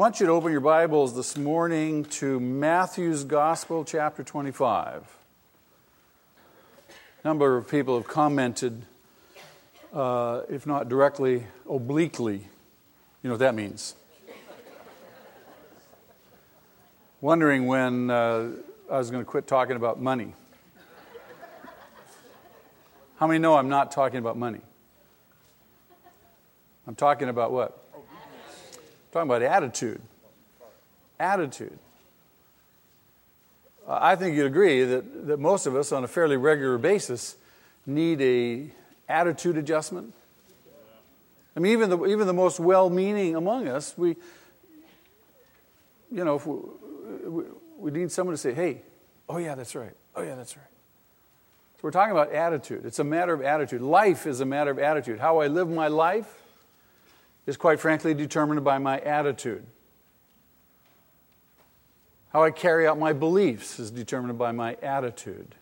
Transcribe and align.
I 0.00 0.04
want 0.04 0.20
you 0.20 0.26
to 0.26 0.32
open 0.32 0.52
your 0.52 0.60
Bibles 0.60 1.16
this 1.16 1.36
morning 1.36 2.04
to 2.04 2.38
Matthew's 2.38 3.24
Gospel, 3.24 3.84
chapter 3.84 4.22
25. 4.22 5.02
A 6.88 7.26
number 7.26 7.56
of 7.56 7.66
people 7.66 7.96
have 7.96 8.06
commented, 8.06 8.84
uh, 9.92 10.42
if 10.48 10.68
not 10.68 10.88
directly, 10.88 11.48
obliquely. 11.68 12.36
You 12.36 12.44
know 13.24 13.30
what 13.30 13.40
that 13.40 13.56
means. 13.56 13.96
Wondering 17.20 17.66
when 17.66 18.08
uh, 18.08 18.50
I 18.88 18.98
was 18.98 19.10
going 19.10 19.24
to 19.24 19.28
quit 19.28 19.48
talking 19.48 19.74
about 19.74 20.00
money. 20.00 20.32
How 23.16 23.26
many 23.26 23.40
know 23.40 23.56
I'm 23.56 23.68
not 23.68 23.90
talking 23.90 24.20
about 24.20 24.36
money? 24.36 24.60
I'm 26.86 26.94
talking 26.94 27.28
about 27.28 27.50
what? 27.50 27.87
Talking 29.18 29.30
about 29.30 29.42
attitude. 29.42 30.00
Attitude. 31.18 31.78
Uh, 33.86 33.98
I 34.00 34.16
think 34.16 34.36
you'd 34.36 34.46
agree 34.46 34.84
that, 34.84 35.26
that 35.26 35.40
most 35.40 35.66
of 35.66 35.74
us, 35.74 35.92
on 35.92 36.04
a 36.04 36.08
fairly 36.08 36.36
regular 36.36 36.78
basis, 36.78 37.36
need 37.86 38.20
a 38.20 38.70
attitude 39.08 39.56
adjustment. 39.56 40.12
I 41.56 41.60
mean, 41.60 41.72
even 41.72 41.90
the, 41.90 42.04
even 42.06 42.26
the 42.26 42.32
most 42.32 42.60
well 42.60 42.90
meaning 42.90 43.34
among 43.34 43.66
us, 43.66 43.94
we, 43.96 44.10
you 46.12 46.24
know, 46.24 46.36
if 46.36 46.46
we, 46.46 47.44
we 47.78 47.90
need 47.90 48.12
someone 48.12 48.34
to 48.34 48.38
say, 48.38 48.54
hey, 48.54 48.82
oh 49.28 49.38
yeah, 49.38 49.56
that's 49.56 49.74
right. 49.74 49.94
Oh 50.14 50.22
yeah, 50.22 50.36
that's 50.36 50.56
right. 50.56 50.66
So 51.76 51.80
we're 51.82 51.90
talking 51.90 52.12
about 52.12 52.32
attitude. 52.32 52.84
It's 52.84 52.98
a 52.98 53.04
matter 53.04 53.32
of 53.32 53.42
attitude. 53.42 53.80
Life 53.80 54.26
is 54.26 54.40
a 54.40 54.44
matter 54.44 54.70
of 54.70 54.78
attitude. 54.78 55.18
How 55.18 55.40
I 55.40 55.48
live 55.48 55.68
my 55.68 55.88
life 55.88 56.42
is 57.48 57.56
quite 57.56 57.80
frankly 57.80 58.12
determined 58.12 58.62
by 58.62 58.76
my 58.76 59.00
attitude. 59.00 59.64
How 62.30 62.44
I 62.44 62.50
carry 62.50 62.86
out 62.86 62.98
my 62.98 63.14
beliefs 63.14 63.78
is 63.78 63.90
determined 63.90 64.38
by 64.38 64.52
my 64.52 64.76
attitude. 64.82 65.54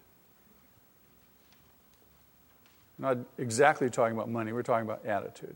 not 2.99 3.19
exactly 3.39 3.91
talking 3.91 4.17
about 4.17 4.29
money, 4.29 4.53
we're 4.53 4.63
talking 4.63 4.85
about 4.85 5.05
attitude. 5.05 5.55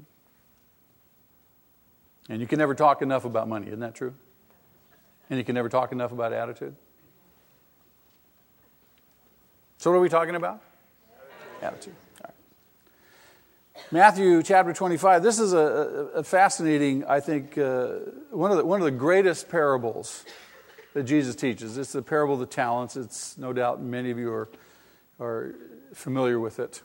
And 2.29 2.41
you 2.41 2.47
can 2.47 2.59
never 2.59 2.75
talk 2.75 3.03
enough 3.03 3.25
about 3.25 3.49
money, 3.49 3.67
isn't 3.69 3.81
that 3.81 3.95
true? 3.95 4.15
And 5.31 5.39
you 5.39 5.45
can 5.45 5.55
never 5.55 5.69
talk 5.69 5.91
enough 5.91 6.13
about 6.13 6.33
attitude. 6.33 6.77
So, 9.79 9.91
what 9.91 9.97
are 9.97 10.01
we 10.01 10.11
talking 10.11 10.37
about? 10.37 10.61
Attitude. 11.63 11.95
Matthew 13.91 14.43
chapter 14.43 14.73
25. 14.73 15.23
This 15.23 15.39
is 15.39 15.53
a, 15.53 15.59
a 16.15 16.23
fascinating, 16.23 17.05
I 17.05 17.21
think, 17.21 17.59
uh, 17.59 17.89
one, 18.31 18.51
of 18.51 18.57
the, 18.59 18.65
one 18.65 18.81
of 18.81 18.85
the 18.85 18.91
greatest 18.91 19.49
parables 19.49 20.25
that 20.95 21.05
Jesus 21.05 21.35
teaches. 21.35 21.77
It's 21.77 21.93
the 21.93 22.03
parable 22.03 22.35
of 22.35 22.41
the 22.41 22.47
talents. 22.47 22.97
It's 22.97 23.37
no 23.37 23.53
doubt 23.53 23.83
many 23.83 24.11
of 24.11 24.19
you 24.19 24.33
are, 24.33 24.49
are 25.19 25.55
familiar 25.93 26.39
with 26.39 26.61
it. 26.61 26.83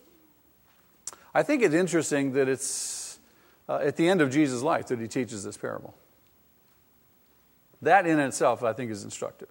I 1.34 1.44
think 1.44 1.62
it's 1.62 1.76
interesting 1.76 2.34
that 2.34 2.48
it's 2.48 3.20
uh, 3.70 3.80
at 3.84 3.98
the 3.98 4.08
end 4.08 4.22
of 4.22 4.32
Jesus' 4.32 4.62
life 4.62 4.88
that 4.88 5.00
he 5.00 5.08
teaches 5.08 5.44
this 5.44 5.58
parable. 5.58 5.94
That 7.82 8.08
in 8.08 8.20
itself, 8.20 8.64
I 8.64 8.74
think, 8.74 8.90
is 8.90 9.04
instructive. 9.04 9.50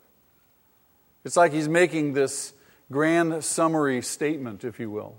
It's 1.24 1.36
like 1.36 1.52
he's 1.52 1.68
making 1.68 2.14
this 2.14 2.52
grand 2.90 3.44
summary 3.44 4.02
statement, 4.02 4.64
if 4.64 4.80
you 4.80 4.90
will. 4.90 5.16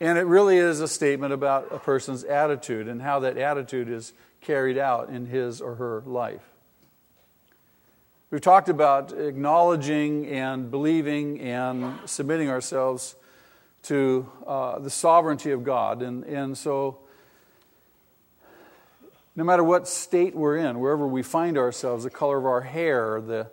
And 0.00 0.16
it 0.16 0.22
really 0.22 0.56
is 0.56 0.80
a 0.80 0.88
statement 0.88 1.34
about 1.34 1.68
a 1.70 1.78
person's 1.78 2.24
attitude 2.24 2.88
and 2.88 3.02
how 3.02 3.20
that 3.20 3.36
attitude 3.36 3.90
is 3.90 4.14
carried 4.40 4.78
out 4.78 5.10
in 5.10 5.26
his 5.26 5.60
or 5.60 5.74
her 5.74 6.02
life. 6.06 6.40
We've 8.30 8.40
talked 8.40 8.68
about 8.68 9.12
acknowledging 9.12 10.26
and 10.28 10.70
believing 10.70 11.40
and 11.40 11.98
submitting 12.06 12.48
ourselves 12.48 13.14
to 13.84 14.30
uh, 14.46 14.78
the 14.78 14.88
sovereignty 14.90 15.50
of 15.50 15.64
God. 15.64 16.00
And, 16.00 16.24
and 16.24 16.56
so, 16.56 16.98
no 19.36 19.44
matter 19.44 19.64
what 19.64 19.88
state 19.88 20.34
we're 20.34 20.56
in, 20.56 20.80
wherever 20.80 21.06
we 21.06 21.22
find 21.22 21.58
ourselves, 21.58 22.04
the 22.04 22.10
color 22.10 22.38
of 22.38 22.46
our 22.46 22.60
hair, 22.62 23.20
the 23.20 23.50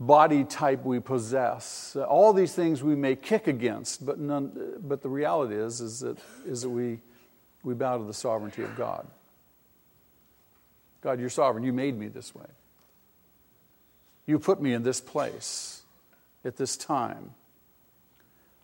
body 0.00 0.44
type 0.44 0.82
we 0.82 0.98
possess. 0.98 1.94
All 1.94 2.32
these 2.32 2.54
things 2.54 2.82
we 2.82 2.96
may 2.96 3.14
kick 3.14 3.46
against, 3.46 4.04
but, 4.04 4.18
none, 4.18 4.78
but 4.80 5.02
the 5.02 5.10
reality 5.10 5.54
is, 5.54 5.82
is 5.82 6.00
that, 6.00 6.16
is 6.46 6.62
that 6.62 6.70
we, 6.70 6.98
we 7.62 7.74
bow 7.74 7.98
to 7.98 8.04
the 8.04 8.14
sovereignty 8.14 8.62
of 8.62 8.74
God. 8.76 9.06
God, 11.02 11.20
you're 11.20 11.28
sovereign. 11.28 11.64
You 11.64 11.74
made 11.74 11.98
me 11.98 12.08
this 12.08 12.34
way. 12.34 12.46
You 14.26 14.38
put 14.38 14.60
me 14.60 14.72
in 14.72 14.82
this 14.82 15.00
place 15.00 15.82
at 16.44 16.56
this 16.56 16.76
time. 16.76 17.32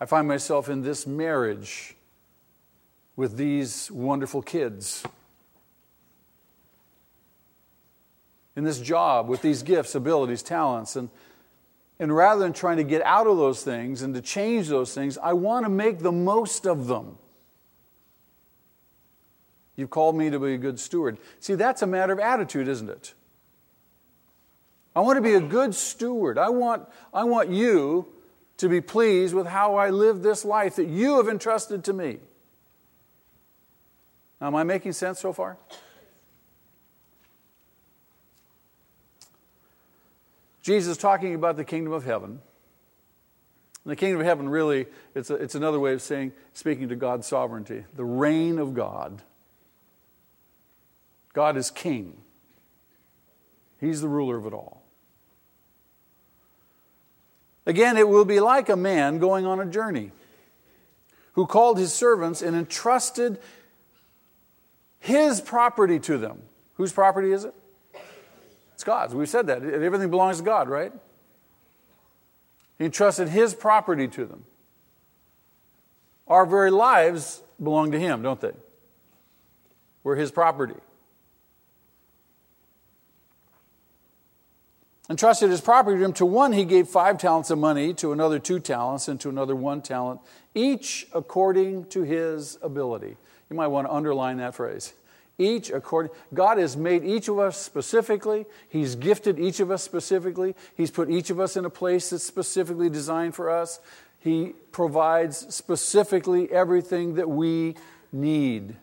I 0.00 0.06
find 0.06 0.26
myself 0.26 0.68
in 0.68 0.82
this 0.82 1.06
marriage 1.06 1.94
with 3.14 3.36
these 3.36 3.91
wonderful 3.91 4.42
kids. 4.42 5.04
In 8.54 8.64
this 8.64 8.80
job 8.80 9.28
with 9.28 9.42
these 9.42 9.62
gifts, 9.62 9.94
abilities, 9.94 10.42
talents, 10.42 10.97
and 10.97 11.10
and 11.98 12.14
rather 12.14 12.40
than 12.40 12.52
trying 12.52 12.76
to 12.76 12.84
get 12.84 13.02
out 13.02 13.26
of 13.26 13.36
those 13.36 13.62
things 13.62 14.02
and 14.02 14.14
to 14.14 14.20
change 14.20 14.68
those 14.68 14.94
things, 14.94 15.16
I 15.18 15.32
want 15.32 15.64
to 15.64 15.70
make 15.70 16.00
the 16.00 16.12
most 16.12 16.66
of 16.66 16.86
them. 16.86 17.18
You've 19.76 19.90
called 19.90 20.16
me 20.16 20.30
to 20.30 20.38
be 20.38 20.54
a 20.54 20.58
good 20.58 20.80
steward. 20.80 21.18
See, 21.40 21.54
that's 21.54 21.82
a 21.82 21.86
matter 21.86 22.12
of 22.12 22.18
attitude, 22.18 22.68
isn't 22.68 22.88
it? 22.88 23.14
I 24.94 25.00
want 25.00 25.18
to 25.18 25.22
be 25.22 25.34
a 25.34 25.40
good 25.40 25.74
steward. 25.74 26.38
I 26.38 26.48
want, 26.48 26.86
I 27.12 27.24
want 27.24 27.50
you 27.50 28.08
to 28.56 28.68
be 28.68 28.80
pleased 28.80 29.34
with 29.34 29.46
how 29.46 29.74
I 29.74 29.90
live 29.90 30.22
this 30.22 30.44
life 30.44 30.76
that 30.76 30.88
you 30.88 31.18
have 31.18 31.28
entrusted 31.28 31.84
to 31.84 31.92
me. 31.92 32.18
Now, 34.40 34.46
am 34.48 34.54
I 34.54 34.64
making 34.64 34.92
sense 34.92 35.20
so 35.20 35.32
far? 35.32 35.58
Jesus 40.66 40.97
talking 40.97 41.32
about 41.32 41.54
the 41.54 41.65
kingdom 41.65 41.93
of 41.93 42.04
heaven. 42.04 42.41
And 43.84 43.93
the 43.93 43.94
kingdom 43.94 44.21
of 44.21 44.27
heaven 44.27 44.49
really, 44.49 44.87
it's, 45.15 45.31
a, 45.31 45.37
it's 45.37 45.54
another 45.54 45.78
way 45.78 45.93
of 45.93 46.03
saying, 46.03 46.32
speaking 46.54 46.88
to 46.88 46.97
God's 46.97 47.25
sovereignty, 47.25 47.84
the 47.94 48.04
reign 48.04 48.59
of 48.59 48.75
God. 48.75 49.22
God 51.32 51.56
is 51.56 51.71
king, 51.71 52.16
He's 53.81 54.00
the 54.00 54.09
ruler 54.09 54.37
of 54.37 54.44
it 54.44 54.53
all. 54.53 54.82
Again, 57.65 57.97
it 57.97 58.09
will 58.09 58.25
be 58.25 58.41
like 58.41 58.69
a 58.69 58.77
man 58.77 59.21
going 59.21 59.47
on 59.47 59.60
a 59.60 59.66
journey 59.66 60.10
who 61.34 61.47
called 61.47 61.78
his 61.78 61.93
servants 61.93 62.43
and 62.43 62.56
entrusted 62.56 63.38
his 64.98 65.41
property 65.41 66.00
to 66.00 66.19
them. 66.19 66.43
Whose 66.75 66.93
property 66.93 67.31
is 67.31 67.44
it? 67.44 67.54
God's. 68.86 69.14
We've 69.14 69.28
said 69.28 69.48
that. 69.48 69.64
Everything 69.64 70.10
belongs 70.10 70.38
to 70.38 70.44
God, 70.44 70.69
right? 70.69 70.92
He 72.78 72.84
entrusted 72.84 73.28
His 73.28 73.52
property 73.52 74.06
to 74.06 74.24
them. 74.24 74.44
Our 76.28 76.47
very 76.47 76.70
lives 76.70 77.42
belong 77.62 77.91
to 77.92 77.98
Him, 77.98 78.22
don't 78.22 78.41
they? 78.41 78.52
We're 80.04 80.14
His 80.14 80.30
property. 80.30 80.76
Entrusted 85.10 85.50
His 85.50 85.60
property 85.60 85.98
to 85.98 86.04
Him. 86.04 86.12
To 86.14 86.26
one, 86.26 86.53
He 86.53 86.64
gave 86.64 86.86
five 86.86 87.18
talents 87.18 87.50
of 87.50 87.58
money, 87.58 87.92
to 87.94 88.12
another, 88.12 88.38
two 88.38 88.60
talents, 88.60 89.08
and 89.08 89.20
to 89.20 89.28
another, 89.28 89.56
one 89.56 89.82
talent, 89.82 90.20
each 90.54 91.08
according 91.12 91.86
to 91.86 92.03
His 92.03 92.56
ability. 92.62 93.16
You 93.50 93.56
might 93.56 93.66
want 93.66 93.88
to 93.88 93.92
underline 93.92 94.36
that 94.36 94.54
phrase 94.54 94.92
each 95.38 95.70
according 95.70 96.10
god 96.32 96.58
has 96.58 96.76
made 96.76 97.04
each 97.04 97.28
of 97.28 97.38
us 97.38 97.60
specifically. 97.60 98.47
He's 98.68 98.94
gifted 98.94 99.38
each 99.38 99.60
of 99.60 99.71
us 99.71 99.83
specifically. 99.83 100.54
He's 100.77 100.91
put 100.91 101.10
each 101.10 101.30
of 101.30 101.41
us 101.41 101.56
in 101.56 101.65
a 101.65 101.71
place 101.71 102.10
that's 102.10 102.24
specifically 102.24 102.88
designed 102.88 103.34
for 103.34 103.50
us. 103.50 103.80
He 104.21 104.54
provides 104.72 105.54
specifically 105.54 106.50
everything 106.50 107.15
that 107.15 107.28
we 107.28 107.77
need. 108.12 108.77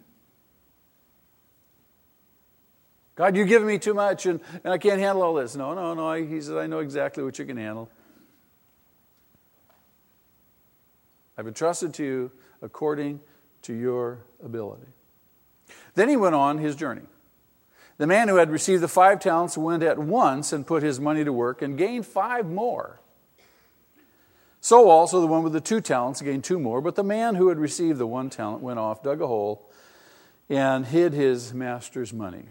God 3.15 3.35
you've 3.35 3.47
given 3.47 3.67
me 3.67 3.79
too 3.79 3.93
much 3.93 4.25
and, 4.25 4.39
and 4.63 4.73
i 4.73 4.77
can't 4.77 4.99
handle 4.99 5.23
all 5.23 5.33
this. 5.33 5.55
No 5.55 5.73
no 5.73 5.93
no 5.93 6.13
he 6.13 6.39
said 6.39 6.57
i 6.57 6.67
know 6.67 6.79
exactly 6.79 7.23
what 7.23 7.39
you 7.39 7.45
can 7.45 7.57
handle. 7.57 7.89
I've 11.35 11.47
entrusted 11.47 11.95
to 11.95 12.03
you 12.03 12.31
according 12.61 13.21
to 13.63 13.73
your 13.73 14.19
ability 14.43 14.85
then 15.95 16.09
he 16.09 16.15
went 16.17 16.35
on 16.35 16.57
his 16.57 16.75
journey. 16.75 17.03
The 17.97 18.07
man 18.07 18.27
who 18.27 18.37
had 18.37 18.49
received 18.49 18.81
the 18.81 18.87
five 18.87 19.19
talents 19.19 19.57
went 19.57 19.83
at 19.83 19.99
once 19.99 20.51
and 20.51 20.65
put 20.65 20.83
his 20.83 20.99
money 20.99 21.23
to 21.23 21.31
work 21.31 21.61
and 21.61 21.77
gained 21.77 22.07
five 22.07 22.49
more. 22.49 22.99
So 24.61 24.89
also 24.89 25.21
the 25.21 25.27
one 25.27 25.43
with 25.43 25.53
the 25.53 25.61
two 25.61 25.81
talents 25.81 26.21
gained 26.21 26.43
two 26.43 26.59
more, 26.59 26.81
but 26.81 26.95
the 26.95 27.03
man 27.03 27.35
who 27.35 27.49
had 27.49 27.59
received 27.59 27.99
the 27.99 28.07
one 28.07 28.29
talent 28.29 28.61
went 28.61 28.79
off, 28.79 29.03
dug 29.03 29.21
a 29.21 29.27
hole, 29.27 29.69
and 30.49 30.85
hid 30.85 31.13
his 31.13 31.53
master's 31.53 32.13
money. 32.13 32.45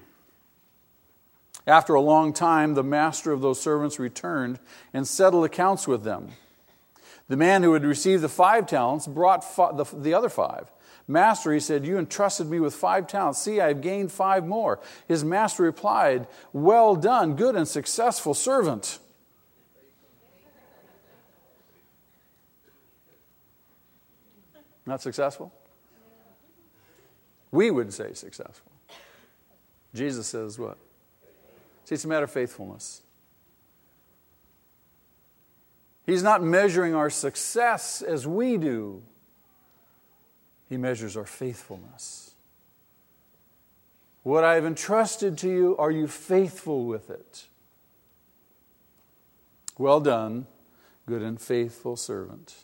After 1.66 1.94
a 1.94 2.00
long 2.00 2.32
time, 2.32 2.74
the 2.74 2.82
master 2.82 3.32
of 3.32 3.40
those 3.40 3.60
servants 3.60 3.98
returned 3.98 4.58
and 4.92 5.06
settled 5.06 5.44
accounts 5.44 5.88
with 5.88 6.02
them. 6.02 6.32
The 7.28 7.36
man 7.36 7.62
who 7.62 7.72
had 7.72 7.84
received 7.84 8.22
the 8.22 8.28
five 8.28 8.66
talents 8.66 9.06
brought 9.06 9.42
the, 9.56 9.84
the 9.96 10.12
other 10.12 10.28
five. 10.28 10.70
Master, 11.08 11.52
he 11.52 11.60
said, 11.60 11.84
You 11.84 11.98
entrusted 11.98 12.48
me 12.48 12.60
with 12.60 12.74
five 12.74 13.06
talents. 13.06 13.40
See, 13.40 13.60
I 13.60 13.68
have 13.68 13.80
gained 13.80 14.12
five 14.12 14.46
more. 14.46 14.80
His 15.08 15.24
master 15.24 15.62
replied, 15.62 16.26
Well 16.52 16.96
done, 16.96 17.34
good 17.34 17.56
and 17.56 17.66
successful 17.66 18.34
servant. 18.34 18.98
Not 24.86 25.00
successful? 25.00 25.52
We 27.50 27.70
would 27.70 27.92
say 27.92 28.14
successful. 28.14 28.72
Jesus 29.94 30.26
says 30.26 30.58
what? 30.58 30.78
See, 31.84 31.94
it's 31.94 32.04
a 32.04 32.08
matter 32.08 32.24
of 32.24 32.30
faithfulness. 32.30 33.02
He's 36.06 36.22
not 36.22 36.42
measuring 36.42 36.94
our 36.94 37.10
success 37.10 38.02
as 38.02 38.26
we 38.26 38.56
do, 38.56 39.02
He 40.72 40.78
measures 40.78 41.18
our 41.18 41.26
faithfulness. 41.26 42.30
What 44.22 44.42
I 44.42 44.54
have 44.54 44.64
entrusted 44.64 45.36
to 45.36 45.48
you, 45.50 45.76
are 45.76 45.90
you 45.90 46.06
faithful 46.06 46.86
with 46.86 47.10
it? 47.10 47.44
Well 49.76 50.00
done, 50.00 50.46
good 51.04 51.20
and 51.20 51.38
faithful 51.38 51.96
servant. 51.96 52.54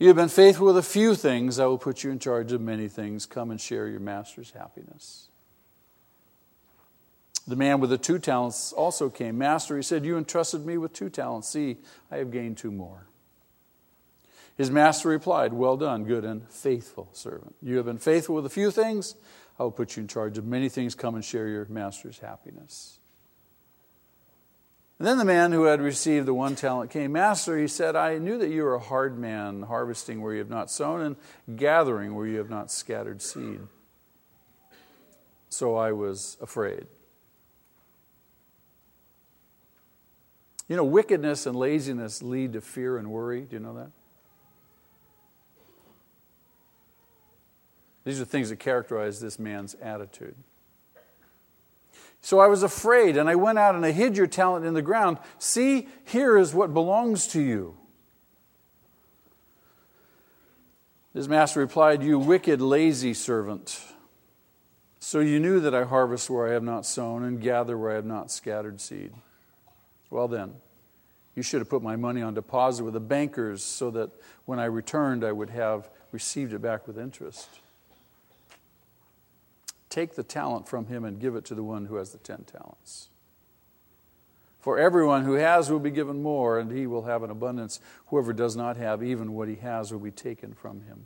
You 0.00 0.08
have 0.08 0.16
been 0.16 0.28
faithful 0.28 0.66
with 0.66 0.76
a 0.76 0.82
few 0.82 1.14
things, 1.14 1.60
I 1.60 1.66
will 1.66 1.78
put 1.78 2.02
you 2.02 2.10
in 2.10 2.18
charge 2.18 2.50
of 2.50 2.60
many 2.60 2.88
things. 2.88 3.26
Come 3.26 3.52
and 3.52 3.60
share 3.60 3.86
your 3.86 4.00
master's 4.00 4.50
happiness. 4.50 5.28
The 7.46 7.54
man 7.54 7.78
with 7.78 7.90
the 7.90 7.98
two 7.98 8.18
talents 8.18 8.72
also 8.72 9.08
came. 9.08 9.38
Master, 9.38 9.76
he 9.76 9.84
said, 9.84 10.04
You 10.04 10.18
entrusted 10.18 10.66
me 10.66 10.78
with 10.78 10.92
two 10.92 11.10
talents. 11.10 11.46
See, 11.46 11.76
I 12.10 12.16
have 12.16 12.32
gained 12.32 12.58
two 12.58 12.72
more. 12.72 13.06
His 14.56 14.70
master 14.70 15.08
replied, 15.08 15.52
Well 15.52 15.76
done, 15.76 16.04
good 16.04 16.24
and 16.24 16.48
faithful 16.50 17.08
servant. 17.12 17.54
You 17.62 17.76
have 17.76 17.86
been 17.86 17.98
faithful 17.98 18.34
with 18.34 18.46
a 18.46 18.50
few 18.50 18.70
things. 18.70 19.14
I 19.58 19.62
will 19.62 19.70
put 19.70 19.96
you 19.96 20.02
in 20.02 20.08
charge 20.08 20.38
of 20.38 20.44
many 20.44 20.68
things. 20.68 20.94
Come 20.94 21.14
and 21.14 21.24
share 21.24 21.48
your 21.48 21.66
master's 21.66 22.18
happiness. 22.18 22.98
And 24.98 25.08
then 25.08 25.18
the 25.18 25.24
man 25.24 25.50
who 25.50 25.64
had 25.64 25.80
received 25.80 26.26
the 26.26 26.34
one 26.34 26.54
talent 26.54 26.90
came. 26.90 27.12
Master, 27.12 27.58
he 27.58 27.66
said, 27.66 27.96
I 27.96 28.18
knew 28.18 28.38
that 28.38 28.50
you 28.50 28.62
were 28.62 28.76
a 28.76 28.80
hard 28.80 29.18
man, 29.18 29.62
harvesting 29.62 30.22
where 30.22 30.32
you 30.32 30.38
have 30.38 30.50
not 30.50 30.70
sown 30.70 31.00
and 31.00 31.58
gathering 31.58 32.14
where 32.14 32.26
you 32.26 32.38
have 32.38 32.50
not 32.50 32.70
scattered 32.70 33.20
seed. 33.20 33.60
So 35.48 35.74
I 35.74 35.92
was 35.92 36.36
afraid. 36.40 36.86
You 40.68 40.76
know, 40.76 40.84
wickedness 40.84 41.46
and 41.46 41.56
laziness 41.56 42.22
lead 42.22 42.52
to 42.52 42.60
fear 42.60 42.96
and 42.96 43.10
worry. 43.10 43.40
Do 43.40 43.56
you 43.56 43.60
know 43.60 43.74
that? 43.74 43.90
These 48.04 48.20
are 48.20 48.24
things 48.24 48.50
that 48.50 48.56
characterize 48.56 49.20
this 49.20 49.38
man's 49.38 49.74
attitude. 49.74 50.34
So 52.20 52.38
I 52.38 52.46
was 52.46 52.62
afraid, 52.62 53.16
and 53.16 53.28
I 53.28 53.34
went 53.34 53.58
out 53.58 53.74
and 53.74 53.84
I 53.84 53.90
hid 53.90 54.16
your 54.16 54.28
talent 54.28 54.64
in 54.64 54.74
the 54.74 54.82
ground. 54.82 55.18
See, 55.38 55.88
here 56.04 56.38
is 56.38 56.54
what 56.54 56.72
belongs 56.72 57.26
to 57.28 57.40
you. 57.40 57.76
His 61.14 61.28
master 61.28 61.60
replied, 61.60 62.02
You 62.02 62.18
wicked, 62.18 62.60
lazy 62.60 63.12
servant. 63.12 63.80
So 65.00 65.18
you 65.18 65.40
knew 65.40 65.58
that 65.60 65.74
I 65.74 65.82
harvest 65.82 66.30
where 66.30 66.48
I 66.48 66.52
have 66.52 66.62
not 66.62 66.86
sown 66.86 67.24
and 67.24 67.40
gather 67.40 67.76
where 67.76 67.90
I 67.90 67.96
have 67.96 68.06
not 68.06 68.30
scattered 68.30 68.80
seed. 68.80 69.12
Well, 70.10 70.28
then, 70.28 70.54
you 71.34 71.42
should 71.42 71.60
have 71.60 71.68
put 71.68 71.82
my 71.82 71.96
money 71.96 72.22
on 72.22 72.34
deposit 72.34 72.84
with 72.84 72.94
the 72.94 73.00
bankers 73.00 73.64
so 73.64 73.90
that 73.90 74.10
when 74.44 74.60
I 74.60 74.66
returned, 74.66 75.24
I 75.24 75.32
would 75.32 75.50
have 75.50 75.88
received 76.12 76.52
it 76.52 76.62
back 76.62 76.86
with 76.86 76.98
interest. 76.98 77.48
Take 79.92 80.14
the 80.14 80.22
talent 80.22 80.70
from 80.70 80.86
him 80.86 81.04
and 81.04 81.20
give 81.20 81.36
it 81.36 81.44
to 81.44 81.54
the 81.54 81.62
one 81.62 81.84
who 81.84 81.96
has 81.96 82.12
the 82.12 82.18
ten 82.18 82.44
talents. 82.44 83.10
For 84.58 84.78
everyone 84.78 85.24
who 85.24 85.34
has 85.34 85.70
will 85.70 85.80
be 85.80 85.90
given 85.90 86.22
more, 86.22 86.58
and 86.58 86.72
he 86.72 86.86
will 86.86 87.02
have 87.02 87.22
an 87.22 87.28
abundance. 87.28 87.78
Whoever 88.06 88.32
does 88.32 88.56
not 88.56 88.78
have, 88.78 89.02
even 89.02 89.34
what 89.34 89.48
he 89.48 89.56
has, 89.56 89.92
will 89.92 90.00
be 90.00 90.10
taken 90.10 90.54
from 90.54 90.80
him. 90.84 91.04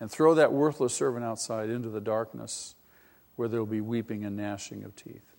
And 0.00 0.10
throw 0.10 0.34
that 0.34 0.52
worthless 0.52 0.92
servant 0.92 1.24
outside 1.24 1.70
into 1.70 1.88
the 1.90 2.00
darkness 2.00 2.74
where 3.36 3.46
there 3.46 3.60
will 3.60 3.66
be 3.66 3.80
weeping 3.80 4.24
and 4.24 4.36
gnashing 4.36 4.82
of 4.82 4.96
teeth. 4.96 5.36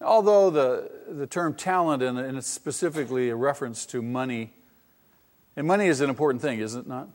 Although 0.00 0.50
the, 0.50 0.88
the 1.08 1.26
term 1.26 1.52
talent, 1.54 2.00
and, 2.00 2.16
it's 2.38 2.46
specifically 2.46 3.28
a 3.28 3.34
reference 3.34 3.86
to 3.86 4.02
money, 4.02 4.52
and 5.56 5.66
money 5.66 5.88
is 5.88 6.00
an 6.00 6.10
important 6.10 6.42
thing, 6.42 6.60
is 6.60 6.76
it 6.76 6.86
not? 6.86 7.08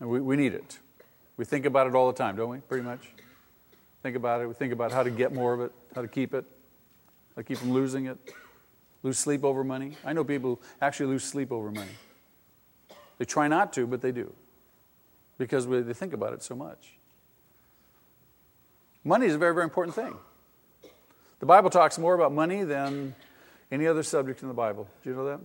We, 0.00 0.20
we 0.20 0.34
need 0.34 0.52
it. 0.52 0.80
We 1.36 1.44
think 1.44 1.66
about 1.66 1.86
it 1.86 1.94
all 1.94 2.06
the 2.06 2.16
time, 2.16 2.36
don't 2.36 2.50
we? 2.50 2.58
Pretty 2.58 2.84
much. 2.84 3.00
Think 4.02 4.16
about 4.16 4.40
it. 4.40 4.46
We 4.46 4.54
think 4.54 4.72
about 4.72 4.92
how 4.92 5.02
to 5.02 5.10
get 5.10 5.32
more 5.32 5.52
of 5.52 5.60
it, 5.60 5.72
how 5.94 6.02
to 6.02 6.08
keep 6.08 6.32
it, 6.32 6.44
how 7.34 7.42
to 7.42 7.44
keep 7.44 7.58
from 7.58 7.72
losing 7.72 8.06
it. 8.06 8.18
Lose 9.02 9.18
sleep 9.18 9.44
over 9.44 9.62
money. 9.62 9.96
I 10.04 10.12
know 10.12 10.24
people 10.24 10.60
actually 10.80 11.06
lose 11.06 11.24
sleep 11.24 11.52
over 11.52 11.70
money. 11.70 11.90
They 13.18 13.24
try 13.24 13.48
not 13.48 13.72
to, 13.74 13.86
but 13.86 14.00
they 14.00 14.12
do 14.12 14.32
because 15.38 15.66
they 15.66 15.92
think 15.92 16.12
about 16.12 16.32
it 16.32 16.42
so 16.42 16.54
much. 16.54 16.94
Money 19.04 19.26
is 19.26 19.34
a 19.34 19.38
very, 19.38 19.54
very 19.54 19.64
important 19.64 19.94
thing. 19.94 20.14
The 21.38 21.46
Bible 21.46 21.70
talks 21.70 21.98
more 21.98 22.14
about 22.14 22.32
money 22.32 22.64
than 22.64 23.14
any 23.70 23.86
other 23.86 24.02
subject 24.02 24.42
in 24.42 24.48
the 24.48 24.54
Bible. 24.54 24.88
Do 25.04 25.10
you 25.10 25.16
know 25.16 25.26
that? 25.26 25.40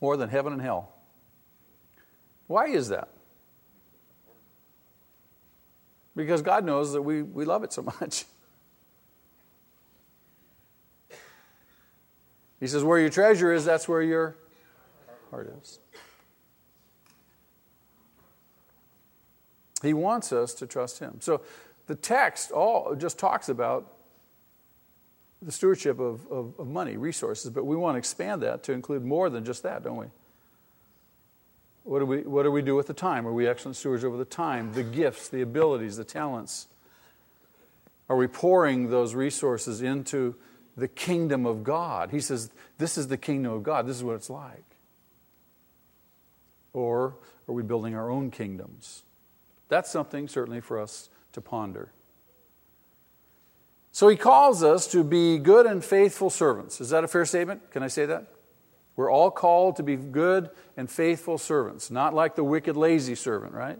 More 0.00 0.16
than 0.16 0.28
heaven 0.28 0.52
and 0.52 0.62
hell. 0.62 0.90
Why 2.46 2.68
is 2.68 2.88
that? 2.88 3.08
Because 6.18 6.42
God 6.42 6.64
knows 6.64 6.94
that 6.94 7.02
we, 7.02 7.22
we 7.22 7.44
love 7.44 7.62
it 7.62 7.72
so 7.72 7.82
much. 8.00 8.24
He 12.58 12.66
says, 12.66 12.82
Where 12.82 12.98
your 12.98 13.08
treasure 13.08 13.52
is, 13.52 13.64
that's 13.64 13.88
where 13.88 14.02
your 14.02 14.34
heart 15.30 15.54
is. 15.62 15.78
He 19.80 19.94
wants 19.94 20.32
us 20.32 20.54
to 20.54 20.66
trust 20.66 20.98
Him. 20.98 21.18
So 21.20 21.40
the 21.86 21.94
text 21.94 22.50
all 22.50 22.96
just 22.96 23.16
talks 23.16 23.48
about 23.48 23.94
the 25.40 25.52
stewardship 25.52 26.00
of, 26.00 26.26
of, 26.32 26.58
of, 26.58 26.66
money, 26.66 26.96
resources, 26.96 27.52
but 27.52 27.64
we 27.64 27.76
want 27.76 27.94
to 27.94 27.98
expand 27.98 28.42
that 28.42 28.64
to 28.64 28.72
include 28.72 29.04
more 29.04 29.30
than 29.30 29.44
just 29.44 29.62
that, 29.62 29.84
don't 29.84 29.96
we? 29.96 30.06
What 31.88 32.00
do 32.00 32.04
we, 32.04 32.18
what 32.18 32.42
do 32.42 32.50
we 32.50 32.60
do 32.60 32.76
with 32.76 32.86
the 32.86 32.92
time? 32.92 33.26
Are 33.26 33.32
we 33.32 33.48
excellent 33.48 33.74
stewards 33.74 34.04
over 34.04 34.18
the 34.18 34.26
time, 34.26 34.74
the 34.74 34.82
gifts, 34.82 35.30
the 35.30 35.40
abilities, 35.40 35.96
the 35.96 36.04
talents? 36.04 36.66
Are 38.10 38.16
we 38.16 38.26
pouring 38.26 38.90
those 38.90 39.14
resources 39.14 39.80
into 39.80 40.34
the 40.76 40.86
kingdom 40.86 41.46
of 41.46 41.64
God? 41.64 42.10
He 42.10 42.20
says, 42.20 42.50
This 42.76 42.98
is 42.98 43.08
the 43.08 43.16
kingdom 43.16 43.52
of 43.52 43.62
God, 43.62 43.86
this 43.86 43.96
is 43.96 44.04
what 44.04 44.16
it's 44.16 44.28
like. 44.28 44.64
Or 46.74 47.14
are 47.48 47.54
we 47.54 47.62
building 47.62 47.94
our 47.94 48.10
own 48.10 48.30
kingdoms? 48.30 49.02
That's 49.70 49.90
something 49.90 50.28
certainly 50.28 50.60
for 50.60 50.78
us 50.78 51.08
to 51.32 51.40
ponder. 51.40 51.90
So 53.92 54.08
he 54.08 54.16
calls 54.16 54.62
us 54.62 54.86
to 54.88 55.02
be 55.02 55.38
good 55.38 55.64
and 55.64 55.82
faithful 55.82 56.28
servants. 56.28 56.82
Is 56.82 56.90
that 56.90 57.02
a 57.02 57.08
fair 57.08 57.24
statement? 57.24 57.70
Can 57.70 57.82
I 57.82 57.88
say 57.88 58.04
that? 58.04 58.26
We're 58.98 59.12
all 59.12 59.30
called 59.30 59.76
to 59.76 59.84
be 59.84 59.94
good 59.94 60.50
and 60.76 60.90
faithful 60.90 61.38
servants, 61.38 61.88
not 61.88 62.14
like 62.14 62.34
the 62.34 62.42
wicked, 62.42 62.76
lazy 62.76 63.14
servant, 63.14 63.54
right? 63.54 63.78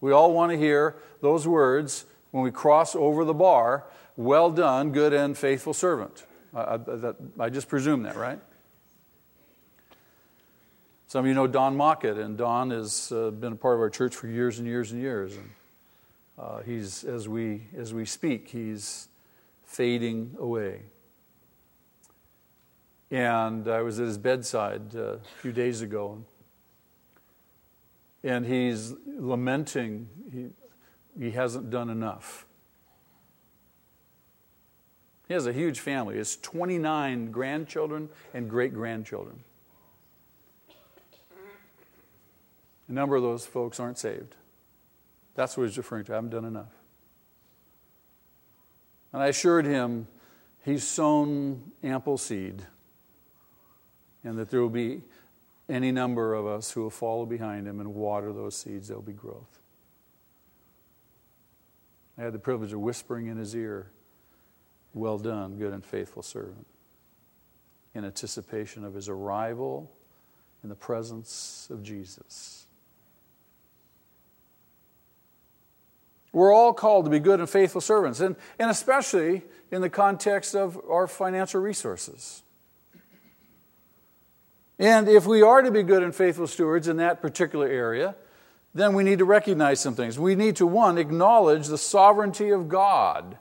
We 0.00 0.10
all 0.10 0.32
want 0.32 0.52
to 0.52 0.58
hear 0.58 0.96
those 1.20 1.46
words 1.46 2.06
when 2.30 2.42
we 2.42 2.50
cross 2.50 2.96
over 2.96 3.26
the 3.26 3.34
bar 3.34 3.84
well 4.16 4.50
done, 4.50 4.92
good 4.92 5.12
and 5.12 5.36
faithful 5.36 5.74
servant. 5.74 6.24
I, 6.54 6.60
I, 6.60 7.12
I 7.38 7.50
just 7.50 7.68
presume 7.68 8.04
that, 8.04 8.16
right? 8.16 8.38
Some 11.08 11.26
of 11.26 11.28
you 11.28 11.34
know 11.34 11.46
Don 11.46 11.76
Mockett, 11.76 12.16
and 12.16 12.38
Don 12.38 12.70
has 12.70 13.12
uh, 13.12 13.32
been 13.32 13.52
a 13.52 13.56
part 13.56 13.74
of 13.74 13.80
our 13.80 13.90
church 13.90 14.16
for 14.16 14.28
years 14.28 14.58
and 14.58 14.66
years 14.66 14.92
and 14.92 15.02
years. 15.02 15.36
And 15.36 15.50
uh, 16.38 16.60
he's, 16.60 17.04
as 17.04 17.28
we, 17.28 17.64
as 17.76 17.92
we 17.92 18.06
speak, 18.06 18.48
he's 18.48 19.08
fading 19.66 20.36
away. 20.38 20.80
And 23.10 23.68
I 23.68 23.82
was 23.82 24.00
at 24.00 24.06
his 24.06 24.18
bedside 24.18 24.94
uh, 24.94 25.14
a 25.14 25.18
few 25.40 25.52
days 25.52 25.82
ago, 25.82 26.24
and 28.22 28.46
he's 28.46 28.94
lamenting 29.06 30.08
he, 30.32 31.22
he 31.22 31.30
hasn't 31.30 31.70
done 31.70 31.90
enough. 31.90 32.46
He 35.28 35.34
has 35.34 35.46
a 35.46 35.52
huge 35.52 35.80
family. 35.80 36.14
He 36.14 36.18
has 36.18 36.36
29 36.36 37.30
grandchildren 37.30 38.08
and 38.34 38.48
great 38.48 38.74
grandchildren. 38.74 39.40
A 42.88 42.92
number 42.92 43.16
of 43.16 43.22
those 43.22 43.46
folks 43.46 43.80
aren't 43.80 43.98
saved. 43.98 44.34
That's 45.34 45.56
what 45.56 45.64
he's 45.66 45.76
referring 45.78 46.04
to. 46.04 46.12
I 46.12 46.14
haven't 46.16 46.30
done 46.30 46.44
enough. 46.44 46.72
And 49.12 49.22
I 49.22 49.28
assured 49.28 49.64
him 49.64 50.06
he's 50.64 50.86
sown 50.86 51.72
ample 51.82 52.18
seed 52.18 52.66
and 54.24 54.38
that 54.38 54.50
there 54.50 54.60
will 54.60 54.70
be 54.70 55.02
any 55.68 55.92
number 55.92 56.34
of 56.34 56.46
us 56.46 56.70
who 56.70 56.82
will 56.82 56.90
follow 56.90 57.26
behind 57.26 57.66
him 57.66 57.80
and 57.80 57.94
water 57.94 58.32
those 58.32 58.56
seeds. 58.56 58.88
There'll 58.88 59.02
be 59.02 59.12
growth. 59.12 59.60
I 62.18 62.22
had 62.22 62.32
the 62.32 62.38
privilege 62.38 62.72
of 62.72 62.80
whispering 62.80 63.26
in 63.26 63.36
his 63.36 63.54
ear, 63.54 63.90
Well 64.92 65.18
done, 65.18 65.58
good 65.58 65.72
and 65.72 65.84
faithful 65.84 66.22
servant, 66.22 66.66
in 67.94 68.04
anticipation 68.04 68.84
of 68.84 68.94
his 68.94 69.08
arrival 69.08 69.90
in 70.62 70.68
the 70.68 70.74
presence 70.74 71.68
of 71.70 71.82
Jesus. 71.82 72.66
We're 76.32 76.52
all 76.52 76.72
called 76.72 77.04
to 77.04 77.10
be 77.10 77.20
good 77.20 77.38
and 77.38 77.48
faithful 77.48 77.80
servants, 77.80 78.20
and, 78.20 78.34
and 78.58 78.70
especially 78.70 79.42
in 79.70 79.82
the 79.82 79.90
context 79.90 80.56
of 80.56 80.80
our 80.88 81.06
financial 81.06 81.60
resources. 81.60 82.43
And 84.78 85.08
if 85.08 85.26
we 85.26 85.42
are 85.42 85.62
to 85.62 85.70
be 85.70 85.82
good 85.82 86.02
and 86.02 86.14
faithful 86.14 86.46
stewards 86.46 86.88
in 86.88 86.96
that 86.96 87.22
particular 87.22 87.68
area, 87.68 88.16
then 88.74 88.94
we 88.94 89.04
need 89.04 89.20
to 89.20 89.24
recognize 89.24 89.80
some 89.80 89.94
things. 89.94 90.18
We 90.18 90.34
need 90.34 90.56
to, 90.56 90.66
one, 90.66 90.98
acknowledge 90.98 91.68
the 91.68 91.78
sovereignty 91.78 92.50
of 92.50 92.68
God. 92.68 93.38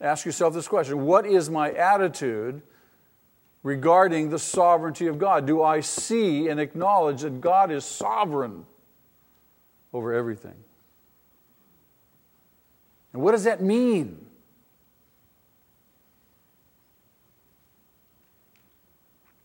Ask 0.00 0.24
yourself 0.24 0.54
this 0.54 0.66
question 0.66 1.04
What 1.04 1.26
is 1.26 1.50
my 1.50 1.72
attitude 1.72 2.62
regarding 3.62 4.30
the 4.30 4.38
sovereignty 4.38 5.06
of 5.08 5.18
God? 5.18 5.46
Do 5.46 5.62
I 5.62 5.80
see 5.80 6.48
and 6.48 6.58
acknowledge 6.58 7.20
that 7.20 7.42
God 7.42 7.70
is 7.70 7.84
sovereign 7.84 8.64
over 9.92 10.14
everything? 10.14 10.54
And 13.12 13.20
what 13.20 13.32
does 13.32 13.44
that 13.44 13.60
mean? 13.60 14.24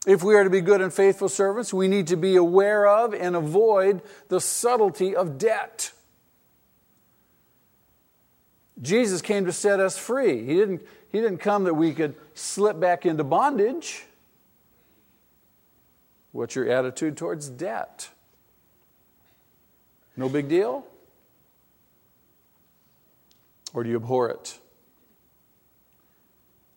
If 0.05 0.23
we 0.23 0.35
are 0.35 0.43
to 0.43 0.49
be 0.49 0.61
good 0.61 0.81
and 0.81 0.93
faithful 0.93 1.29
servants, 1.29 1.73
we 1.73 1.87
need 1.87 2.07
to 2.07 2.15
be 2.15 2.35
aware 2.35 2.85
of 2.85 3.13
and 3.13 3.35
avoid 3.35 4.01
the 4.27 4.39
subtlety 4.39 5.15
of 5.15 5.37
debt. 5.37 5.91
Jesus 8.81 9.21
came 9.21 9.45
to 9.45 9.51
set 9.51 9.79
us 9.79 9.97
free. 9.97 10.45
He 10.45 10.55
didn't, 10.55 10.81
he 11.11 11.21
didn't 11.21 11.39
come 11.39 11.63
that 11.63 11.73
we 11.73 11.93
could 11.93 12.15
slip 12.35 12.79
back 12.79 13.05
into 13.05 13.23
bondage. 13.23 14.03
What's 16.33 16.55
your 16.55 16.69
attitude 16.69 17.17
towards 17.17 17.49
debt? 17.49 18.09
No 20.17 20.29
big 20.29 20.49
deal? 20.49 20.85
Or 23.73 23.83
do 23.83 23.89
you 23.89 23.95
abhor 23.95 24.29
it? 24.29 24.59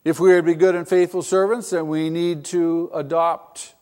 If 0.04 0.20
we 0.20 0.32
are 0.32 0.36
to 0.36 0.42
be 0.42 0.54
good 0.54 0.74
and 0.74 0.88
faithful 0.88 1.22
servants, 1.22 1.70
then 1.70 1.88
we 1.88 2.08
need 2.08 2.44
to 2.46 2.90
adopt 2.94 3.74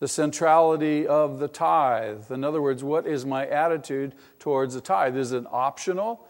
the 0.00 0.08
centrality 0.08 1.06
of 1.06 1.38
the 1.38 1.48
tithe. 1.48 2.30
In 2.30 2.44
other 2.44 2.62
words, 2.62 2.84
what 2.84 3.06
is 3.06 3.24
my 3.24 3.46
attitude 3.46 4.12
towards 4.38 4.74
the 4.74 4.80
tithe? 4.80 5.16
Is 5.16 5.32
it 5.32 5.44
optional? 5.50 6.26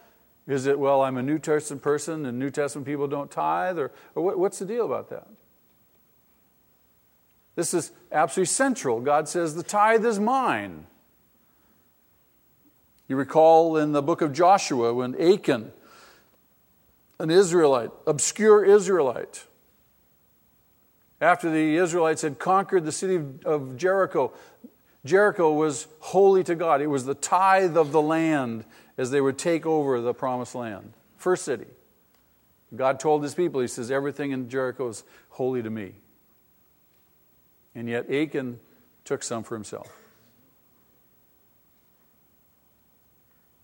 Is 0.47 0.65
it, 0.65 0.79
well, 0.79 1.03
I'm 1.03 1.17
a 1.17 1.23
New 1.23 1.37
Testament 1.37 1.83
person 1.83 2.25
and 2.25 2.39
New 2.39 2.49
Testament 2.49 2.87
people 2.87 3.07
don't 3.07 3.29
tithe? 3.29 3.77
Or, 3.77 3.91
or 4.15 4.23
what, 4.23 4.39
what's 4.39 4.59
the 4.59 4.65
deal 4.65 4.85
about 4.85 5.09
that? 5.09 5.27
This 7.55 7.73
is 7.73 7.91
absolutely 8.11 8.47
central. 8.47 9.01
God 9.01 9.27
says, 9.27 9.53
the 9.53 9.63
tithe 9.63 10.05
is 10.05 10.19
mine. 10.19 10.85
You 13.07 13.15
recall 13.15 13.75
in 13.77 13.91
the 13.91 14.01
book 14.01 14.21
of 14.21 14.33
Joshua 14.33 14.93
when 14.93 15.19
Achan 15.19 15.71
an 17.19 17.29
Israelite, 17.29 17.91
obscure 18.07 18.63
Israelite. 18.63 19.45
After 21.21 21.49
the 21.49 21.75
Israelites 21.75 22.21
had 22.21 22.39
conquered 22.39 22.85
the 22.85 22.91
city 22.91 23.21
of 23.45 23.75
Jericho, 23.75 24.31
Jericho 25.03 25.51
was 25.53 25.87
holy 25.99 26.43
to 26.45 26.55
God. 26.55 26.81
It 26.81 26.87
was 26.87 27.05
the 27.05 27.15
tithe 27.15 27.77
of 27.77 27.91
the 27.91 28.01
land 28.01 28.63
as 28.97 29.11
they 29.11 29.19
would 29.19 29.37
take 29.37 29.65
over 29.65 29.99
the 29.99 30.13
promised 30.13 30.55
land. 30.55 30.93
First 31.17 31.43
city. 31.43 31.67
God 32.75 32.99
told 32.99 33.23
his 33.23 33.33
people, 33.33 33.61
He 33.61 33.67
says, 33.67 33.91
everything 33.91 34.31
in 34.31 34.49
Jericho 34.49 34.89
is 34.89 35.03
holy 35.29 35.61
to 35.61 35.69
me. 35.69 35.93
And 37.75 37.89
yet 37.89 38.09
Achan 38.09 38.59
took 39.03 39.23
some 39.23 39.43
for 39.43 39.55
himself. 39.55 39.91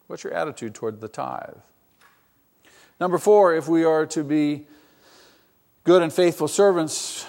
What's 0.07 0.23
your 0.23 0.33
attitude 0.33 0.73
toward 0.73 1.01
the 1.01 1.07
tithe? 1.07 1.57
Number 2.99 3.17
four, 3.17 3.53
if 3.53 3.67
we 3.67 3.83
are 3.83 4.05
to 4.07 4.23
be 4.23 4.67
good 5.83 6.01
and 6.01 6.11
faithful 6.11 6.47
servants, 6.47 7.25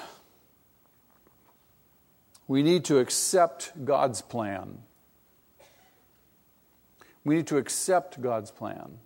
we 2.47 2.63
need 2.63 2.85
to 2.85 2.99
accept 2.99 3.85
God's 3.85 4.23
plan. 4.23 4.79
We 7.25 7.37
need 7.37 7.49
to 7.49 7.57
accept 7.57 8.21
God's 8.21 8.53
plan. 8.53 8.99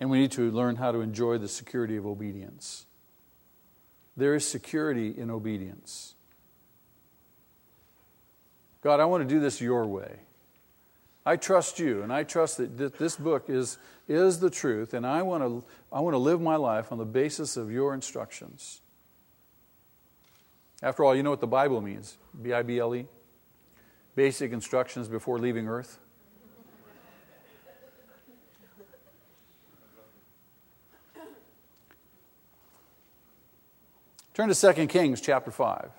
And 0.00 0.10
we 0.10 0.18
need 0.18 0.32
to 0.32 0.50
learn 0.50 0.76
how 0.76 0.90
to 0.90 1.00
enjoy 1.00 1.38
the 1.38 1.46
security 1.46 1.96
of 1.96 2.04
obedience. 2.04 2.86
There 4.16 4.34
is 4.34 4.46
security 4.46 5.14
in 5.16 5.30
obedience. 5.30 6.14
God, 8.82 8.98
I 8.98 9.04
want 9.04 9.26
to 9.26 9.32
do 9.32 9.40
this 9.40 9.60
your 9.60 9.86
way. 9.86 10.16
I 11.24 11.36
trust 11.36 11.78
you, 11.78 12.02
and 12.02 12.12
I 12.12 12.24
trust 12.24 12.56
that 12.56 12.98
this 12.98 13.14
book 13.14 13.44
is, 13.48 13.78
is 14.12 14.40
the 14.40 14.50
truth, 14.50 14.94
and 14.94 15.06
I 15.06 15.22
want, 15.22 15.42
to, 15.42 15.64
I 15.92 16.00
want 16.00 16.14
to 16.14 16.18
live 16.18 16.40
my 16.40 16.56
life 16.56 16.92
on 16.92 16.98
the 16.98 17.04
basis 17.04 17.56
of 17.56 17.70
your 17.70 17.94
instructions. 17.94 18.80
After 20.82 21.04
all, 21.04 21.14
you 21.14 21.22
know 21.22 21.30
what 21.30 21.40
the 21.40 21.46
Bible 21.46 21.80
means 21.80 22.16
B 22.40 22.52
I 22.52 22.62
B 22.62 22.78
L 22.78 22.94
E? 22.94 23.06
Basic 24.14 24.52
instructions 24.52 25.08
before 25.08 25.38
leaving 25.38 25.68
earth. 25.68 25.98
Turn 34.34 34.48
to 34.48 34.72
2 34.72 34.86
Kings 34.86 35.20
chapter 35.20 35.50
5. 35.50 35.90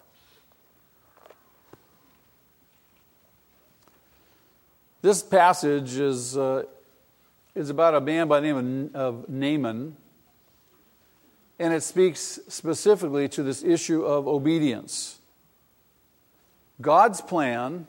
This 5.03 5.21
passage 5.21 5.97
is, 5.97 6.37
uh, 6.37 6.63
is 7.55 7.69
about 7.69 7.93
a 7.93 8.01
man 8.01 8.27
by 8.27 8.39
the 8.39 8.47
name 8.47 8.91
of 8.93 9.29
Naaman, 9.29 9.95
and 11.59 11.73
it 11.73 11.83
speaks 11.83 12.39
specifically 12.47 13.29
to 13.29 13.43
this 13.43 13.63
issue 13.63 14.03
of 14.03 14.27
obedience. 14.27 15.19
God's 16.81 17.21
plan 17.21 17.87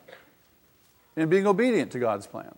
and 1.15 1.29
being 1.29 1.47
obedient 1.47 1.91
to 1.93 1.99
God's 1.99 2.27
plan. 2.27 2.53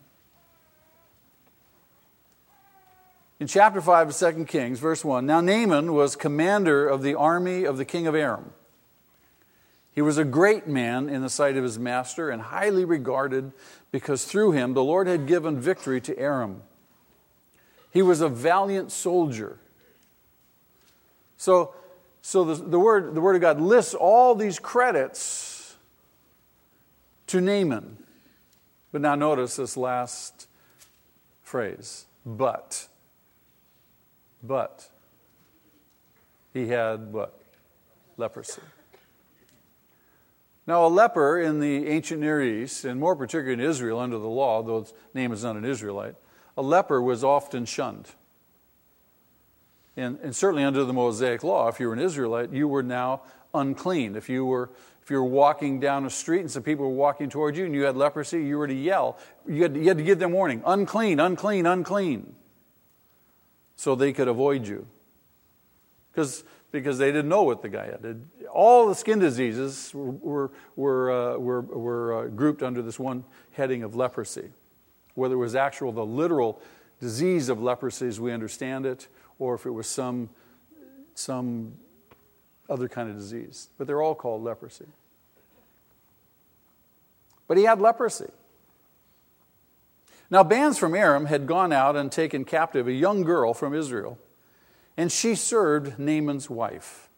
In 3.40 3.48
chapter 3.48 3.80
5 3.80 4.10
of 4.10 4.36
2 4.36 4.46
Kings, 4.46 4.80
verse 4.80 5.06
1 5.06 5.26
Now 5.26 5.42
Naaman 5.42 5.94
was 5.94 6.16
commander 6.16 6.88
of 6.88 7.04
the 7.04 7.16
army 7.16 7.64
of 7.64 7.78
the 7.78 7.86
king 7.86 8.08
of 8.08 8.16
Aram. 8.16 8.52
He 9.94 10.02
was 10.02 10.18
a 10.18 10.26
great 10.26 10.68
man 10.68 11.08
in 11.08 11.22
the 11.22 11.30
sight 11.30 11.56
of 11.56 11.64
his 11.64 11.80
master 11.80 12.30
and 12.30 12.42
highly 12.42 12.84
regarded 12.84 13.52
because 13.92 14.26
through 14.26 14.52
him 14.52 14.74
the 14.74 14.84
Lord 14.84 15.08
had 15.08 15.26
given 15.26 15.60
victory 15.60 16.02
to 16.02 16.18
Aram. 16.20 16.62
He 17.92 18.02
was 18.02 18.22
a 18.22 18.30
valiant 18.30 18.92
soldier. 18.92 19.60
So, 21.38 21.74
so 22.22 22.44
the, 22.44 22.56
the, 22.56 22.80
word, 22.80 23.16
the 23.16 23.22
Word 23.22 23.36
of 23.36 23.42
God 23.42 23.62
lists 23.62 23.94
all 23.94 24.36
these 24.36 24.60
credits 24.60 25.76
to 27.28 27.42
Naaman. 27.42 27.98
But 28.92 29.02
now 29.02 29.16
notice 29.16 29.56
this 29.56 29.78
last 29.78 30.48
phrase 31.44 32.06
but. 32.26 32.88
But. 34.44 34.88
He 36.54 36.68
had 36.68 37.14
what? 37.14 37.40
Leprosy. 38.18 38.62
Now, 40.66 40.86
a 40.86 40.90
leper 40.90 41.40
in 41.40 41.62
the 41.62 41.88
ancient 41.88 42.20
Near 42.20 42.42
East, 42.42 42.84
and 42.84 43.00
more 43.00 43.16
particularly 43.16 43.54
in 43.54 43.70
Israel 43.70 44.00
under 44.00 44.18
the 44.18 44.28
law, 44.28 44.62
though 44.62 44.82
his 44.82 44.94
name 45.14 45.32
is 45.32 45.44
not 45.44 45.56
an 45.56 45.64
Israelite, 45.64 46.16
a 46.58 46.62
leper 46.62 47.02
was 47.02 47.24
often 47.24 47.66
shunned. 47.66 48.08
And, 49.96 50.20
and, 50.22 50.36
certainly 50.36 50.64
under 50.64 50.84
the 50.84 50.94
Mosaic 50.94 51.44
law, 51.44 51.70
if 51.70 51.80
you 51.80 51.88
were 51.88 51.94
an 51.94 52.00
Israelite, 52.00 52.52
you 52.52 52.68
were 52.68 52.84
now 52.84 53.22
unclean. 53.54 54.16
If 54.16 54.30
you 54.30 54.46
were 54.46 54.70
if 55.02 55.10
you 55.10 55.18
were 55.18 55.30
walking 55.30 55.80
down 55.80 56.06
a 56.06 56.10
street 56.10 56.42
and 56.42 56.52
some 56.52 56.64
people 56.64 56.86
were 56.86 56.94
walking 56.94 57.30
towards 57.30 57.58
you 57.58 57.66
and 57.66 57.74
you 57.74 57.84
had 57.84 57.96
leprosy, 57.96 58.44
you 58.44 58.58
were 58.58 58.68
to 58.68 58.74
yell. 58.74 59.18
You 59.48 59.64
had, 59.64 59.78
you 59.78 59.88
had 59.88 59.98
to 60.00 60.04
give 60.04 60.20
them 60.20 60.34
warning 60.34 60.62
unclean, 60.66 61.22
unclean, 61.22 61.66
unclean. 61.66 62.36
So 63.78 63.96
they 63.96 64.12
could 64.12 64.28
avoid 64.28 64.68
you. 64.68 64.86
Because 66.12 66.44
because 66.72 66.98
they 66.98 67.08
didn't 67.08 67.30
know 67.30 67.44
what 67.44 67.62
the 67.62 67.70
guy 67.70 67.86
had. 67.86 68.22
All 68.52 68.88
the 68.88 68.96
skin 68.96 69.20
diseases 69.20 69.92
were, 69.94 70.52
were, 70.76 71.12
uh, 71.12 71.38
were, 71.38 71.62
were 71.62 72.26
uh, 72.26 72.28
grouped 72.28 72.62
under 72.62 72.82
this 72.82 73.00
one 73.00 73.24
heading 73.54 73.84
of 73.84 73.96
leprosy. 73.96 74.50
Whether 75.18 75.34
it 75.34 75.40
was 75.40 75.56
actual, 75.56 75.92
the 75.92 76.06
literal 76.06 76.62
disease 77.02 77.50
of 77.50 77.60
leprosy 77.60 78.08
as 78.08 78.20
we 78.20 78.32
understand 78.32 78.86
it, 78.86 79.08
or 79.40 79.56
if 79.56 79.66
it 79.66 79.72
was 79.72 79.88
some, 79.88 80.30
some 81.16 81.74
other 82.70 82.88
kind 82.88 83.10
of 83.10 83.18
disease. 83.18 83.70
But 83.80 83.88
they're 83.88 84.02
all 84.02 84.14
called 84.14 84.44
leprosy. 84.44 84.86
But 87.48 87.58
he 87.58 87.64
had 87.64 87.82
leprosy. 87.82 88.30
Now, 90.30 90.44
bands 90.44 90.78
from 90.78 90.94
Aram 90.94 91.26
had 91.26 91.48
gone 91.48 91.74
out 91.74 91.96
and 91.96 92.12
taken 92.12 92.46
captive 92.46 92.88
a 92.88 92.94
young 92.94 93.24
girl 93.24 93.56
from 93.56 93.74
Israel, 93.74 94.20
and 94.98 95.12
she 95.12 95.34
served 95.34 95.98
Naaman's 95.98 96.48
wife. 96.48 97.10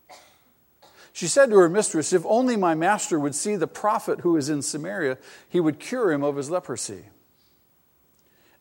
She 1.12 1.28
said 1.28 1.50
to 1.50 1.58
her 1.58 1.68
mistress, 1.68 2.14
If 2.14 2.26
only 2.26 2.56
my 2.56 2.76
master 2.76 3.20
would 3.20 3.36
see 3.36 3.58
the 3.58 3.68
prophet 3.68 4.22
who 4.22 4.38
is 4.38 4.48
in 4.48 4.62
Samaria, 4.62 5.18
he 5.50 5.60
would 5.60 5.80
cure 5.80 6.14
him 6.14 6.24
of 6.24 6.38
his 6.38 6.50
leprosy. 6.50 7.04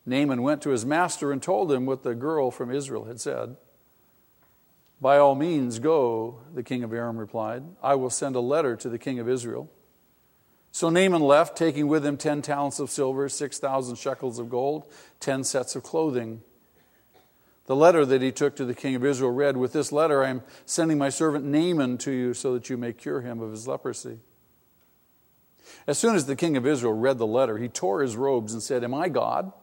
Naaman 0.05 0.41
went 0.41 0.61
to 0.63 0.69
his 0.69 0.85
master 0.85 1.31
and 1.31 1.41
told 1.41 1.71
him 1.71 1.85
what 1.85 2.03
the 2.03 2.15
girl 2.15 2.51
from 2.51 2.71
Israel 2.71 3.05
had 3.05 3.19
said. 3.19 3.55
By 5.01 5.17
all 5.17 5.35
means, 5.35 5.79
go, 5.79 6.39
the 6.53 6.63
king 6.63 6.83
of 6.83 6.93
Aram 6.93 7.17
replied. 7.17 7.63
I 7.81 7.95
will 7.95 8.09
send 8.09 8.35
a 8.35 8.41
letter 8.41 8.75
to 8.75 8.89
the 8.89 8.97
king 8.97 9.19
of 9.19 9.29
Israel. 9.29 9.69
So 10.71 10.89
Naaman 10.89 11.21
left, 11.21 11.57
taking 11.57 11.87
with 11.87 12.05
him 12.05 12.17
10 12.17 12.41
talents 12.41 12.79
of 12.79 12.89
silver, 12.89 13.27
6,000 13.29 13.95
shekels 13.95 14.39
of 14.39 14.49
gold, 14.49 14.83
10 15.19 15.43
sets 15.43 15.75
of 15.75 15.83
clothing. 15.83 16.41
The 17.65 17.75
letter 17.75 18.05
that 18.05 18.21
he 18.21 18.31
took 18.31 18.55
to 18.55 18.65
the 18.65 18.73
king 18.73 18.95
of 18.95 19.05
Israel 19.05 19.31
read, 19.31 19.55
With 19.55 19.73
this 19.73 19.91
letter 19.91 20.23
I 20.23 20.29
am 20.29 20.41
sending 20.65 20.97
my 20.97 21.09
servant 21.09 21.45
Naaman 21.45 21.97
to 21.99 22.11
you 22.11 22.33
so 22.33 22.53
that 22.53 22.69
you 22.69 22.77
may 22.77 22.93
cure 22.93 23.21
him 23.21 23.41
of 23.41 23.51
his 23.51 23.67
leprosy. 23.67 24.19
As 25.87 25.97
soon 25.97 26.15
as 26.15 26.25
the 26.25 26.35
king 26.35 26.57
of 26.57 26.67
Israel 26.67 26.93
read 26.93 27.17
the 27.17 27.27
letter, 27.27 27.57
he 27.57 27.67
tore 27.67 28.01
his 28.01 28.15
robes 28.15 28.53
and 28.53 28.61
said, 28.61 28.83
Am 28.83 28.93
I 28.93 29.09
God? 29.09 29.53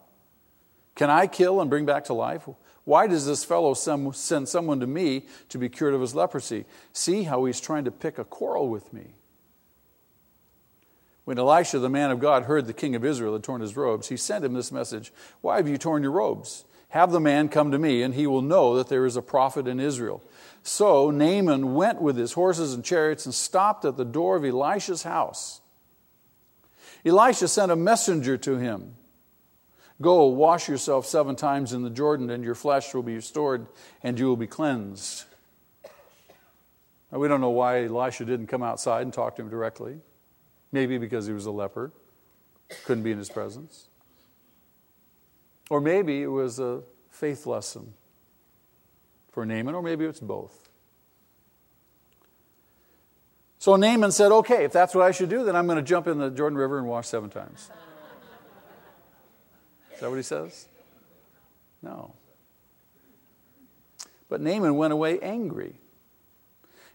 Can 0.97 1.11
I 1.11 1.29
kill 1.29 1.61
and 1.61 1.71
bring 1.71 1.87
back 1.87 2.07
to 2.07 2.15
life? 2.15 2.49
Why 2.85 3.07
does 3.07 3.27
this 3.27 3.45
fellow 3.45 3.75
send 3.75 4.49
someone 4.49 4.81
to 4.81 4.87
me 4.87 5.27
to 5.51 5.59
be 5.59 5.69
cured 5.69 5.95
of 5.95 6.01
his 6.01 6.15
leprosy? 6.15 6.65
See 6.93 7.25
how 7.25 7.45
he's 7.45 7.61
trying 7.61 7.85
to 7.85 7.91
pick 7.91 8.19
a 8.19 8.25
quarrel 8.25 8.69
with 8.69 8.93
me. 8.93 9.15
When 11.25 11.39
Elisha, 11.39 11.81
the 11.81 11.89
man 11.89 12.13
of 12.13 12.21
God, 12.21 12.45
heard 12.45 12.67
the 12.67 12.73
king 12.73 12.95
of 12.95 13.05
Israel 13.05 13.33
had 13.33 13.43
torn 13.43 13.61
his 13.61 13.77
robes, 13.77 14.09
he 14.09 14.17
sent 14.17 14.45
him 14.45 14.55
this 14.55 14.73
message 14.73 15.13
Why 15.41 15.57
have 15.57 15.69
you 15.69 15.77
torn 15.77 16.03
your 16.03 16.13
robes? 16.13 16.65
Have 16.91 17.11
the 17.11 17.21
man 17.21 17.49
come 17.49 17.73
to 17.73 17.79
me, 17.79 18.03
and 18.03 18.15
he 18.15 18.29
will 18.29 18.43
know 18.43 18.77
that 18.77 18.89
there 18.89 19.05
is 19.05 19.17
a 19.17 19.23
prophet 19.23 19.67
in 19.67 19.81
Israel. 19.81 20.23
So 20.63 21.11
Naaman 21.11 21.75
went 21.75 22.01
with 22.01 22.17
his 22.17 22.35
horses 22.35 22.73
and 22.73 22.85
chariots 22.85 23.27
and 23.27 23.35
stopped 23.35 23.85
at 23.85 23.97
the 23.97 24.05
door 24.05 24.37
of 24.37 24.45
Elisha's 24.45 25.03
house. 25.03 25.61
Elisha 27.05 27.49
sent 27.49 27.73
a 27.73 27.77
messenger 27.77 28.39
to 28.39 28.59
him 28.59 28.95
Go, 30.01 30.27
wash 30.27 30.69
yourself 30.69 31.07
seven 31.07 31.37
times 31.37 31.73
in 31.73 31.83
the 31.83 31.91
Jordan, 31.91 32.29
and 32.31 32.45
your 32.45 32.55
flesh 32.55 32.93
will 32.93 33.03
be 33.03 33.15
restored, 33.15 33.67
and 34.03 34.19
you 34.19 34.27
will 34.27 34.37
be 34.37 34.47
cleansed. 34.47 35.25
Now, 37.11 37.19
we 37.19 37.29
don't 37.29 37.41
know 37.41 37.51
why 37.51 37.85
Elisha 37.85 38.25
didn't 38.25 38.49
come 38.49 38.63
outside 38.63 39.03
and 39.03 39.13
talk 39.13 39.37
to 39.37 39.43
him 39.43 39.49
directly. 39.49 40.01
Maybe 40.71 40.99
because 40.99 41.27
he 41.27 41.33
was 41.33 41.47
a 41.47 41.51
leper, 41.51 41.93
couldn't 42.85 43.05
be 43.05 43.13
in 43.13 43.19
his 43.19 43.31
presence. 43.31 43.87
Or 45.71 45.81
maybe 45.81 46.23
it 46.23 46.27
was 46.27 46.59
a 46.59 46.83
faith 47.11 47.47
lesson 47.47 47.95
for 49.33 49.47
Naaman, 49.47 49.75
or 49.75 49.83
maybe 49.83 50.05
it's 50.05 50.21
both. 50.21 50.69
So 53.59 53.77
Naaman 53.77 54.13
said, 54.13 54.31
Okay, 54.31 54.65
if 54.65 54.73
that's 54.73 54.95
what 54.95 55.05
I 55.05 55.11
should 55.11 55.29
do, 55.29 55.45
then 55.45 55.57
I'm 55.57 55.67
going 55.67 55.77
to 55.77 55.83
jump 55.83 56.07
in 56.07 56.19
the 56.19 56.31
Jordan 56.31 56.59
River 56.59 56.79
and 56.79 56.87
wash 56.87 57.07
seven 57.07 57.31
times. 57.31 57.71
Is 59.97 60.01
that 60.01 60.11
what 60.11 60.17
he 60.17 60.23
says? 60.23 60.69
No. 61.83 62.13
But 64.29 64.43
Naaman 64.43 64.77
went 64.77 64.93
away 64.93 65.19
angry. 65.21 65.73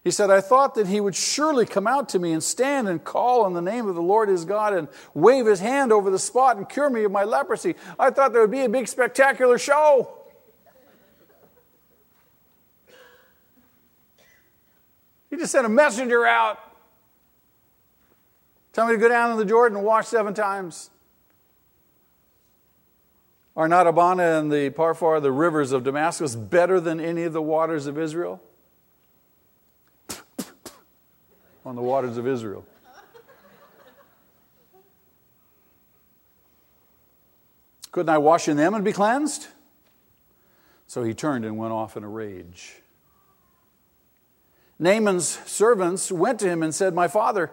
He 0.04 0.12
said, 0.12 0.30
I 0.30 0.40
thought 0.40 0.76
that 0.76 0.86
he 0.86 1.00
would 1.00 1.16
surely 1.16 1.66
come 1.66 1.88
out 1.88 2.08
to 2.10 2.20
me 2.20 2.32
and 2.32 2.40
stand 2.40 2.88
and 2.88 3.02
call 3.02 3.42
on 3.42 3.54
the 3.54 3.60
name 3.60 3.88
of 3.88 3.96
the 3.96 4.02
Lord 4.02 4.28
his 4.28 4.44
God 4.44 4.72
and 4.72 4.86
wave 5.14 5.46
his 5.46 5.58
hand 5.58 5.92
over 5.92 6.10
the 6.10 6.18
spot 6.18 6.56
and 6.56 6.68
cure 6.68 6.88
me 6.88 7.02
of 7.02 7.10
my 7.10 7.24
leprosy. 7.24 7.74
I 7.98 8.10
thought 8.10 8.32
there 8.32 8.40
would 8.40 8.52
be 8.52 8.62
a 8.62 8.68
big 8.68 8.86
spectacular 8.86 9.58
show. 9.58 10.16
He 15.28 15.36
just 15.36 15.50
sent 15.50 15.66
a 15.66 15.68
messenger 15.68 16.24
out. 16.24 16.60
Tell 18.72 18.86
me 18.86 18.92
to 18.92 18.98
go 18.98 19.08
down 19.08 19.32
in 19.32 19.38
the 19.38 19.44
Jordan 19.44 19.78
and 19.78 19.86
wash 19.86 20.06
seven 20.06 20.34
times. 20.34 20.90
Are 23.56 23.68
not 23.68 23.86
Abana 23.86 24.38
and 24.38 24.50
the 24.50 24.70
Pharpar, 24.70 25.20
the 25.20 25.30
rivers 25.32 25.72
of 25.72 25.84
Damascus, 25.84 26.34
better 26.34 26.80
than 26.80 27.00
any 27.00 27.24
of 27.24 27.34
the 27.34 27.42
waters 27.42 27.86
of 27.86 27.98
Israel? 27.98 28.42
On 31.66 31.76
the 31.76 31.82
waters 31.82 32.16
of 32.16 32.26
Israel. 32.26 32.64
Couldn't 37.90 38.08
I 38.08 38.18
wash 38.18 38.48
in 38.48 38.56
them 38.56 38.72
and 38.72 38.82
be 38.82 38.92
cleansed? 38.92 39.48
So 40.86 41.04
he 41.04 41.12
turned 41.12 41.44
and 41.44 41.58
went 41.58 41.74
off 41.74 41.96
in 41.96 42.04
a 42.04 42.08
rage. 42.08 42.76
Naaman's 44.78 45.38
servants 45.46 46.10
went 46.10 46.40
to 46.40 46.48
him 46.48 46.62
and 46.62 46.74
said, 46.74 46.94
My 46.94 47.06
father, 47.06 47.50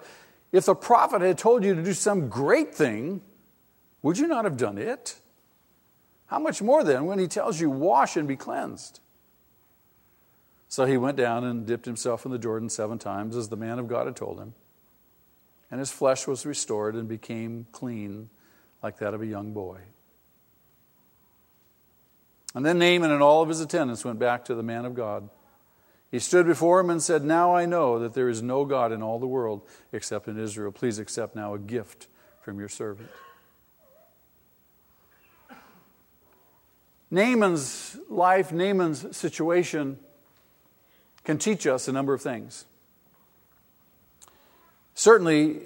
if 0.53 0.65
the 0.65 0.75
prophet 0.75 1.21
had 1.21 1.37
told 1.37 1.63
you 1.63 1.75
to 1.75 1.83
do 1.83 1.93
some 1.93 2.29
great 2.29 2.73
thing, 2.73 3.21
would 4.01 4.17
you 4.17 4.27
not 4.27 4.45
have 4.45 4.55
done 4.55 4.77
it? 4.77 5.15
How 6.29 6.37
much 6.37 6.61
more 6.61 6.83
then 6.83 7.05
when 7.05 7.17
he 7.17 7.27
tells 7.27 7.59
you, 7.59 7.69
wash 7.69 8.15
and 8.15 8.27
be 8.27 8.35
cleansed? 8.35 8.99
So 10.67 10.85
he 10.85 10.97
went 10.97 11.17
down 11.17 11.43
and 11.43 11.65
dipped 11.65 11.85
himself 11.85 12.25
in 12.25 12.31
the 12.31 12.37
Jordan 12.37 12.69
seven 12.69 12.99
times, 12.99 13.35
as 13.35 13.49
the 13.49 13.55
man 13.55 13.79
of 13.79 13.87
God 13.87 14.05
had 14.05 14.15
told 14.15 14.39
him. 14.39 14.53
And 15.71 15.79
his 15.79 15.91
flesh 15.91 16.27
was 16.27 16.45
restored 16.45 16.93
and 16.93 17.07
became 17.07 17.65
clean 17.71 18.29
like 18.83 18.99
that 18.99 19.15
of 19.15 19.21
a 19.21 19.25
young 19.25 19.53
boy. 19.53 19.79
And 22.53 22.63
then 22.63 22.77
Naaman 22.77 23.11
and 23.11 23.23
all 23.23 23.41
of 23.41 23.49
his 23.49 23.61
attendants 23.61 24.05
went 24.05 24.19
back 24.19 24.45
to 24.45 24.55
the 24.55 24.63
man 24.63 24.85
of 24.85 24.93
God. 24.93 25.29
He 26.11 26.19
stood 26.19 26.45
before 26.45 26.79
him 26.79 26.91
and 26.91 27.01
said, 27.01 27.23
Now 27.23 27.55
I 27.55 27.65
know 27.65 27.99
that 27.99 28.13
there 28.13 28.29
is 28.29 28.41
no 28.41 28.65
God 28.65 28.91
in 28.91 29.01
all 29.01 29.19
the 29.19 29.27
world 29.27 29.61
except 29.91 30.27
in 30.27 30.39
Israel. 30.39 30.71
Please 30.71 30.99
accept 30.99 31.35
now 31.35 31.55
a 31.55 31.59
gift 31.59 32.07
from 32.41 32.59
your 32.59 32.69
servant. 32.69 33.09
Naaman's 37.11 37.97
life, 38.07 38.51
Naaman's 38.51 39.15
situation 39.15 39.97
can 41.23 41.37
teach 41.37 41.67
us 41.67 41.87
a 41.87 41.91
number 41.91 42.13
of 42.13 42.21
things. 42.21 42.65
Certainly, 44.95 45.59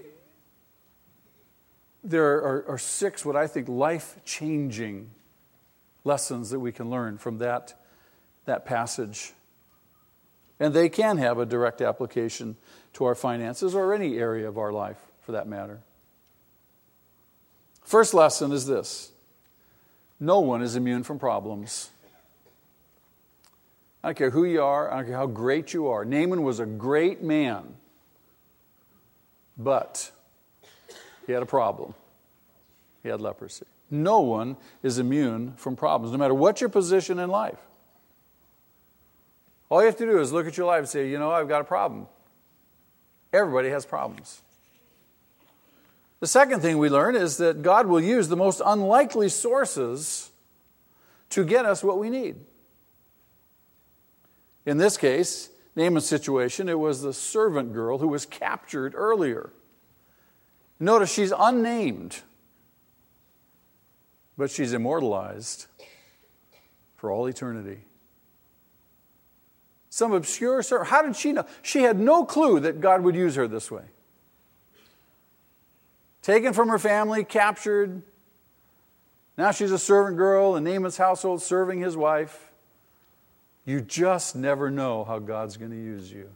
there 2.04 2.36
are, 2.36 2.66
are 2.68 2.78
six 2.78 3.26
what 3.26 3.36
I 3.36 3.48
think 3.48 3.70
life 3.70 4.18
changing 4.26 5.10
lessons 6.04 6.50
that 6.50 6.60
we 6.60 6.72
can 6.72 6.90
learn 6.90 7.18
from 7.18 7.38
that, 7.38 7.74
that 8.46 8.66
passage. 8.66 9.34
And 10.60 10.74
they 10.74 10.90
can 10.90 11.18
have 11.18 11.40
a 11.40 11.46
direct 11.46 11.82
application 11.82 12.58
to 12.94 13.06
our 13.06 13.16
finances 13.16 13.74
or 13.74 13.94
any 13.94 14.18
area 14.18 14.48
of 14.48 14.58
our 14.58 14.72
life 14.72 15.00
for 15.22 15.32
that 15.32 15.48
matter. 15.48 15.80
First 17.84 18.14
lesson 18.14 18.52
is 18.52 18.66
this 18.66 19.13
no 20.24 20.40
one 20.40 20.62
is 20.62 20.78
immune 20.78 21.04
from 21.04 21.20
problems. 21.20 21.90
I 24.04 24.10
don't 24.10 24.18
care 24.18 24.30
who 24.30 24.46
you 24.46 24.64
are, 24.64 24.92
I 24.92 24.98
don't 24.98 25.08
care 25.08 25.18
how 25.18 25.28
great 25.28 25.74
you 25.74 25.88
are. 25.88 26.06
Naaman 26.06 26.44
was 26.44 26.60
a 26.60 26.66
great 26.66 27.22
man, 27.22 27.76
but 29.58 30.12
he 31.28 31.34
had 31.34 31.44
a 31.44 31.46
problem. 31.46 31.94
He 33.02 33.10
had 33.10 33.20
leprosy. 33.20 33.66
No 33.92 34.22
one 34.22 34.56
is 34.82 34.98
immune 34.98 35.54
from 35.58 35.76
problems, 35.76 36.14
no 36.14 36.18
matter 36.18 36.34
what 36.34 36.62
your 36.62 36.70
position 36.70 37.20
in 37.20 37.30
life. 37.30 37.60
All 39.70 39.82
you 39.82 39.88
have 39.88 39.98
to 39.98 40.06
do 40.06 40.20
is 40.20 40.32
look 40.32 40.48
at 40.48 40.56
your 40.56 40.68
life 40.68 40.80
and 40.80 40.90
say, 40.90 41.10
you 41.10 41.20
know, 41.20 41.32
I've 41.32 41.50
got 41.50 41.60
a 41.62 41.66
problem. 41.66 42.08
Everybody 43.34 43.70
has 43.70 43.86
problems. 43.86 44.43
The 46.24 46.28
second 46.28 46.62
thing 46.62 46.78
we 46.78 46.88
learn 46.88 47.18
is 47.18 47.36
that 47.40 47.64
God 47.64 47.86
will 47.86 48.00
use 48.00 48.30
the 48.30 48.38
most 48.38 48.62
unlikely 48.66 49.28
sources 49.28 50.32
to 51.32 51.44
get 51.44 51.66
us 51.66 51.84
what 51.84 52.00
we 52.00 52.10
need. 52.10 52.38
In 54.66 54.78
this 54.78 54.96
case, 54.96 55.50
Naaman's 55.76 56.06
situation, 56.06 56.70
it 56.70 56.80
was 56.80 57.02
the 57.02 57.12
servant 57.12 57.74
girl 57.74 57.98
who 57.98 58.08
was 58.08 58.26
captured 58.26 58.94
earlier. 58.96 59.50
Notice 60.80 61.12
she's 61.12 61.34
unnamed, 61.38 62.22
but 64.38 64.50
she's 64.50 64.72
immortalized 64.72 65.66
for 66.96 67.12
all 67.12 67.26
eternity. 67.26 67.80
Some 69.90 70.14
obscure 70.14 70.64
servant. 70.64 70.90
How 70.90 71.02
did 71.02 71.18
she 71.18 71.34
know? 71.34 71.46
She 71.62 71.82
had 71.82 72.00
no 72.00 72.24
clue 72.24 72.62
that 72.62 72.80
God 72.80 73.02
would 73.04 73.18
use 73.18 73.36
her 73.36 73.46
this 73.46 73.70
way 73.70 73.84
taken 76.24 76.54
from 76.54 76.70
her 76.70 76.80
family, 76.80 77.24
captured, 77.24 78.02
Now 79.38 79.52
she's 79.52 79.72
a 79.72 79.78
servant 79.78 80.18
girl 80.18 80.56
in 80.56 80.64
Naaman's 80.64 80.98
household 80.98 81.44
serving 81.44 81.82
his 81.82 81.96
wife. 81.96 82.50
You 83.66 83.82
just 83.82 84.36
never 84.36 84.72
know 84.72 85.04
how 85.04 85.20
God's 85.20 85.58
going 85.58 85.72
to 85.72 85.78
use 85.78 86.12
you. 86.12 86.30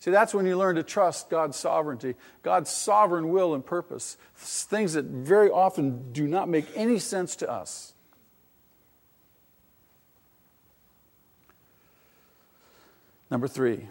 See, 0.00 0.10
that's 0.10 0.32
when 0.32 0.46
you 0.46 0.56
learn 0.56 0.76
to 0.76 0.82
trust 0.82 1.28
God's 1.28 1.58
sovereignty, 1.58 2.14
God's 2.42 2.70
sovereign 2.70 3.30
will 3.30 3.54
and 3.54 3.64
purpose, 3.64 4.16
things 4.34 4.94
that 4.94 5.04
very 5.04 5.50
often 5.50 6.12
do 6.12 6.26
not 6.26 6.48
make 6.48 6.66
any 6.74 6.98
sense 6.98 7.36
to 7.36 7.50
us. 7.50 7.92
Number 13.30 13.46
three, 13.46 13.88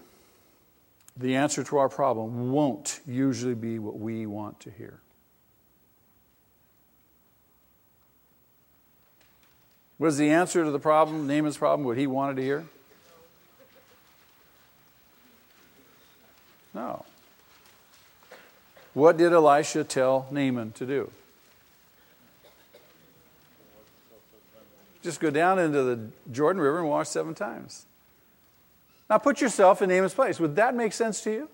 the 1.20 1.36
answer 1.36 1.64
to 1.66 1.78
our 1.78 1.90
problem 1.90 2.52
won't 2.52 3.02
usually 3.06 3.54
be 3.54 3.78
what 3.78 4.00
we 4.00 4.26
want 4.26 4.60
to 4.62 4.72
hear. 4.72 5.02
Was 10.00 10.18
the 10.18 10.30
answer 10.30 10.64
to 10.64 10.72
the 10.72 10.80
problem, 10.80 11.28
Naaman's 11.28 11.58
problem, 11.58 11.86
what 11.86 11.98
he 11.98 12.08
wanted 12.08 12.38
to 12.38 12.42
hear? 12.42 12.66
No. 16.74 17.04
What 18.94 19.18
did 19.18 19.34
Elisha 19.34 19.84
tell 19.84 20.26
Naaman 20.32 20.72
to 20.74 20.86
do? 20.86 21.12
Just 25.04 25.20
go 25.20 25.30
down 25.30 25.60
into 25.60 25.84
the 25.84 26.00
Jordan 26.32 26.62
River 26.62 26.80
and 26.80 26.88
wash 26.88 27.10
seven 27.10 27.36
times. 27.36 27.86
Now 29.10 29.18
put 29.18 29.42
yourself 29.42 29.82
in 29.82 29.90
Naaman's 29.90 30.14
place. 30.14 30.40
Would 30.40 30.56
that 30.58 30.76
make 30.76 30.94
sense 30.94 31.22
to 31.22 31.32
you? 31.32 31.50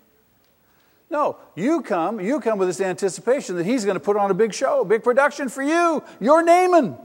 No, 1.08 1.38
you 1.54 1.82
come, 1.82 2.20
you 2.20 2.40
come 2.40 2.58
with 2.58 2.68
this 2.68 2.80
anticipation 2.80 3.56
that 3.56 3.64
he's 3.64 3.84
going 3.84 3.94
to 3.94 4.00
put 4.00 4.16
on 4.16 4.30
a 4.30 4.34
big 4.34 4.52
show, 4.52 4.84
big 4.84 5.04
production 5.04 5.48
for 5.48 5.62
you. 5.62 6.02
You're 6.20 6.42
Naaman. 6.42 6.96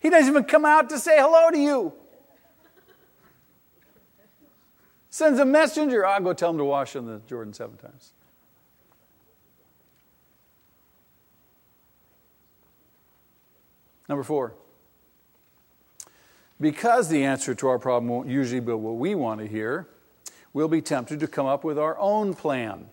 He 0.00 0.08
doesn't 0.08 0.30
even 0.30 0.44
come 0.44 0.64
out 0.64 0.88
to 0.88 0.98
say 0.98 1.18
hello 1.18 1.50
to 1.50 1.58
you. 1.58 1.92
Sends 5.10 5.38
a 5.38 5.44
messenger. 5.44 6.06
I'll 6.06 6.22
go 6.22 6.32
tell 6.32 6.50
him 6.50 6.58
to 6.58 6.64
wash 6.64 6.96
in 6.96 7.04
the 7.04 7.20
Jordan 7.28 7.52
seven 7.52 7.76
times. 7.76 8.12
Number 14.08 14.24
four. 14.24 14.54
Because 16.60 17.08
the 17.08 17.24
answer 17.24 17.54
to 17.54 17.68
our 17.68 17.78
problem 17.78 18.08
won't 18.08 18.28
usually 18.28 18.60
be 18.60 18.72
what 18.72 18.96
we 18.96 19.14
want 19.14 19.40
to 19.40 19.46
hear, 19.46 19.88
we'll 20.52 20.68
be 20.68 20.82
tempted 20.82 21.20
to 21.20 21.26
come 21.26 21.46
up 21.46 21.64
with 21.64 21.78
our 21.78 21.98
own 21.98 22.34
plan. 22.34 22.86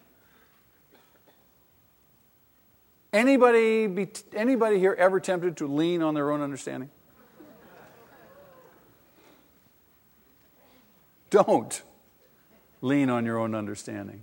Anybody, 3.12 3.88
be, 3.88 4.08
anybody 4.34 4.80
here 4.80 4.96
ever 4.98 5.20
tempted 5.20 5.58
to 5.58 5.68
lean 5.68 6.02
on 6.02 6.14
their 6.14 6.32
own 6.32 6.42
understanding? 6.42 6.90
Don't 11.30 11.82
lean 12.82 13.10
on 13.10 13.26
your 13.26 13.38
own 13.38 13.54
understanding. 13.54 14.22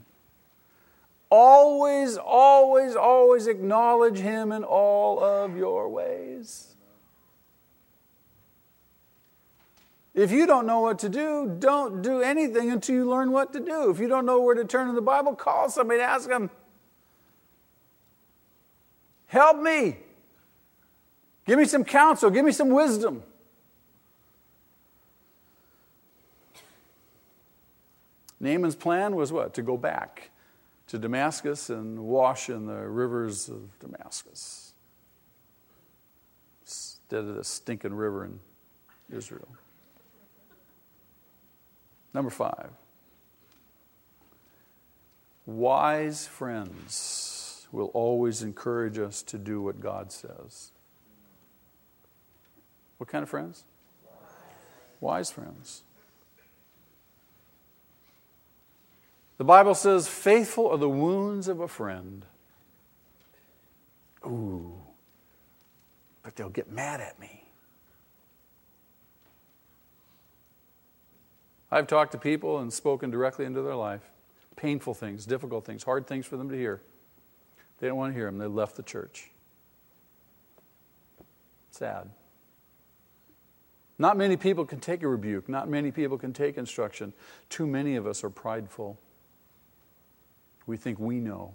Always, 1.31 2.17
always, 2.17 2.95
always 2.97 3.47
acknowledge 3.47 4.19
Him 4.19 4.53
in 4.53 4.65
all 4.65 5.23
of 5.23 5.57
your 5.57 5.89
ways. 5.89 6.74
If 10.15 10.31
you 10.31 10.47
don't 10.47 10.67
know 10.67 10.81
what 10.81 11.01
to 11.01 11.09
do, 11.09 11.57
don't 11.59 12.01
do 12.01 12.23
anything 12.23 12.71
until 12.71 12.95
you 12.95 13.11
learn 13.11 13.33
what 13.33 13.53
to 13.53 13.61
do. 13.61 13.91
If 13.91 13.99
you 13.99 14.07
don't 14.07 14.25
know 14.25 14.41
where 14.41 14.55
to 14.55 14.65
turn 14.65 14.89
in 14.89 14.95
the 14.95 15.03
Bible, 15.03 15.35
call 15.35 15.69
somebody, 15.69 16.01
and 16.01 16.09
ask 16.09 16.29
them, 16.29 16.51
Help 19.27 19.61
me. 19.61 19.97
Give 21.45 21.59
me 21.59 21.65
some 21.65 21.85
counsel, 21.85 22.31
give 22.31 22.45
me 22.45 22.53
some 22.53 22.71
wisdom. 22.71 23.25
Naaman's 28.39 28.77
plan 28.77 29.17
was 29.17 29.33
what? 29.33 29.55
To 29.55 29.63
go 29.63 29.77
back 29.77 30.31
to 30.89 30.99
Damascus 30.99 31.71
and 31.71 31.99
wash 31.99 32.49
in 32.49 32.67
the 32.67 32.87
rivers 32.89 33.49
of 33.49 33.79
Damascus 33.81 34.73
instead 36.63 37.25
of 37.25 37.35
the 37.35 37.45
stinking 37.45 37.95
river 37.95 38.25
in 38.25 38.39
Israel. 39.11 39.49
Number 42.15 42.31
five, 42.31 42.71
wise 45.45 46.27
friends 46.29 47.67
will 47.73 47.91
always 47.93 48.41
encourage 48.41 48.99
us 48.99 49.21
to 49.25 49.37
do 49.37 49.61
what 49.61 49.81
God 49.81 50.13
says. 50.13 50.71
What 52.99 53.09
kind 53.09 53.25
of 53.25 53.29
friends? 53.29 53.65
Wise 55.01 55.33
friends. 55.33 55.83
The 59.37 59.45
Bible 59.45 59.75
says, 59.75 60.07
faithful 60.07 60.69
are 60.69 60.79
the 60.79 60.89
wounds 60.89 61.49
of 61.49 61.59
a 61.59 61.67
friend. 61.67 62.25
Ooh, 64.25 64.73
but 66.23 66.37
they'll 66.37 66.49
get 66.49 66.71
mad 66.71 67.01
at 67.01 67.19
me. 67.19 67.44
I've 71.75 71.89
talked 71.89 72.13
to 72.13 72.19
people 72.19 72.61
and 72.61 72.73
spoken 72.73 73.11
directly 73.11 73.45
into 73.45 73.61
their 73.61 73.75
life. 73.75 74.09
Painful 74.55 74.95
things, 74.95 75.27
difficult 75.27 75.67
things, 75.67 75.83
hard 75.83 76.07
things 76.07 76.25
for 76.25 76.37
them 76.37 76.49
to 76.49 76.55
hear. 76.55 76.81
They 77.81 77.89
don't 77.89 77.97
want 77.97 78.13
to 78.13 78.17
hear 78.17 78.27
them. 78.27 78.39
They 78.39 78.47
left 78.47 78.77
the 78.77 78.85
church. 78.85 79.33
Sad. 81.73 82.11
Not 83.99 84.17
many 84.17 84.37
people 84.37 84.65
can 84.65 84.79
take 84.79 85.03
a 85.03 85.09
rebuke. 85.09 85.49
Not 85.49 85.69
many 85.69 85.91
people 85.91 86.17
can 86.17 86.33
take 86.33 86.59
instruction. 86.59 87.13
Too 87.49 87.67
many 87.67 87.97
of 87.97 88.07
us 88.07 88.23
are 88.23 88.31
prideful. 88.31 88.97
We 90.69 90.77
think 90.77 91.01
we 91.01 91.19
know. 91.19 91.55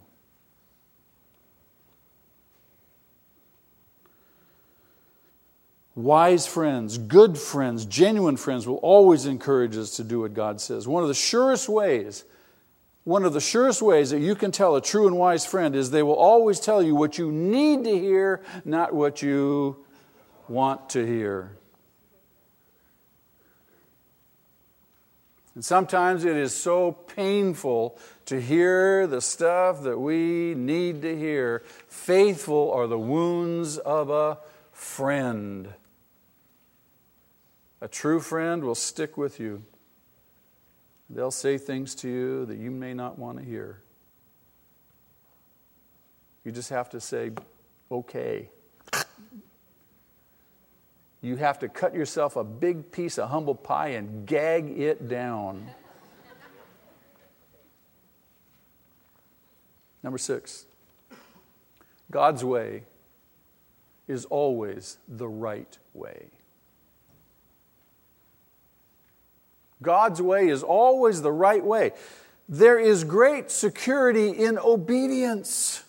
Wise 5.96 6.48
friends, 6.48 6.98
good 6.98 7.38
friends, 7.38 7.86
genuine 7.86 8.38
friends 8.38 8.68
will 8.68 8.78
always 8.78 9.26
encourage 9.26 9.76
us 9.76 9.98
to 9.98 10.04
do 10.04 10.22
what 10.22 10.34
God 10.34 10.62
says. 10.62 10.88
One 10.88 11.04
of 11.04 11.10
the 11.10 11.16
surest 11.16 11.68
ways, 11.68 12.24
one 13.04 13.26
of 13.26 13.34
the 13.34 13.42
surest 13.42 13.82
ways 13.82 14.12
that 14.12 14.20
you 14.20 14.36
can 14.36 14.52
tell 14.52 14.76
a 14.76 14.82
true 14.82 15.08
and 15.08 15.18
wise 15.18 15.46
friend 15.46 15.76
is 15.76 15.92
they 15.92 16.04
will 16.04 16.16
always 16.16 16.60
tell 16.60 16.84
you 16.84 16.96
what 16.96 17.18
you 17.18 17.32
need 17.32 17.84
to 17.84 18.00
hear, 18.00 18.42
not 18.64 18.94
what 18.94 19.22
you 19.22 19.84
want 20.48 20.90
to 20.92 21.06
hear. 21.06 21.52
And 25.56 25.66
sometimes 25.66 26.24
it 26.24 26.38
is 26.38 26.56
so 26.56 26.94
painful 26.94 27.98
to 28.28 28.40
hear 28.40 29.08
the 29.08 29.20
stuff 29.20 29.84
that 29.84 29.98
we 29.98 30.54
need 30.56 31.02
to 31.02 31.18
hear. 31.18 31.64
Faithful 31.90 32.72
are 32.72 32.88
the 32.88 33.00
wounds 33.00 33.78
of 33.78 34.10
a 34.10 34.38
friend. 34.72 35.74
A 37.82 37.88
true 37.88 38.20
friend 38.20 38.64
will 38.64 38.76
stick 38.76 39.18
with 39.18 39.40
you. 39.40 39.64
They'll 41.10 41.32
say 41.32 41.58
things 41.58 41.96
to 41.96 42.10
you 42.10 42.46
that 42.46 42.58
you 42.58 42.72
may 42.72 42.94
not 42.94 43.18
want 43.18 43.40
to 43.40 43.44
hear. 43.44 43.82
You 46.44 46.52
just 46.52 46.70
have 46.70 46.90
to 46.92 47.00
say, 47.00 47.32
okay 47.90 48.50
you 51.22 51.36
have 51.36 51.60
to 51.60 51.68
cut 51.68 51.94
yourself 51.94 52.36
a 52.36 52.44
big 52.44 52.92
piece 52.92 53.18
of 53.18 53.30
humble 53.30 53.56
pie 53.56 53.90
and 53.90 54.26
gag 54.26 54.80
it 54.80 55.10
down. 55.10 55.70
Number 60.02 60.18
six, 60.18 60.66
God's 62.10 62.44
way 62.44 62.84
is 64.08 64.24
always 64.26 64.98
the 65.10 65.28
right 65.28 65.78
way. 65.94 66.28
God's 69.82 70.22
way 70.22 70.50
is 70.50 70.64
always 70.64 71.22
the 71.22 71.32
right 71.32 71.64
way. 71.64 71.92
There 72.48 72.80
is 72.80 73.04
great 73.04 73.52
security 73.52 74.30
in 74.30 74.58
obedience. 74.58 75.84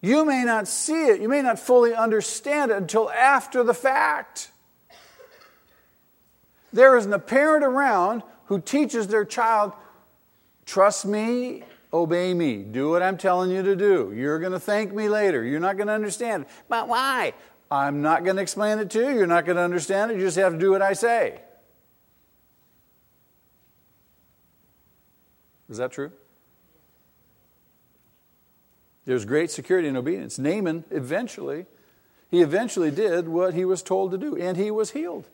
You 0.00 0.24
may 0.24 0.44
not 0.44 0.68
see 0.68 1.06
it, 1.06 1.20
you 1.20 1.28
may 1.28 1.42
not 1.42 1.58
fully 1.58 1.94
understand 1.94 2.70
it 2.70 2.76
until 2.76 3.10
after 3.10 3.62
the 3.62 3.74
fact. 3.74 4.50
There 6.72 6.96
isn't 6.96 7.12
a 7.12 7.18
parent 7.18 7.64
around 7.64 8.22
who 8.46 8.60
teaches 8.60 9.08
their 9.08 9.24
child, 9.24 9.72
trust 10.64 11.04
me, 11.04 11.64
obey 11.92 12.34
me, 12.34 12.58
do 12.58 12.90
what 12.90 13.02
I'm 13.02 13.18
telling 13.18 13.50
you 13.50 13.62
to 13.62 13.76
do. 13.76 14.12
You're 14.14 14.38
going 14.38 14.52
to 14.52 14.60
thank 14.60 14.92
me 14.92 15.08
later. 15.08 15.44
You're 15.44 15.60
not 15.60 15.76
going 15.76 15.88
to 15.88 15.92
understand. 15.92 16.46
But 16.68 16.88
why? 16.88 17.34
I'm 17.70 18.00
not 18.02 18.24
going 18.24 18.36
to 18.36 18.42
explain 18.42 18.78
it 18.78 18.90
to 18.90 19.00
you. 19.00 19.10
You're 19.10 19.26
not 19.26 19.44
going 19.44 19.56
to 19.56 19.62
understand 19.62 20.10
it. 20.10 20.16
You 20.18 20.24
just 20.24 20.38
have 20.38 20.52
to 20.52 20.58
do 20.58 20.70
what 20.70 20.82
I 20.82 20.94
say. 20.94 21.40
Is 25.68 25.76
that 25.76 25.92
true? 25.92 26.10
There's 29.04 29.24
great 29.24 29.50
security 29.50 29.88
in 29.88 29.96
obedience. 29.96 30.38
Naaman 30.38 30.84
eventually, 30.90 31.66
he 32.30 32.40
eventually 32.40 32.90
did 32.90 33.28
what 33.28 33.54
he 33.54 33.64
was 33.64 33.82
told 33.82 34.12
to 34.12 34.18
do, 34.18 34.36
and 34.36 34.56
he 34.56 34.70
was 34.70 34.90
healed. 34.90 35.24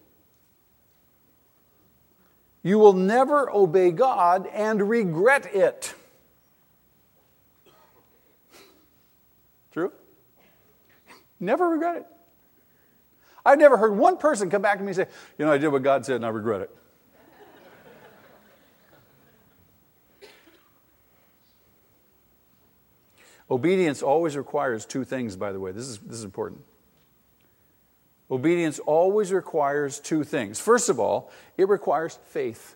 You 2.62 2.78
will 2.78 2.92
never 2.94 3.50
obey 3.50 3.90
God 3.90 4.46
and 4.52 4.88
regret 4.88 5.54
it. 5.54 5.94
True? 9.72 9.92
Never 11.38 11.68
regret 11.68 11.96
it. 11.96 12.06
I've 13.44 13.58
never 13.58 13.76
heard 13.76 13.96
one 13.96 14.16
person 14.16 14.48
come 14.48 14.62
back 14.62 14.78
to 14.78 14.82
me 14.82 14.88
and 14.88 14.96
say, 14.96 15.06
You 15.38 15.44
know, 15.44 15.52
I 15.52 15.58
did 15.58 15.68
what 15.68 15.82
God 15.82 16.06
said 16.06 16.16
and 16.16 16.26
I 16.26 16.30
regret 16.30 16.62
it. 16.62 16.70
Obedience 23.50 24.02
always 24.02 24.36
requires 24.36 24.86
two 24.86 25.04
things, 25.04 25.36
by 25.36 25.52
the 25.52 25.60
way. 25.60 25.70
This 25.70 25.86
is, 25.86 25.98
this 25.98 26.16
is 26.16 26.24
important. 26.24 26.62
Obedience 28.30 28.78
always 28.78 29.32
requires 29.32 30.00
two 30.00 30.24
things. 30.24 30.58
First 30.58 30.88
of 30.88 30.98
all, 30.98 31.30
it 31.58 31.68
requires 31.68 32.18
faith. 32.28 32.74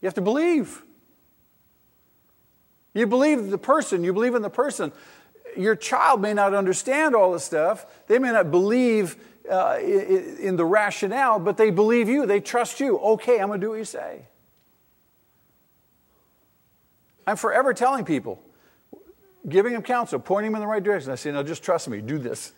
You 0.00 0.06
have 0.06 0.14
to 0.14 0.22
believe. 0.22 0.82
You 2.94 3.06
believe 3.06 3.50
the 3.50 3.58
person, 3.58 4.02
you 4.02 4.12
believe 4.12 4.34
in 4.34 4.42
the 4.42 4.50
person. 4.50 4.92
Your 5.56 5.76
child 5.76 6.20
may 6.20 6.32
not 6.32 6.54
understand 6.54 7.14
all 7.14 7.32
this 7.32 7.44
stuff, 7.44 7.86
they 8.06 8.18
may 8.18 8.32
not 8.32 8.50
believe 8.50 9.16
uh, 9.50 9.78
in 9.80 10.56
the 10.56 10.64
rationale, 10.64 11.38
but 11.38 11.56
they 11.56 11.70
believe 11.70 12.08
you, 12.08 12.26
they 12.26 12.40
trust 12.40 12.80
you. 12.80 12.98
Okay, 12.98 13.40
I'm 13.40 13.48
going 13.48 13.60
to 13.60 13.66
do 13.66 13.70
what 13.70 13.78
you 13.78 13.84
say. 13.84 14.22
I'm 17.26 17.36
forever 17.36 17.72
telling 17.72 18.04
people 18.04 18.42
giving 19.48 19.72
them 19.72 19.82
counsel, 19.82 20.18
pointing 20.18 20.52
them 20.52 20.60
in 20.60 20.66
the 20.66 20.70
right 20.70 20.82
direction. 20.82 21.10
I 21.10 21.16
say, 21.16 21.30
no, 21.30 21.42
just 21.42 21.62
trust 21.62 21.88
me, 21.88 22.00
do 22.00 22.18
this. 22.18 22.52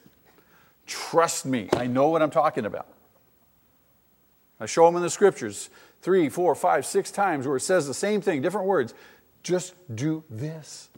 Trust 0.86 1.44
me, 1.44 1.68
I 1.72 1.86
know 1.86 2.08
what 2.08 2.22
I'm 2.22 2.30
talking 2.30 2.64
about. 2.64 2.86
I 4.60 4.66
show 4.66 4.86
them 4.86 4.96
in 4.96 5.02
the 5.02 5.10
scriptures 5.10 5.68
three, 6.00 6.28
four, 6.28 6.54
five, 6.54 6.86
six 6.86 7.10
times 7.10 7.46
where 7.46 7.56
it 7.56 7.60
says 7.60 7.86
the 7.86 7.94
same 7.94 8.20
thing, 8.20 8.40
different 8.40 8.66
words. 8.66 8.94
Just 9.42 9.74
do 9.92 10.22
this. 10.30 10.88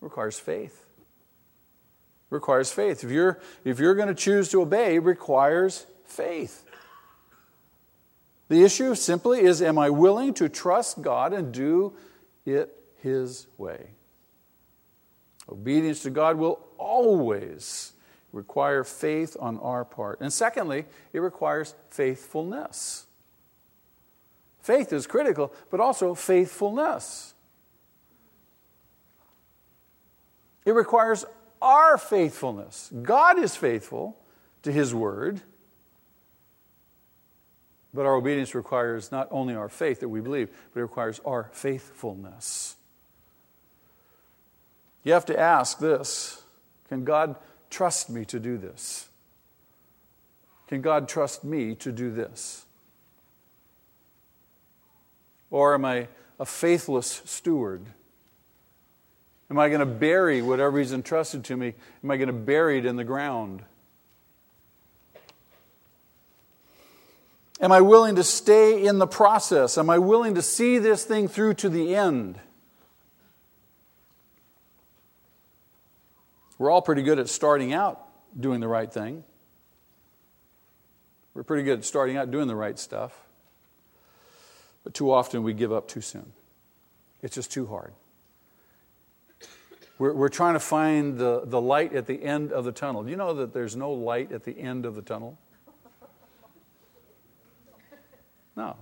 It 0.00 0.04
requires 0.04 0.38
faith. 0.38 0.84
Requires 2.32 2.72
faith. 2.72 3.04
If 3.04 3.10
you're, 3.10 3.38
if 3.62 3.78
you're 3.78 3.94
going 3.94 4.08
to 4.08 4.14
choose 4.14 4.48
to 4.52 4.62
obey, 4.62 4.96
it 4.96 5.02
requires 5.02 5.86
faith. 6.06 6.64
The 8.48 8.64
issue 8.64 8.94
simply 8.94 9.40
is 9.40 9.60
Am 9.60 9.78
I 9.78 9.90
willing 9.90 10.32
to 10.34 10.48
trust 10.48 11.02
God 11.02 11.34
and 11.34 11.52
do 11.52 11.92
it 12.46 12.74
his 13.02 13.46
way. 13.58 13.88
Obedience 15.48 16.02
to 16.04 16.10
God 16.10 16.38
will 16.38 16.60
always 16.78 17.92
require 18.32 18.84
faith 18.84 19.36
on 19.38 19.58
our 19.58 19.84
part. 19.84 20.20
And 20.20 20.32
secondly, 20.32 20.86
it 21.12 21.18
requires 21.18 21.74
faithfulness. 21.90 23.06
Faith 24.62 24.92
is 24.92 25.06
critical, 25.06 25.52
but 25.70 25.80
also 25.80 26.14
faithfulness. 26.14 27.34
It 30.64 30.72
requires 30.72 31.24
our 31.62 31.96
faithfulness. 31.96 32.90
God 33.02 33.38
is 33.38 33.56
faithful 33.56 34.18
to 34.62 34.72
His 34.72 34.94
word, 34.94 35.40
but 37.94 38.04
our 38.04 38.14
obedience 38.14 38.54
requires 38.54 39.12
not 39.12 39.28
only 39.30 39.54
our 39.54 39.68
faith 39.68 40.00
that 40.00 40.08
we 40.08 40.20
believe, 40.20 40.48
but 40.72 40.80
it 40.80 40.82
requires 40.82 41.20
our 41.24 41.50
faithfulness. 41.52 42.76
You 45.04 45.12
have 45.12 45.26
to 45.26 45.38
ask 45.38 45.78
this 45.78 46.42
Can 46.88 47.04
God 47.04 47.36
trust 47.70 48.10
me 48.10 48.24
to 48.26 48.38
do 48.38 48.58
this? 48.58 49.08
Can 50.68 50.80
God 50.80 51.08
trust 51.08 51.44
me 51.44 51.74
to 51.76 51.92
do 51.92 52.10
this? 52.10 52.64
Or 55.50 55.74
am 55.74 55.84
I 55.84 56.08
a 56.40 56.46
faithless 56.46 57.20
steward? 57.26 57.84
Am 59.52 59.58
I 59.58 59.68
going 59.68 59.80
to 59.80 59.86
bury 59.86 60.40
whatever 60.40 60.78
He's 60.78 60.94
entrusted 60.94 61.44
to 61.44 61.56
me? 61.58 61.74
Am 62.02 62.10
I 62.10 62.16
going 62.16 62.28
to 62.28 62.32
bury 62.32 62.78
it 62.78 62.86
in 62.86 62.96
the 62.96 63.04
ground? 63.04 63.62
Am 67.60 67.70
I 67.70 67.82
willing 67.82 68.16
to 68.16 68.24
stay 68.24 68.82
in 68.82 68.98
the 68.98 69.06
process? 69.06 69.76
Am 69.76 69.90
I 69.90 69.98
willing 69.98 70.36
to 70.36 70.42
see 70.42 70.78
this 70.78 71.04
thing 71.04 71.28
through 71.28 71.52
to 71.52 71.68
the 71.68 71.94
end? 71.94 72.38
We're 76.56 76.70
all 76.70 76.80
pretty 76.80 77.02
good 77.02 77.18
at 77.18 77.28
starting 77.28 77.74
out 77.74 78.00
doing 78.40 78.60
the 78.60 78.68
right 78.68 78.90
thing. 78.90 79.22
We're 81.34 81.42
pretty 81.42 81.64
good 81.64 81.80
at 81.80 81.84
starting 81.84 82.16
out 82.16 82.30
doing 82.30 82.48
the 82.48 82.56
right 82.56 82.78
stuff. 82.78 83.12
But 84.82 84.94
too 84.94 85.12
often 85.12 85.42
we 85.42 85.52
give 85.52 85.74
up 85.74 85.88
too 85.88 86.00
soon. 86.00 86.32
It's 87.20 87.34
just 87.34 87.52
too 87.52 87.66
hard. 87.66 87.92
We're, 90.02 90.14
we're 90.14 90.28
trying 90.30 90.54
to 90.54 90.60
find 90.60 91.16
the, 91.16 91.42
the 91.44 91.60
light 91.60 91.94
at 91.94 92.08
the 92.08 92.24
end 92.24 92.50
of 92.50 92.64
the 92.64 92.72
tunnel. 92.72 93.04
Do 93.04 93.10
you 93.10 93.16
know 93.16 93.34
that 93.34 93.54
there's 93.54 93.76
no 93.76 93.92
light 93.92 94.32
at 94.32 94.42
the 94.42 94.58
end 94.58 94.84
of 94.84 94.96
the 94.96 95.02
tunnel? 95.02 95.38
No. 98.56 98.74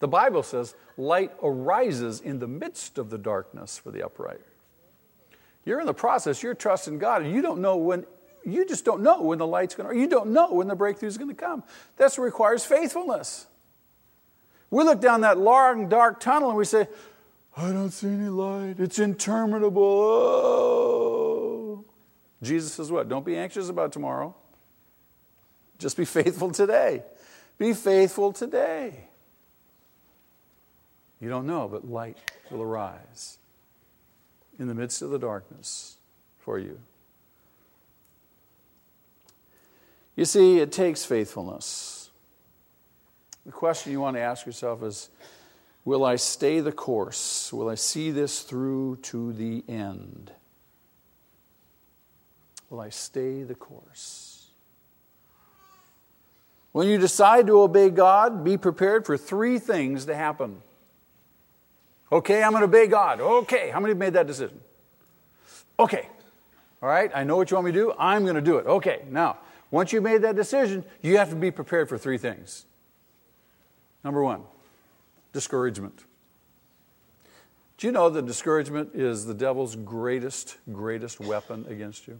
The 0.00 0.08
Bible 0.08 0.42
says 0.42 0.74
light 0.96 1.30
arises 1.40 2.20
in 2.20 2.40
the 2.40 2.48
midst 2.48 2.98
of 2.98 3.10
the 3.10 3.16
darkness 3.16 3.78
for 3.78 3.92
the 3.92 4.04
upright. 4.04 4.40
You're 5.64 5.78
in 5.78 5.86
the 5.86 5.94
process, 5.94 6.42
you're 6.42 6.54
trusting 6.54 6.98
God, 6.98 7.22
and 7.22 7.32
you 7.32 7.40
don't 7.40 7.60
know 7.60 7.76
when, 7.76 8.06
you 8.44 8.66
just 8.66 8.84
don't 8.84 9.02
know 9.02 9.22
when 9.22 9.38
the 9.38 9.46
light's 9.46 9.76
going 9.76 9.88
to, 9.88 9.96
you 9.96 10.08
don't 10.08 10.32
know 10.32 10.50
when 10.50 10.66
the 10.66 10.74
breakthrough 10.74 11.10
is 11.10 11.16
going 11.16 11.30
to 11.30 11.36
come. 11.36 11.62
What 11.96 12.18
requires 12.18 12.64
faithfulness. 12.64 13.46
We 14.68 14.82
look 14.82 15.00
down 15.00 15.20
that 15.20 15.38
long, 15.38 15.88
dark 15.88 16.18
tunnel 16.18 16.48
and 16.48 16.58
we 16.58 16.64
say, 16.64 16.88
I 17.56 17.72
don't 17.72 17.90
see 17.90 18.08
any 18.08 18.28
light. 18.28 18.74
It's 18.78 18.98
interminable. 18.98 19.82
Oh. 19.82 21.84
Jesus 22.42 22.74
says, 22.74 22.92
What? 22.92 23.08
Don't 23.08 23.24
be 23.24 23.36
anxious 23.36 23.70
about 23.70 23.92
tomorrow. 23.92 24.34
Just 25.78 25.96
be 25.96 26.04
faithful 26.04 26.50
today. 26.50 27.02
Be 27.58 27.72
faithful 27.72 28.32
today. 28.32 29.04
You 31.20 31.30
don't 31.30 31.46
know, 31.46 31.66
but 31.66 31.88
light 31.88 32.18
will 32.50 32.62
arise 32.62 33.38
in 34.58 34.68
the 34.68 34.74
midst 34.74 35.00
of 35.00 35.10
the 35.10 35.18
darkness 35.18 35.96
for 36.38 36.58
you. 36.58 36.78
You 40.14 40.26
see, 40.26 40.60
it 40.60 40.72
takes 40.72 41.04
faithfulness. 41.04 42.10
The 43.44 43.52
question 43.52 43.92
you 43.92 44.00
want 44.00 44.16
to 44.16 44.20
ask 44.20 44.44
yourself 44.44 44.82
is 44.82 45.08
Will 45.86 46.04
I 46.04 46.16
stay 46.16 46.58
the 46.58 46.72
course? 46.72 47.52
Will 47.52 47.68
I 47.68 47.76
see 47.76 48.10
this 48.10 48.40
through 48.40 48.96
to 49.02 49.32
the 49.32 49.62
end? 49.68 50.32
Will 52.68 52.80
I 52.80 52.88
stay 52.88 53.44
the 53.44 53.54
course? 53.54 54.48
When 56.72 56.88
you 56.88 56.98
decide 56.98 57.46
to 57.46 57.62
obey 57.62 57.90
God, 57.90 58.42
be 58.42 58.56
prepared 58.56 59.06
for 59.06 59.16
three 59.16 59.60
things 59.60 60.06
to 60.06 60.16
happen. 60.16 60.60
Okay, 62.10 62.42
I'm 62.42 62.50
going 62.50 62.62
to 62.62 62.64
obey 62.68 62.88
God. 62.88 63.20
Okay, 63.20 63.70
how 63.70 63.78
many 63.78 63.92
have 63.92 63.98
made 63.98 64.14
that 64.14 64.26
decision? 64.26 64.60
Okay, 65.78 66.08
all 66.82 66.88
right, 66.88 67.12
I 67.14 67.22
know 67.22 67.36
what 67.36 67.48
you 67.48 67.54
want 67.54 67.66
me 67.66 67.72
to 67.72 67.78
do. 67.78 67.94
I'm 67.96 68.24
going 68.24 68.34
to 68.34 68.40
do 68.40 68.58
it. 68.58 68.66
Okay, 68.66 69.04
now, 69.08 69.36
once 69.70 69.92
you've 69.92 70.02
made 70.02 70.22
that 70.22 70.34
decision, 70.34 70.84
you 71.00 71.16
have 71.18 71.30
to 71.30 71.36
be 71.36 71.52
prepared 71.52 71.88
for 71.88 71.96
three 71.96 72.18
things. 72.18 72.64
Number 74.02 74.20
one, 74.20 74.42
discouragement. 75.36 76.04
Do 77.76 77.86
you 77.86 77.92
know 77.92 78.08
that 78.08 78.24
discouragement 78.24 78.90
is 78.94 79.26
the 79.26 79.34
devil's 79.34 79.76
greatest, 79.76 80.56
greatest 80.72 81.20
weapon 81.20 81.66
against 81.68 82.08
you? 82.08 82.18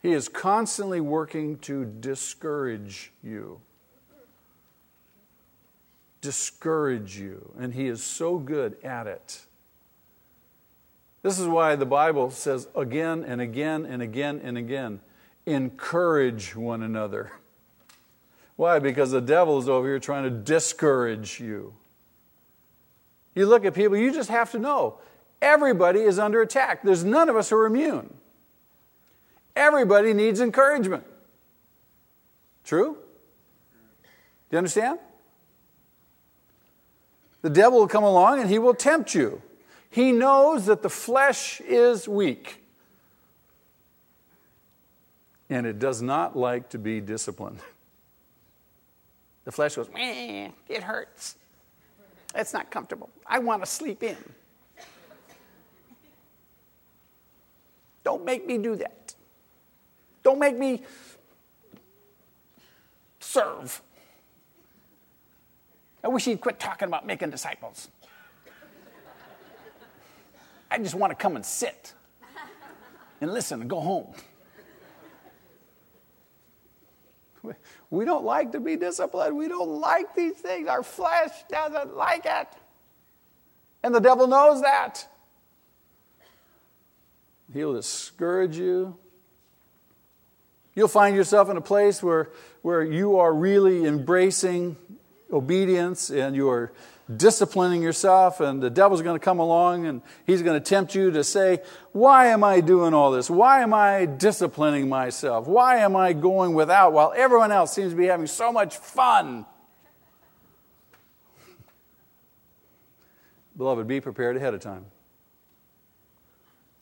He 0.00 0.12
is 0.12 0.28
constantly 0.28 1.00
working 1.00 1.58
to 1.58 1.84
discourage 1.84 3.12
you 3.22 3.60
discourage 6.20 7.18
you, 7.18 7.52
and 7.58 7.74
He 7.74 7.86
is 7.86 8.02
so 8.02 8.38
good 8.38 8.76
at 8.84 9.06
it. 9.06 9.40
This 11.22 11.38
is 11.38 11.46
why 11.46 11.76
the 11.76 11.86
Bible 11.86 12.30
says 12.30 12.68
again 12.76 13.24
and 13.24 13.40
again 13.40 13.84
and 13.84 14.02
again 14.02 14.40
and 14.42 14.56
again 14.56 15.00
encourage 15.46 16.54
one 16.54 16.82
another. 16.82 17.32
Why? 18.58 18.80
Because 18.80 19.12
the 19.12 19.20
devil 19.20 19.60
is 19.60 19.68
over 19.68 19.86
here 19.86 20.00
trying 20.00 20.24
to 20.24 20.30
discourage 20.30 21.38
you. 21.38 21.74
You 23.36 23.46
look 23.46 23.64
at 23.64 23.72
people, 23.72 23.96
you 23.96 24.12
just 24.12 24.30
have 24.30 24.50
to 24.50 24.58
know 24.58 24.98
everybody 25.40 26.00
is 26.00 26.18
under 26.18 26.42
attack. 26.42 26.82
There's 26.82 27.04
none 27.04 27.28
of 27.28 27.36
us 27.36 27.50
who 27.50 27.56
are 27.56 27.66
immune. 27.66 28.12
Everybody 29.54 30.12
needs 30.12 30.40
encouragement. 30.40 31.04
True? 32.64 32.94
Do 32.94 34.08
you 34.50 34.58
understand? 34.58 34.98
The 37.42 37.50
devil 37.50 37.78
will 37.78 37.86
come 37.86 38.02
along 38.02 38.40
and 38.40 38.50
he 38.50 38.58
will 38.58 38.74
tempt 38.74 39.14
you. 39.14 39.40
He 39.88 40.10
knows 40.10 40.66
that 40.66 40.82
the 40.82 40.90
flesh 40.90 41.60
is 41.60 42.08
weak 42.08 42.60
and 45.48 45.64
it 45.64 45.78
does 45.78 46.02
not 46.02 46.36
like 46.36 46.70
to 46.70 46.78
be 46.78 47.00
disciplined. 47.00 47.60
The 49.48 49.52
flesh 49.52 49.76
goes, 49.76 49.88
Meh, 49.94 50.50
it 50.68 50.82
hurts. 50.82 51.36
It's 52.34 52.52
not 52.52 52.70
comfortable. 52.70 53.08
I 53.26 53.38
want 53.38 53.62
to 53.62 53.66
sleep 53.66 54.02
in. 54.02 54.18
Don't 58.04 58.26
make 58.26 58.46
me 58.46 58.58
do 58.58 58.76
that. 58.76 59.14
Don't 60.22 60.38
make 60.38 60.54
me 60.54 60.82
serve. 63.20 63.80
I 66.04 66.08
wish 66.08 66.26
he'd 66.26 66.42
quit 66.42 66.60
talking 66.60 66.86
about 66.86 67.06
making 67.06 67.30
disciples. 67.30 67.88
I 70.70 70.76
just 70.76 70.94
want 70.94 71.10
to 71.10 71.16
come 71.16 71.36
and 71.36 71.46
sit 71.46 71.94
and 73.22 73.32
listen 73.32 73.62
and 73.62 73.70
go 73.70 73.80
home. 73.80 74.12
We 77.90 78.04
don't 78.04 78.24
like 78.24 78.52
to 78.52 78.60
be 78.60 78.76
disciplined. 78.76 79.36
We 79.36 79.48
don't 79.48 79.80
like 79.80 80.14
these 80.14 80.34
things. 80.34 80.68
Our 80.68 80.82
flesh 80.82 81.30
doesn't 81.50 81.96
like 81.96 82.26
it. 82.26 82.48
And 83.82 83.94
the 83.94 84.00
devil 84.00 84.26
knows 84.26 84.62
that. 84.62 85.06
He'll 87.52 87.72
discourage 87.72 88.58
you. 88.58 88.96
You'll 90.74 90.88
find 90.88 91.16
yourself 91.16 91.48
in 91.48 91.56
a 91.56 91.62
place 91.62 92.02
where, 92.02 92.28
where 92.62 92.82
you 92.82 93.18
are 93.18 93.32
really 93.32 93.84
embracing 93.86 94.76
obedience 95.32 96.10
and 96.10 96.34
you 96.34 96.50
are 96.50 96.72
disciplining 97.14 97.82
yourself, 97.82 98.40
and 98.40 98.62
the 98.62 98.70
devil's 98.70 99.02
going 99.02 99.18
to 99.18 99.24
come 99.24 99.38
along 99.38 99.86
and 99.86 100.02
he's 100.26 100.42
going 100.42 100.60
to 100.60 100.64
tempt 100.64 100.94
you 100.94 101.10
to 101.10 101.24
say, 101.24 101.60
Why 101.92 102.26
am 102.26 102.44
I 102.44 102.60
doing 102.60 102.92
all 102.92 103.10
this? 103.10 103.30
Why 103.30 103.62
am 103.62 103.72
I 103.72 104.06
disciplining 104.06 104.88
myself? 104.88 105.46
Why 105.46 105.78
am 105.78 105.96
I 105.96 106.12
going 106.12 106.54
without 106.54 106.92
while 106.92 107.12
everyone 107.16 107.50
else 107.50 107.72
seems 107.72 107.92
to 107.92 107.96
be 107.96 108.06
having 108.06 108.26
so 108.26 108.52
much 108.52 108.76
fun? 108.76 109.46
Beloved, 113.56 113.86
be 113.86 114.00
prepared 114.00 114.36
ahead 114.36 114.54
of 114.54 114.60
time. 114.60 114.84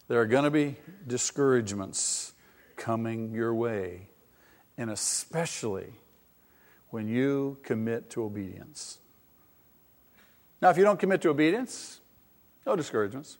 There 0.08 0.20
are 0.20 0.26
going 0.26 0.44
to 0.44 0.50
be 0.50 0.76
discouragements 1.06 2.32
coming 2.76 3.32
your 3.32 3.54
way, 3.54 4.08
and 4.78 4.90
especially 4.90 5.92
when 6.90 7.08
you 7.08 7.58
commit 7.62 8.10
to 8.10 8.24
obedience. 8.24 8.98
Now, 10.62 10.70
if 10.70 10.78
you 10.78 10.84
don't 10.84 10.98
commit 10.98 11.20
to 11.22 11.30
obedience, 11.30 12.00
no 12.66 12.76
discouragements. 12.76 13.38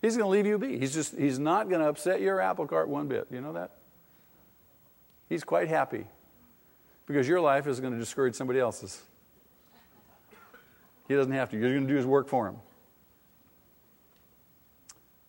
He's 0.00 0.16
going 0.16 0.26
to 0.26 0.30
leave 0.30 0.46
you 0.46 0.58
be. 0.58 0.78
He's 0.78 0.94
just 0.94 1.16
he's 1.16 1.38
not 1.38 1.68
going 1.68 1.80
to 1.80 1.88
upset 1.88 2.20
your 2.20 2.40
apple 2.40 2.66
cart 2.66 2.88
one 2.88 3.06
bit. 3.06 3.28
You 3.30 3.40
know 3.40 3.52
that? 3.52 3.72
He's 5.28 5.44
quite 5.44 5.68
happy 5.68 6.06
because 7.06 7.28
your 7.28 7.40
life 7.40 7.66
is 7.66 7.80
going 7.80 7.92
to 7.92 7.98
discourage 7.98 8.34
somebody 8.34 8.58
else's. 8.58 9.02
He 11.06 11.14
doesn't 11.14 11.32
have 11.32 11.50
to. 11.50 11.58
You're 11.58 11.70
going 11.70 11.86
to 11.86 11.92
do 11.92 11.96
his 11.96 12.06
work 12.06 12.28
for 12.28 12.48
him. 12.48 12.56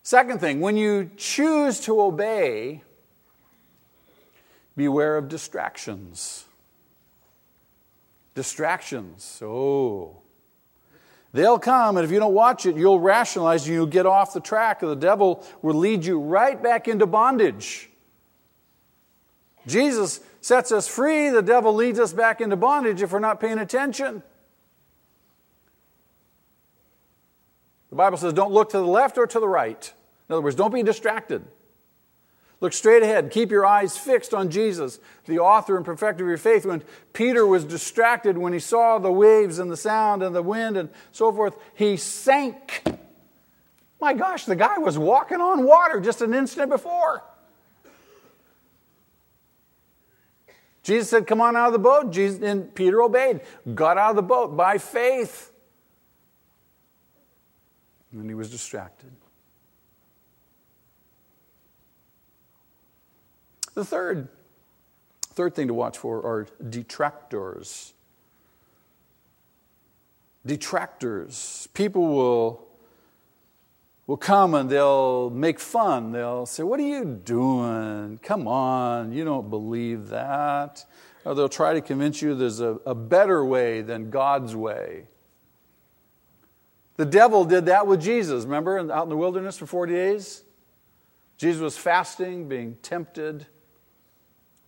Second 0.03 0.39
thing, 0.39 0.61
when 0.61 0.77
you 0.77 1.11
choose 1.17 1.79
to 1.81 2.01
obey, 2.01 2.81
beware 4.75 5.17
of 5.17 5.27
distractions. 5.27 6.45
Distractions. 8.33 9.41
Oh, 9.43 10.21
They'll 11.33 11.59
come, 11.59 11.95
and 11.95 12.03
if 12.03 12.11
you 12.11 12.19
don't 12.19 12.33
watch 12.33 12.65
it, 12.65 12.75
you'll 12.75 12.99
rationalize 12.99 13.65
and 13.65 13.73
you'll 13.73 13.85
get 13.85 14.05
off 14.05 14.33
the 14.33 14.41
track, 14.41 14.81
and 14.81 14.91
the 14.91 14.95
devil 14.95 15.45
will 15.61 15.75
lead 15.75 16.03
you 16.03 16.19
right 16.19 16.61
back 16.61 16.87
into 16.87 17.05
bondage. 17.05 17.89
Jesus 19.65 20.19
sets 20.41 20.71
us 20.71 20.87
free, 20.87 21.29
the 21.29 21.41
devil 21.41 21.73
leads 21.73 21.99
us 21.99 22.11
back 22.11 22.41
into 22.41 22.57
bondage 22.57 23.01
if 23.01 23.13
we're 23.13 23.19
not 23.19 23.39
paying 23.39 23.59
attention. 23.59 24.23
The 27.91 27.95
Bible 27.95 28.17
says, 28.17 28.33
don't 28.33 28.51
look 28.51 28.71
to 28.71 28.77
the 28.77 28.85
left 28.85 29.17
or 29.17 29.27
to 29.27 29.39
the 29.39 29.47
right. 29.47 29.93
In 30.27 30.33
other 30.33 30.41
words, 30.41 30.55
don't 30.55 30.73
be 30.73 30.83
distracted. 30.83 31.43
Look 32.61 32.73
straight 32.73 33.01
ahead. 33.01 33.31
Keep 33.31 33.49
your 33.49 33.65
eyes 33.65 33.97
fixed 33.97 34.35
on 34.35 34.51
Jesus, 34.51 34.99
the 35.25 35.39
author 35.39 35.75
and 35.75 35.83
perfecter 35.85 36.23
of 36.23 36.29
your 36.29 36.37
faith. 36.37 36.63
When 36.63 36.83
Peter 37.11 37.45
was 37.45 37.65
distracted 37.65 38.37
when 38.37 38.53
he 38.53 38.59
saw 38.59 38.99
the 38.99 39.11
waves 39.11 39.57
and 39.57 39.69
the 39.71 39.75
sound 39.75 40.21
and 40.21 40.35
the 40.35 40.43
wind 40.43 40.77
and 40.77 40.89
so 41.11 41.31
forth, 41.31 41.55
he 41.73 41.97
sank. 41.97 42.83
My 43.99 44.13
gosh, 44.13 44.45
the 44.45 44.55
guy 44.55 44.77
was 44.77 44.97
walking 44.97 45.41
on 45.41 45.65
water 45.65 45.99
just 45.99 46.21
an 46.21 46.35
instant 46.35 46.69
before. 46.69 47.23
Jesus 50.83 51.09
said, 51.09 51.25
Come 51.25 51.41
on 51.41 51.55
out 51.55 51.67
of 51.67 51.73
the 51.73 51.79
boat. 51.79 52.11
Jesus, 52.11 52.41
and 52.41 52.73
Peter 52.73 53.01
obeyed, 53.01 53.41
got 53.73 53.97
out 53.97 54.11
of 54.11 54.15
the 54.15 54.21
boat 54.21 54.55
by 54.55 54.77
faith. 54.77 55.51
And 58.11 58.29
he 58.29 58.35
was 58.35 58.51
distracted. 58.51 59.11
The 63.73 63.85
third, 63.85 64.27
third 65.21 65.55
thing 65.55 65.67
to 65.67 65.73
watch 65.73 65.97
for 65.97 66.25
are 66.25 66.47
detractors. 66.69 67.93
Detractors. 70.45 71.69
People 71.73 72.07
will, 72.07 72.67
will 74.07 74.17
come 74.17 74.53
and 74.55 74.69
they'll 74.69 75.29
make 75.29 75.59
fun. 75.59 76.11
They'll 76.11 76.45
say, 76.45 76.63
What 76.63 76.79
are 76.79 76.83
you 76.83 77.05
doing? 77.05 78.19
Come 78.21 78.47
on, 78.47 79.13
you 79.13 79.23
don't 79.23 79.49
believe 79.49 80.09
that. 80.09 80.85
Or 81.23 81.35
they'll 81.35 81.49
try 81.49 81.73
to 81.73 81.81
convince 81.81 82.21
you 82.21 82.33
there's 82.35 82.59
a, 82.59 82.79
a 82.85 82.95
better 82.95 83.45
way 83.45 83.81
than 83.81 84.09
God's 84.09 84.55
way. 84.55 85.05
The 86.97 87.05
devil 87.05 87.45
did 87.45 87.67
that 87.67 87.87
with 87.87 88.01
Jesus, 88.01 88.43
remember, 88.43 88.77
out 88.91 89.03
in 89.03 89.09
the 89.09 89.17
wilderness 89.17 89.57
for 89.57 89.65
40 89.65 89.93
days? 89.93 90.43
Jesus 91.37 91.61
was 91.61 91.77
fasting, 91.77 92.47
being 92.47 92.77
tempted. 92.83 93.47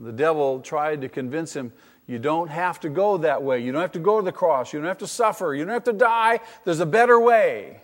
The 0.03 0.11
devil 0.11 0.59
tried 0.59 1.01
to 1.01 1.09
convince 1.09 1.55
him 1.55 1.71
you 2.07 2.19
don't 2.19 2.49
have 2.49 2.79
to 2.81 2.89
go 2.89 3.17
that 3.17 3.43
way. 3.43 3.59
You 3.59 3.71
don't 3.71 3.81
have 3.81 3.93
to 3.93 3.99
go 3.99 4.19
to 4.19 4.25
the 4.25 4.31
cross. 4.31 4.73
You 4.73 4.79
don't 4.79 4.87
have 4.87 4.97
to 4.99 5.07
suffer. 5.07 5.55
You 5.55 5.63
don't 5.63 5.73
have 5.73 5.85
to 5.85 5.93
die. 5.93 6.41
There's 6.65 6.81
a 6.81 6.85
better 6.85 7.19
way. 7.19 7.79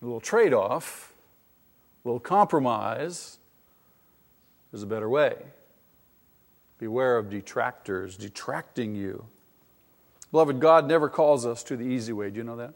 A 0.00 0.04
little 0.04 0.20
trade 0.20 0.54
off, 0.54 1.12
a 2.04 2.08
little 2.08 2.20
compromise. 2.20 3.38
There's 4.70 4.82
a 4.82 4.86
better 4.86 5.08
way. 5.08 5.36
Beware 6.78 7.18
of 7.18 7.28
detractors 7.28 8.16
detracting 8.16 8.94
you. 8.94 9.26
Beloved, 10.30 10.60
God 10.60 10.86
never 10.86 11.08
calls 11.08 11.44
us 11.44 11.62
to 11.64 11.76
the 11.76 11.84
easy 11.84 12.12
way. 12.12 12.30
Do 12.30 12.38
you 12.38 12.44
know 12.44 12.56
that? 12.56 12.74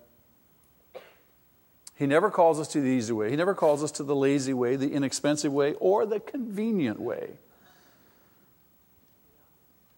He 1.94 2.06
never 2.06 2.30
calls 2.30 2.58
us 2.58 2.68
to 2.68 2.80
the 2.80 2.88
easy 2.88 3.12
way. 3.12 3.30
He 3.30 3.36
never 3.36 3.54
calls 3.54 3.82
us 3.82 3.92
to 3.92 4.02
the 4.02 4.16
lazy 4.16 4.54
way, 4.54 4.76
the 4.76 4.92
inexpensive 4.92 5.52
way, 5.52 5.74
or 5.74 6.06
the 6.06 6.20
convenient 6.20 7.00
way. 7.00 7.38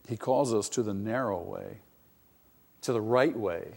He 0.09 0.17
calls 0.17 0.53
us 0.53 0.69
to 0.71 0.83
the 0.83 0.93
narrow 0.93 1.41
way, 1.41 1.79
to 2.83 2.93
the 2.93 3.01
right 3.01 3.37
way. 3.37 3.69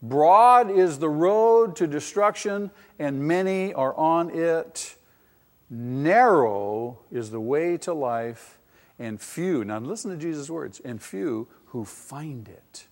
Broad 0.00 0.70
is 0.70 0.98
the 0.98 1.08
road 1.08 1.76
to 1.76 1.86
destruction, 1.86 2.70
and 2.98 3.26
many 3.26 3.72
are 3.72 3.94
on 3.96 4.30
it. 4.30 4.96
Narrow 5.70 6.98
is 7.10 7.30
the 7.30 7.40
way 7.40 7.78
to 7.78 7.94
life, 7.94 8.58
and 8.98 9.20
few, 9.20 9.64
now 9.64 9.78
listen 9.78 10.10
to 10.10 10.16
Jesus' 10.16 10.50
words, 10.50 10.78
and 10.84 11.02
few 11.02 11.48
who 11.66 11.84
find 11.84 12.48
it. 12.48 12.86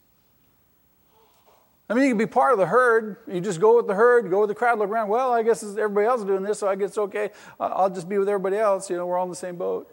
I 1.93 1.95
mean, 1.95 2.05
you 2.05 2.11
can 2.13 2.19
be 2.19 2.25
part 2.27 2.55
of 2.55 2.59
the 2.59 2.65
herd. 2.65 3.19
You 3.31 3.39
just 3.43 3.61
go 3.61 3.77
with 3.77 3.87
the 3.87 3.95
herd, 3.95 4.31
go 4.31 4.41
with 4.41 4.49
the 4.49 4.55
crowd, 4.55 4.79
look 4.79 4.89
around. 4.89 5.11
Well, 5.11 5.31
I 5.31 5.43
guess 5.43 5.63
everybody 5.63 6.07
else 6.07 6.23
is 6.23 6.27
doing 6.27 6.43
this, 6.43 6.59
so 6.59 6.67
I 6.67 6.75
guess 6.75 6.89
it's 6.89 6.99
okay. 6.99 7.29
I'll 7.61 7.91
just 7.91 8.09
be 8.09 8.17
with 8.17 8.31
everybody 8.31 8.57
else. 8.57 8.89
You 8.89 8.97
know, 8.97 9.05
we're 9.05 9.19
all 9.19 9.25
in 9.25 9.31
the 9.31 9.37
same 9.37 9.57
boat. 9.57 9.93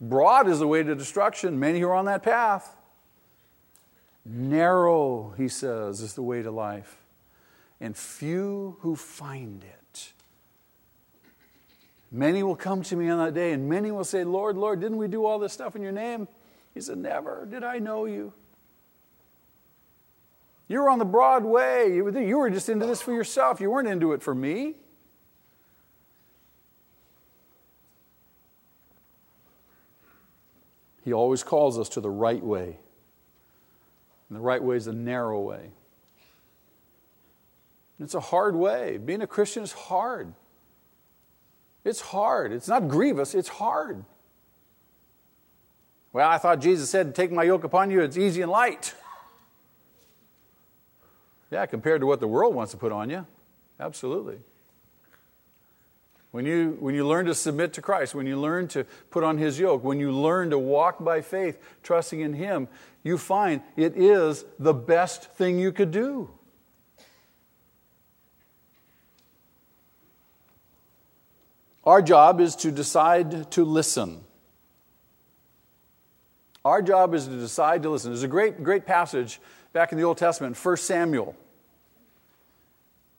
Broad 0.00 0.48
is 0.48 0.58
the 0.58 0.66
way 0.66 0.82
to 0.82 0.92
destruction. 0.96 1.60
Many 1.60 1.78
who 1.78 1.86
are 1.86 1.94
on 1.94 2.06
that 2.06 2.24
path. 2.24 2.74
Narrow, 4.26 5.32
he 5.36 5.46
says, 5.46 6.00
is 6.00 6.14
the 6.14 6.22
way 6.22 6.42
to 6.42 6.50
life. 6.50 6.96
And 7.80 7.96
few 7.96 8.78
who 8.80 8.96
find 8.96 9.62
it. 9.62 10.12
Many 12.10 12.42
will 12.42 12.56
come 12.56 12.82
to 12.82 12.96
me 12.96 13.08
on 13.08 13.24
that 13.24 13.34
day, 13.34 13.52
and 13.52 13.68
many 13.68 13.92
will 13.92 14.02
say, 14.02 14.24
Lord, 14.24 14.56
Lord, 14.56 14.80
didn't 14.80 14.98
we 14.98 15.06
do 15.06 15.24
all 15.24 15.38
this 15.38 15.52
stuff 15.52 15.76
in 15.76 15.82
your 15.82 15.92
name? 15.92 16.26
He 16.74 16.80
said, 16.80 16.98
Never 16.98 17.46
did 17.48 17.62
I 17.62 17.78
know 17.78 18.04
you. 18.04 18.32
You 20.68 20.80
were 20.80 20.88
on 20.88 20.98
the 20.98 21.04
broad 21.04 21.44
way. 21.44 21.94
You 21.94 22.04
were 22.38 22.50
just 22.50 22.68
into 22.68 22.86
this 22.86 23.02
for 23.02 23.12
yourself. 23.12 23.60
You 23.60 23.70
weren't 23.70 23.88
into 23.88 24.12
it 24.12 24.22
for 24.22 24.34
me. 24.34 24.76
He 31.04 31.12
always 31.12 31.42
calls 31.42 31.78
us 31.78 31.90
to 31.90 32.00
the 32.00 32.10
right 32.10 32.42
way. 32.42 32.78
And 34.28 34.38
the 34.38 34.42
right 34.42 34.62
way 34.62 34.76
is 34.76 34.86
the 34.86 34.94
narrow 34.94 35.40
way. 35.40 35.70
It's 38.00 38.14
a 38.14 38.20
hard 38.20 38.56
way. 38.56 38.96
Being 38.96 39.20
a 39.20 39.26
Christian 39.26 39.62
is 39.62 39.72
hard. 39.72 40.32
It's 41.84 42.00
hard. 42.00 42.52
It's 42.52 42.68
not 42.68 42.88
grievous, 42.88 43.34
it's 43.34 43.48
hard. 43.48 44.04
Well, 46.12 46.28
I 46.28 46.38
thought 46.38 46.60
Jesus 46.60 46.88
said, 46.88 47.14
Take 47.14 47.30
my 47.30 47.42
yoke 47.42 47.64
upon 47.64 47.90
you, 47.90 48.00
it's 48.00 48.16
easy 48.16 48.40
and 48.40 48.50
light. 48.50 48.94
Yeah, 51.50 51.66
compared 51.66 52.00
to 52.00 52.06
what 52.06 52.20
the 52.20 52.26
world 52.26 52.54
wants 52.54 52.72
to 52.72 52.78
put 52.78 52.92
on 52.92 53.10
you. 53.10 53.26
Absolutely. 53.78 54.38
When 56.30 56.46
you, 56.46 56.76
when 56.80 56.96
you 56.96 57.06
learn 57.06 57.26
to 57.26 57.34
submit 57.34 57.74
to 57.74 57.82
Christ, 57.82 58.14
when 58.14 58.26
you 58.26 58.38
learn 58.40 58.66
to 58.68 58.84
put 59.10 59.22
on 59.22 59.38
His 59.38 59.58
yoke, 59.58 59.84
when 59.84 60.00
you 60.00 60.10
learn 60.10 60.50
to 60.50 60.58
walk 60.58 61.02
by 61.04 61.20
faith, 61.20 61.58
trusting 61.84 62.20
in 62.20 62.34
Him, 62.34 62.66
you 63.04 63.18
find 63.18 63.60
it 63.76 63.96
is 63.96 64.44
the 64.58 64.74
best 64.74 65.30
thing 65.32 65.60
you 65.60 65.70
could 65.70 65.92
do. 65.92 66.28
Our 71.84 72.02
job 72.02 72.40
is 72.40 72.56
to 72.56 72.72
decide 72.72 73.50
to 73.52 73.64
listen. 73.64 74.24
Our 76.64 76.80
job 76.80 77.14
is 77.14 77.26
to 77.26 77.36
decide 77.38 77.82
to 77.82 77.90
listen. 77.90 78.10
There's 78.10 78.22
a 78.22 78.28
great, 78.28 78.64
great 78.64 78.86
passage 78.86 79.38
back 79.74 79.90
in 79.90 79.98
the 79.98 80.04
Old 80.04 80.16
Testament, 80.16 80.56
1 80.56 80.76
Samuel. 80.76 81.34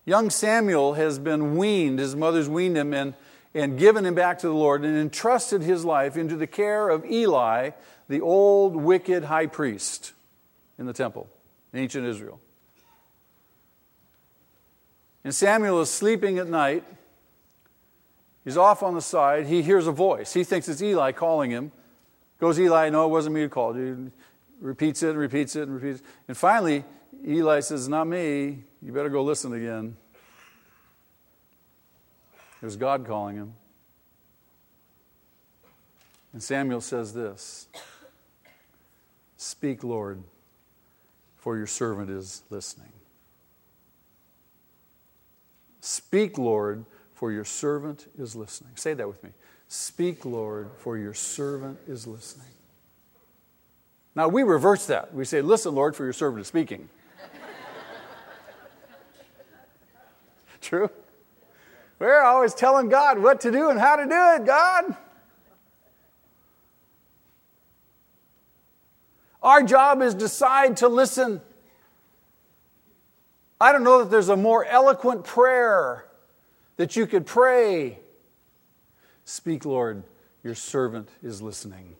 Young 0.05 0.29
Samuel 0.29 0.93
has 0.93 1.19
been 1.19 1.57
weaned, 1.57 1.99
his 1.99 2.15
mother's 2.15 2.47
weaned 2.47 2.77
him 2.77 2.93
and, 2.93 3.13
and 3.53 3.77
given 3.77 4.05
him 4.05 4.15
back 4.15 4.39
to 4.39 4.47
the 4.47 4.53
Lord 4.53 4.85
and 4.85 4.97
entrusted 4.97 5.61
his 5.61 5.83
life 5.83 6.15
into 6.15 6.37
the 6.37 6.47
care 6.47 6.87
of 6.89 7.05
Eli, 7.05 7.71
the 8.07 8.21
old 8.21 8.75
wicked 8.75 9.25
high 9.25 9.47
priest 9.47 10.13
in 10.79 10.85
the 10.85 10.93
temple 10.93 11.27
in 11.73 11.79
ancient 11.79 12.07
Israel. 12.07 12.39
And 15.25 15.35
Samuel 15.35 15.81
is 15.81 15.89
sleeping 15.89 16.37
at 16.37 16.47
night. 16.47 16.85
He's 18.45 18.57
off 18.57 18.81
on 18.81 18.93
the 18.93 19.01
side. 19.01 19.47
He 19.47 19.61
hears 19.61 19.87
a 19.87 19.91
voice. 19.91 20.33
He 20.33 20.45
thinks 20.45 20.69
it's 20.69 20.81
Eli 20.81 21.11
calling 21.11 21.51
him. 21.51 21.73
Goes 22.39 22.57
Eli, 22.57 22.89
no, 22.91 23.07
it 23.07 23.09
wasn't 23.09 23.35
me 23.35 23.41
who 23.41 23.49
called 23.49 23.75
you. 23.75 24.11
Repeats 24.61 25.03
it 25.03 25.09
and 25.09 25.19
repeats 25.19 25.55
it 25.55 25.63
and 25.63 25.73
repeats 25.73 25.99
it. 25.99 26.05
And 26.27 26.37
finally, 26.37 26.83
Eli 27.27 27.59
says, 27.59 27.87
Not 27.87 28.07
me. 28.07 28.63
You 28.81 28.91
better 28.91 29.09
go 29.09 29.23
listen 29.23 29.53
again. 29.53 29.97
It 32.61 32.65
was 32.65 32.77
God 32.77 33.05
calling 33.05 33.35
him. 33.35 33.53
And 36.33 36.43
Samuel 36.43 36.81
says 36.81 37.13
this 37.13 37.67
Speak, 39.37 39.83
Lord, 39.83 40.21
for 41.37 41.57
your 41.57 41.67
servant 41.67 42.09
is 42.09 42.43
listening. 42.49 42.91
Speak, 45.79 46.37
Lord, 46.37 46.85
for 47.13 47.31
your 47.31 47.45
servant 47.45 48.07
is 48.17 48.35
listening. 48.35 48.71
Say 48.75 48.95
that 48.95 49.07
with 49.07 49.23
me. 49.23 49.29
Speak, 49.67 50.25
Lord, 50.25 50.71
for 50.79 50.97
your 50.97 51.13
servant 51.13 51.77
is 51.87 52.07
listening. 52.07 52.54
Now 54.15 54.29
we 54.29 54.43
reverse 54.43 54.85
that. 54.87 55.13
We 55.13 55.25
say, 55.25 55.41
Listen, 55.41 55.75
Lord, 55.75 55.95
for 55.95 56.03
your 56.03 56.13
servant 56.13 56.41
is 56.41 56.47
speaking. 56.47 56.89
True? 60.61 60.89
We're 61.99 62.21
always 62.21 62.53
telling 62.53 62.89
God 62.89 63.19
what 63.19 63.41
to 63.41 63.51
do 63.51 63.69
and 63.69 63.79
how 63.79 63.97
to 63.97 64.03
do 64.03 64.43
it, 64.43 64.45
God. 64.45 64.95
Our 69.43 69.63
job 69.63 70.01
is 70.01 70.15
decide 70.15 70.77
to 70.77 70.87
listen. 70.87 71.41
I 73.61 73.71
don't 73.71 73.83
know 73.83 73.99
that 73.99 74.11
there's 74.11 74.29
a 74.29 74.35
more 74.35 74.65
eloquent 74.65 75.23
prayer 75.23 76.05
that 76.77 76.95
you 76.95 77.05
could 77.05 77.25
pray. 77.25 77.99
Speak, 79.23 79.65
Lord, 79.65 80.03
your 80.43 80.55
servant 80.55 81.09
is 81.23 81.41
listening. 81.41 81.95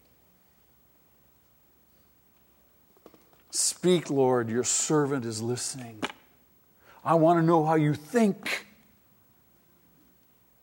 Speak, 3.55 4.09
Lord, 4.09 4.49
your 4.49 4.65
servant 4.65 5.23
is 5.23 5.41
listening. 5.41 6.03
I 7.05 7.13
want 7.13 7.39
to 7.39 7.41
know 7.41 7.63
how 7.63 7.75
you 7.75 7.93
think. 7.93 8.67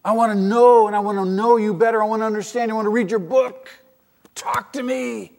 I 0.04 0.12
want 0.12 0.30
to 0.32 0.38
know, 0.38 0.88
and 0.88 0.94
I 0.94 0.98
want 0.98 1.16
to 1.16 1.24
know 1.24 1.56
you 1.56 1.72
better. 1.72 2.02
I 2.02 2.04
want 2.04 2.20
to 2.20 2.26
understand. 2.26 2.70
I 2.70 2.74
want 2.74 2.84
to 2.84 2.90
read 2.90 3.10
your 3.10 3.18
book. 3.18 3.70
Talk 4.34 4.74
to 4.74 4.82
me. 4.82 5.32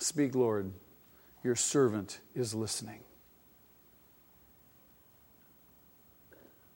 Speak, 0.00 0.34
Lord. 0.34 0.72
Your 1.44 1.54
servant 1.54 2.18
is 2.34 2.56
listening. 2.56 2.98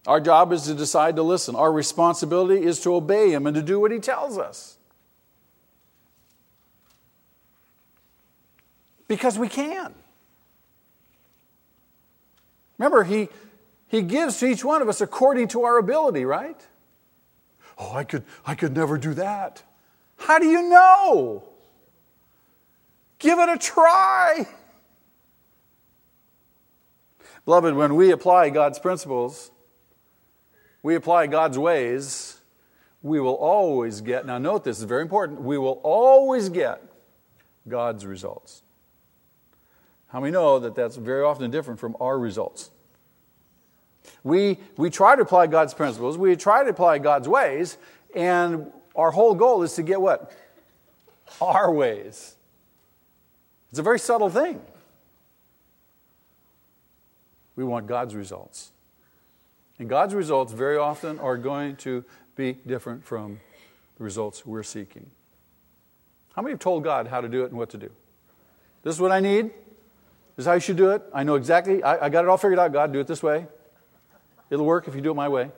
Our 0.07 0.21
job 0.21 0.53
is 0.53 0.63
to 0.67 0.75
decide 0.75 1.17
to 1.17 1.25
listen. 1.25 1.57
Our 1.57 1.73
responsibility 1.73 2.65
is 2.65 2.81
to 2.83 2.95
obey 2.95 3.33
him 3.33 3.49
and 3.49 3.57
to 3.57 3.63
do 3.63 3.81
what 3.81 3.91
he 3.91 3.99
tells 3.99 4.39
us. 4.39 4.78
Because 9.09 9.39
we 9.39 9.49
can. 9.49 9.95
Remember, 12.79 13.03
he, 13.05 13.29
he 13.89 14.03
gives 14.03 14.39
to 14.39 14.47
each 14.47 14.65
one 14.65 14.83
of 14.83 14.89
us 14.89 15.01
according 15.01 15.49
to 15.49 15.65
our 15.65 15.79
ability, 15.79 16.25
right? 16.25 16.61
Oh, 17.79 17.93
I 17.93 18.05
could, 18.05 18.23
I 18.47 18.55
could 18.55 18.77
never 18.77 18.99
do 18.99 19.15
that. 19.15 19.63
How 20.19 20.39
do 20.39 20.47
you 20.47 20.69
know? 20.69 21.43
Give 23.19 23.39
it 23.39 23.49
a 23.49 23.59
try. 23.59 24.47
Beloved, 27.45 27.75
when 27.75 27.97
we 27.97 28.11
apply 28.11 28.51
God's 28.51 28.79
principles, 28.79 29.51
we 30.83 30.95
apply 30.95 31.29
God's 31.29 31.59
ways, 31.59 32.39
we 33.03 33.21
will 33.21 33.35
always 33.35 34.01
get, 34.01 34.27
now 34.27 34.39
note 34.39 34.65
this 34.65 34.79
is 34.79 34.85
very 34.85 35.03
important, 35.03 35.41
we 35.41 35.57
will 35.57 35.81
always 35.83 36.49
get 36.49 36.83
God's 37.67 38.05
results. 38.05 38.63
How 40.09 40.21
many 40.21 40.33
know 40.33 40.59
that 40.59 40.75
that's 40.75 40.97
very 40.97 41.23
often 41.23 41.51
different 41.51 41.79
from 41.79 41.97
our 42.01 42.19
results? 42.19 42.71
We, 44.25 44.59
we 44.77 44.91
try 44.91 45.17
to 45.17 45.23
apply 45.23 45.49
God's 45.49 45.75
principles, 45.75 46.17
we 46.17 46.35
try 46.37 46.65
to 46.65 46.71
apply 46.71 46.99
God's 46.99 47.29
ways, 47.29 47.77
and 48.15 48.73
our 48.97 49.11
whole 49.11 49.35
goal 49.35 49.63
is 49.63 49.75
to 49.75 49.83
get 49.83 50.01
what? 50.01 50.33
Our 51.41 51.71
ways. 51.71 52.35
It's 53.71 53.79
a 53.79 53.83
very 53.83 53.99
subtle 53.99 54.31
thing. 54.31 54.61
We 57.55 57.65
want 57.65 57.87
God's 57.87 58.15
results. 58.15 58.71
And 59.79 59.89
God's 59.89 60.15
results 60.15 60.53
very 60.53 60.77
often 60.77 61.19
are 61.19 61.37
going 61.37 61.77
to 61.77 62.05
be 62.35 62.55
different 62.67 63.05
from 63.05 63.41
the 63.99 64.05
results 64.05 64.47
we're 64.47 64.63
seeking. 64.63 65.11
How 66.35 66.43
many 66.43 66.53
have 66.53 66.61
told 66.61 66.85
God 66.85 67.09
how 67.09 67.21
to 67.21 67.29
do 67.29 67.43
it 67.43 67.51
and 67.51 67.59
what 67.59 67.71
to 67.71 67.79
do? 67.79 67.91
This 68.83 68.95
is 68.95 69.01
what 69.01 69.13
I 69.13 69.21
need. 69.21 69.51
This 70.39 70.45
is 70.45 70.47
how 70.47 70.55
you 70.55 70.61
should 70.61 70.77
do 70.77 70.91
it. 70.91 71.03
I 71.13 71.25
know 71.25 71.35
exactly. 71.35 71.83
I, 71.83 72.07
I 72.07 72.09
got 72.11 72.23
it 72.23 72.29
all 72.29 72.37
figured 72.37 72.61
out. 72.61 72.73
God, 72.73 72.93
do 72.93 73.01
it 73.01 73.09
this 73.09 73.25
way. 73.25 73.49
It'll 74.51 74.65
work 74.65 74.87
if 74.87 74.95
you 74.95 75.01
do 75.01 75.11
it 75.11 75.15
my 75.15 75.29
way. 75.29 75.51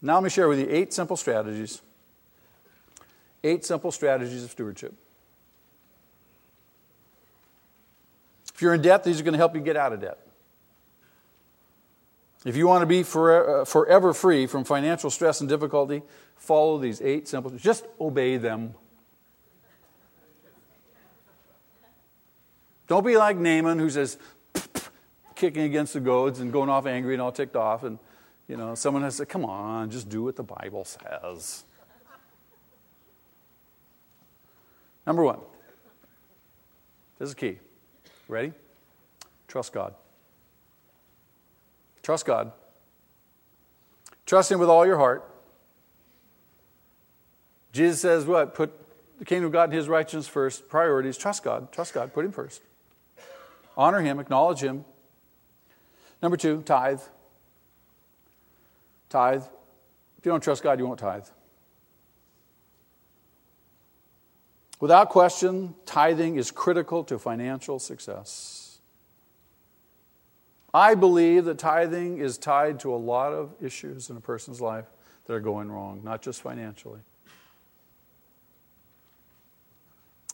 Now, 0.00 0.14
let 0.14 0.22
me 0.22 0.30
share 0.30 0.48
with 0.48 0.60
you 0.60 0.66
eight 0.70 0.94
simple 0.94 1.18
strategies. 1.18 1.82
Eight 3.44 3.66
simple 3.66 3.92
strategies 3.92 4.42
of 4.42 4.50
stewardship. 4.50 4.94
If 8.54 8.62
you're 8.62 8.72
in 8.72 8.80
debt, 8.80 9.04
these 9.04 9.20
are 9.20 9.24
going 9.24 9.34
to 9.34 9.38
help 9.38 9.56
you 9.56 9.60
get 9.60 9.76
out 9.76 9.92
of 9.92 10.00
debt. 10.00 10.16
If 12.46 12.56
you 12.56 12.66
want 12.66 12.80
to 12.80 12.86
be 12.86 13.00
uh, 13.00 13.66
forever 13.66 14.14
free 14.14 14.46
from 14.46 14.64
financial 14.64 15.10
stress 15.10 15.40
and 15.40 15.50
difficulty, 15.50 16.00
follow 16.38 16.78
these 16.78 17.00
eight 17.02 17.28
simple, 17.28 17.50
just 17.52 17.84
obey 18.00 18.36
them. 18.36 18.74
Don't 22.86 23.04
be 23.04 23.16
like 23.16 23.36
Naaman 23.36 23.78
who 23.78 23.90
says, 23.90 24.16
kicking 25.34 25.62
against 25.62 25.92
the 25.92 26.00
goads 26.00 26.40
and 26.40 26.52
going 26.52 26.70
off 26.70 26.86
angry 26.86 27.14
and 27.14 27.22
all 27.22 27.30
ticked 27.30 27.54
off. 27.54 27.84
And, 27.84 27.98
you 28.48 28.56
know, 28.56 28.74
someone 28.74 29.02
has 29.02 29.16
said, 29.16 29.28
come 29.28 29.44
on, 29.44 29.90
just 29.90 30.08
do 30.08 30.24
what 30.24 30.36
the 30.36 30.42
Bible 30.42 30.84
says. 30.84 31.64
Number 35.06 35.22
one, 35.22 35.38
this 37.18 37.28
is 37.28 37.34
key. 37.34 37.58
Ready? 38.26 38.52
Trust 39.46 39.72
God. 39.72 39.94
Trust 42.02 42.26
God. 42.26 42.52
Trust 44.26 44.50
Him 44.52 44.58
with 44.60 44.68
all 44.68 44.86
your 44.86 44.98
heart. 44.98 45.24
Jesus 47.78 48.00
says, 48.00 48.26
what? 48.26 48.56
Put 48.56 48.72
the 49.20 49.24
kingdom 49.24 49.46
of 49.46 49.52
God 49.52 49.70
and 49.70 49.72
His 49.72 49.88
righteousness 49.88 50.26
first. 50.26 50.68
Priorities. 50.68 51.16
Trust 51.16 51.44
God. 51.44 51.70
Trust 51.70 51.94
God. 51.94 52.12
Put 52.12 52.24
Him 52.24 52.32
first. 52.32 52.60
Honor 53.76 54.00
Him. 54.00 54.18
Acknowledge 54.18 54.58
Him. 54.58 54.84
Number 56.20 56.36
two, 56.36 56.62
tithe. 56.62 57.00
Tithe. 59.08 59.44
If 60.18 60.26
you 60.26 60.32
don't 60.32 60.42
trust 60.42 60.64
God, 60.64 60.80
you 60.80 60.86
won't 60.88 60.98
tithe. 60.98 61.26
Without 64.80 65.08
question, 65.08 65.76
tithing 65.86 66.34
is 66.34 66.50
critical 66.50 67.04
to 67.04 67.16
financial 67.16 67.78
success. 67.78 68.78
I 70.74 70.96
believe 70.96 71.44
that 71.44 71.58
tithing 71.58 72.18
is 72.18 72.38
tied 72.38 72.80
to 72.80 72.92
a 72.92 72.96
lot 72.96 73.32
of 73.32 73.54
issues 73.62 74.10
in 74.10 74.16
a 74.16 74.20
person's 74.20 74.60
life 74.60 74.86
that 75.26 75.32
are 75.32 75.40
going 75.40 75.70
wrong, 75.70 76.00
not 76.02 76.22
just 76.22 76.42
financially. 76.42 76.98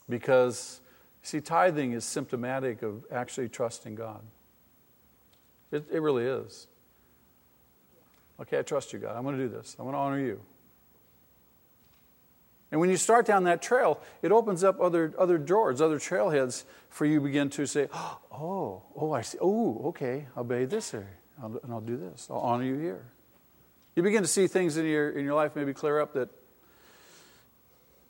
Because, 0.08 0.80
see, 1.22 1.40
tithing 1.40 1.92
is 1.92 2.04
symptomatic 2.04 2.82
of 2.82 3.04
actually 3.10 3.48
trusting 3.48 3.94
God. 3.94 4.20
It, 5.72 5.86
it 5.90 6.00
really 6.00 6.24
is. 6.24 6.66
Okay, 8.40 8.58
I 8.58 8.62
trust 8.62 8.92
you, 8.92 8.98
God. 8.98 9.16
I'm 9.16 9.22
going 9.22 9.36
to 9.36 9.42
do 9.42 9.48
this. 9.48 9.76
I'm 9.78 9.84
going 9.84 9.94
to 9.94 9.98
honor 9.98 10.20
you. 10.20 10.40
And 12.70 12.80
when 12.80 12.90
you 12.90 12.96
start 12.96 13.24
down 13.24 13.44
that 13.44 13.62
trail, 13.62 14.00
it 14.20 14.32
opens 14.32 14.64
up 14.64 14.80
other, 14.80 15.14
other 15.16 15.38
doors, 15.38 15.80
other 15.80 15.98
trailheads 15.98 16.64
for 16.90 17.06
you 17.06 17.20
begin 17.20 17.48
to 17.50 17.66
say, 17.66 17.88
oh, 18.32 18.82
oh, 18.96 19.12
I 19.12 19.22
see. 19.22 19.38
Oh, 19.40 19.82
okay, 19.86 20.26
I'll 20.36 20.42
obey 20.42 20.64
this 20.64 20.92
area, 20.92 21.06
I'll, 21.40 21.58
and 21.62 21.72
I'll 21.72 21.80
do 21.80 21.96
this. 21.96 22.26
I'll 22.28 22.38
honor 22.38 22.64
you 22.64 22.76
here. 22.76 23.04
You 23.94 24.02
begin 24.02 24.22
to 24.22 24.28
see 24.28 24.48
things 24.48 24.76
in 24.76 24.86
your, 24.86 25.10
in 25.10 25.24
your 25.24 25.34
life 25.34 25.54
maybe 25.54 25.72
clear 25.72 26.00
up 26.00 26.14
that 26.14 26.28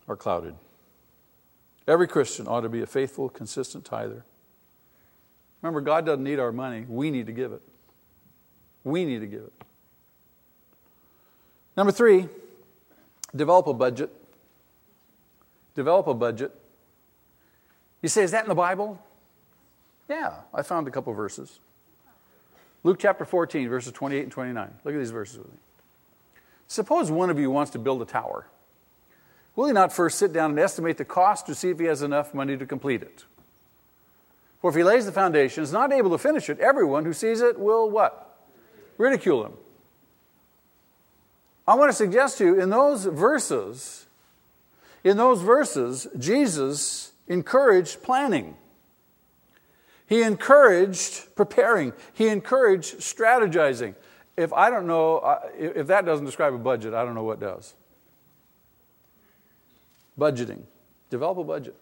are 0.08 0.16
clouded. 0.16 0.54
Every 1.86 2.08
Christian 2.08 2.48
ought 2.48 2.62
to 2.62 2.68
be 2.68 2.82
a 2.82 2.86
faithful, 2.86 3.28
consistent 3.28 3.84
tither. 3.84 4.24
Remember, 5.60 5.80
God 5.80 6.06
doesn't 6.06 6.24
need 6.24 6.38
our 6.38 6.52
money, 6.52 6.84
we 6.88 7.10
need 7.10 7.26
to 7.26 7.32
give 7.32 7.52
it. 7.52 7.62
We 8.84 9.04
need 9.04 9.20
to 9.20 9.26
give 9.26 9.42
it. 9.42 9.52
Number 11.76 11.90
three, 11.90 12.28
develop 13.34 13.66
a 13.66 13.72
budget. 13.72 14.10
Develop 15.74 16.06
a 16.06 16.14
budget. 16.14 16.52
You 18.02 18.08
say, 18.08 18.22
is 18.22 18.30
that 18.30 18.44
in 18.44 18.48
the 18.48 18.54
Bible? 18.54 19.02
Yeah, 20.08 20.34
I 20.52 20.62
found 20.62 20.86
a 20.86 20.90
couple 20.90 21.12
verses. 21.14 21.58
Luke 22.82 22.98
chapter 23.00 23.24
14, 23.24 23.68
verses 23.68 23.92
28 23.92 24.22
and 24.24 24.32
29. 24.32 24.70
Look 24.84 24.94
at 24.94 24.98
these 24.98 25.10
verses 25.10 25.38
with 25.38 25.48
me. 25.48 25.58
Suppose 26.68 27.10
one 27.10 27.30
of 27.30 27.38
you 27.38 27.50
wants 27.50 27.72
to 27.72 27.78
build 27.78 28.02
a 28.02 28.04
tower. 28.04 28.46
Will 29.56 29.66
he 29.66 29.72
not 29.72 29.92
first 29.92 30.18
sit 30.18 30.32
down 30.32 30.50
and 30.50 30.58
estimate 30.58 30.96
the 30.96 31.04
cost 31.04 31.46
to 31.46 31.54
see 31.54 31.70
if 31.70 31.78
he 31.78 31.86
has 31.86 32.02
enough 32.02 32.34
money 32.34 32.56
to 32.56 32.66
complete 32.66 33.02
it? 33.02 33.24
For 34.60 34.70
if 34.70 34.76
he 34.76 34.82
lays 34.82 35.06
the 35.06 35.12
foundation, 35.12 35.60
and 35.60 35.68
is 35.68 35.72
not 35.72 35.92
able 35.92 36.10
to 36.10 36.18
finish 36.18 36.48
it, 36.48 36.58
everyone 36.58 37.04
who 37.04 37.12
sees 37.12 37.40
it 37.40 37.58
will 37.58 37.88
what? 37.90 38.38
Ridicule 38.98 39.44
him. 39.44 39.52
I 41.66 41.74
want 41.74 41.90
to 41.90 41.96
suggest 41.96 42.38
to 42.38 42.46
you 42.46 42.60
in 42.60 42.70
those 42.70 43.04
verses, 43.04 44.06
in 45.02 45.16
those 45.16 45.40
verses, 45.40 46.06
Jesus 46.18 47.12
encouraged 47.28 48.02
planning. 48.02 48.56
He 50.06 50.22
encouraged 50.22 51.34
preparing. 51.34 51.92
He 52.12 52.28
encouraged 52.28 52.98
strategizing. 52.98 53.94
If 54.36 54.52
I 54.52 54.68
don't 54.68 54.86
know, 54.86 55.38
if 55.58 55.86
that 55.86 56.04
doesn't 56.04 56.26
describe 56.26 56.54
a 56.54 56.58
budget, 56.58 56.92
I 56.92 57.04
don't 57.04 57.14
know 57.14 57.22
what 57.22 57.40
does. 57.40 57.74
Budgeting. 60.18 60.62
Develop 61.10 61.38
a 61.38 61.44
budget. 61.44 61.76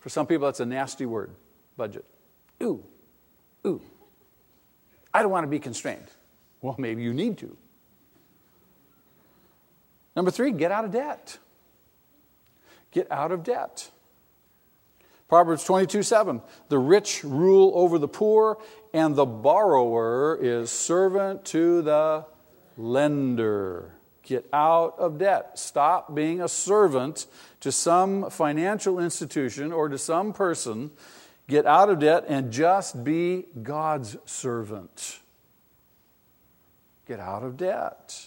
For 0.00 0.08
some 0.08 0.26
people, 0.26 0.46
that's 0.46 0.60
a 0.60 0.66
nasty 0.66 1.06
word 1.06 1.30
budget. 1.76 2.04
Ooh, 2.62 2.82
ooh. 3.66 3.80
I 5.12 5.22
don't 5.22 5.30
want 5.30 5.44
to 5.44 5.50
be 5.50 5.58
constrained. 5.58 6.06
Well, 6.62 6.76
maybe 6.78 7.02
you 7.02 7.12
need 7.12 7.38
to. 7.38 7.56
Number 10.14 10.30
three, 10.30 10.52
get 10.52 10.70
out 10.70 10.84
of 10.84 10.92
debt. 10.92 11.38
Get 12.90 13.10
out 13.10 13.32
of 13.32 13.44
debt. 13.44 13.90
Proverbs 15.28 15.64
22 15.64 16.02
7. 16.02 16.42
The 16.68 16.78
rich 16.78 17.22
rule 17.22 17.72
over 17.74 17.98
the 17.98 18.08
poor, 18.08 18.58
and 18.92 19.14
the 19.14 19.26
borrower 19.26 20.38
is 20.40 20.70
servant 20.70 21.44
to 21.46 21.82
the 21.82 22.24
lender. 22.76 23.94
Get 24.22 24.46
out 24.52 24.94
of 24.98 25.18
debt. 25.18 25.58
Stop 25.58 26.14
being 26.14 26.40
a 26.40 26.48
servant 26.48 27.26
to 27.60 27.72
some 27.72 28.30
financial 28.30 28.98
institution 28.98 29.72
or 29.72 29.88
to 29.88 29.98
some 29.98 30.32
person. 30.32 30.90
Get 31.48 31.66
out 31.66 31.90
of 31.90 31.98
debt 31.98 32.24
and 32.28 32.52
just 32.52 33.02
be 33.02 33.46
God's 33.62 34.16
servant. 34.26 35.18
Get 37.08 37.18
out 37.18 37.42
of 37.42 37.56
debt. 37.56 38.26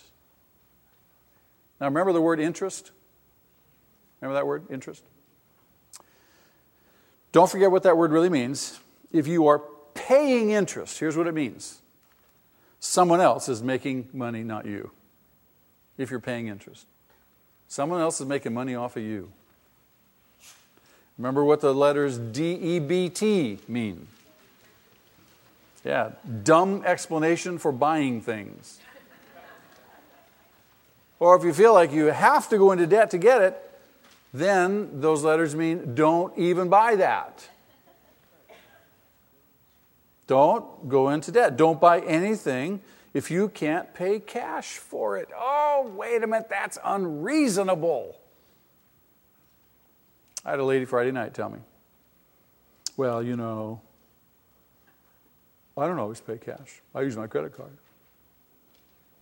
Now, 1.79 1.87
remember 1.87 2.11
the 2.11 2.21
word 2.21 2.39
interest? 2.39 2.91
Remember 4.19 4.35
that 4.35 4.47
word, 4.47 4.65
interest? 4.69 5.03
Don't 7.31 7.49
forget 7.49 7.71
what 7.71 7.83
that 7.83 7.97
word 7.97 8.11
really 8.11 8.29
means. 8.29 8.79
If 9.11 9.27
you 9.27 9.47
are 9.47 9.61
paying 9.93 10.51
interest, 10.51 10.99
here's 10.99 11.15
what 11.15 11.27
it 11.27 11.33
means 11.33 11.79
someone 12.79 13.21
else 13.21 13.47
is 13.47 13.63
making 13.63 14.09
money, 14.11 14.43
not 14.43 14.65
you 14.65 14.91
if 15.97 16.09
you're 16.11 16.19
paying 16.19 16.47
interest. 16.47 16.85
Someone 17.67 18.01
else 18.01 18.21
is 18.21 18.27
making 18.27 18.53
money 18.53 18.75
off 18.75 18.97
of 18.97 19.03
you. 19.03 19.31
Remember 21.17 21.43
what 21.43 21.61
the 21.61 21.73
letters 21.73 22.17
D 22.17 22.53
E 22.53 22.79
B 22.79 23.09
T 23.09 23.59
mean? 23.67 24.07
Yeah, 25.85 26.11
dumb 26.43 26.83
explanation 26.85 27.57
for 27.57 27.71
buying 27.71 28.21
things. 28.21 28.79
Or 31.19 31.35
if 31.35 31.43
you 31.43 31.53
feel 31.53 31.73
like 31.73 31.91
you 31.91 32.05
have 32.07 32.49
to 32.49 32.57
go 32.57 32.71
into 32.71 32.87
debt 32.87 33.11
to 33.11 33.17
get 33.17 33.41
it, 33.41 33.71
then 34.33 35.01
those 35.01 35.23
letters 35.23 35.55
mean 35.55 35.93
don't 35.93 36.37
even 36.37 36.69
buy 36.69 36.95
that. 36.95 37.47
Don't 40.25 40.89
go 40.89 41.09
into 41.09 41.31
debt. 41.31 41.57
Don't 41.57 41.79
buy 41.79 41.99
anything 41.99 42.81
if 43.13 43.29
you 43.29 43.49
can't 43.49 43.93
pay 43.93 44.19
cash 44.19 44.77
for 44.77 45.17
it. 45.17 45.29
Oh, 45.35 45.91
wait 45.95 46.23
a 46.23 46.27
minute, 46.27 46.49
that's 46.49 46.77
unreasonable. 46.83 48.19
I 50.45 50.51
had 50.51 50.59
a 50.59 50.65
lady 50.65 50.85
Friday 50.85 51.11
night 51.11 51.33
tell 51.33 51.49
me, 51.49 51.59
well, 52.97 53.23
you 53.23 53.35
know, 53.35 53.81
I 55.77 55.87
don't 55.87 55.99
always 55.99 56.19
pay 56.19 56.37
cash. 56.37 56.81
I 56.93 57.01
use 57.01 57.15
my 57.15 57.27
credit 57.27 57.55
card. 57.55 57.77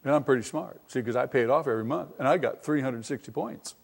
And 0.04 0.16
I'm 0.16 0.24
pretty 0.24 0.42
smart, 0.42 0.82
see, 0.88 1.00
because 1.00 1.16
I 1.16 1.28
pay 1.28 1.42
it 1.42 1.50
off 1.50 1.68
every 1.68 1.86
month, 1.86 2.12
and 2.18 2.28
I 2.28 2.38
got 2.38 2.64
360 2.64 3.32
points. 3.32 3.76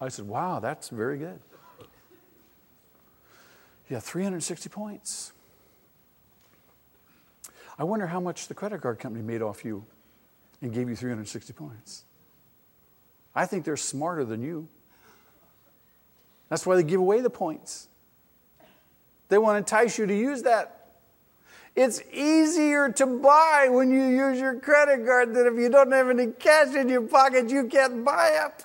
I 0.00 0.08
said, 0.08 0.26
wow, 0.26 0.58
that's 0.58 0.88
very 0.88 1.16
good. 1.16 1.38
Yeah, 3.88 4.00
360 4.00 4.68
points. 4.68 5.32
I 7.78 7.84
wonder 7.84 8.06
how 8.06 8.20
much 8.20 8.48
the 8.48 8.54
credit 8.54 8.82
card 8.82 8.98
company 8.98 9.24
made 9.24 9.42
off 9.42 9.64
you 9.64 9.84
and 10.62 10.72
gave 10.72 10.88
you 10.88 10.96
360 10.96 11.52
points. 11.52 12.04
I 13.34 13.44
think 13.46 13.64
they're 13.64 13.76
smarter 13.76 14.24
than 14.24 14.42
you. 14.42 14.68
That's 16.48 16.64
why 16.64 16.76
they 16.76 16.82
give 16.82 17.00
away 17.00 17.20
the 17.20 17.30
points. 17.30 17.88
They 19.28 19.38
want 19.38 19.54
to 19.54 19.58
entice 19.58 19.98
you 19.98 20.06
to 20.06 20.16
use 20.16 20.42
that. 20.42 20.72
It's 21.74 22.00
easier 22.10 22.90
to 22.92 23.06
buy 23.06 23.68
when 23.70 23.90
you 23.90 24.06
use 24.06 24.40
your 24.40 24.58
credit 24.58 25.04
card 25.04 25.34
than 25.34 25.46
if 25.46 25.54
you 25.54 25.68
don't 25.68 25.92
have 25.92 26.08
any 26.08 26.28
cash 26.28 26.74
in 26.74 26.88
your 26.88 27.02
pocket, 27.02 27.50
you 27.50 27.66
can't 27.66 28.02
buy 28.02 28.46
it. 28.46 28.64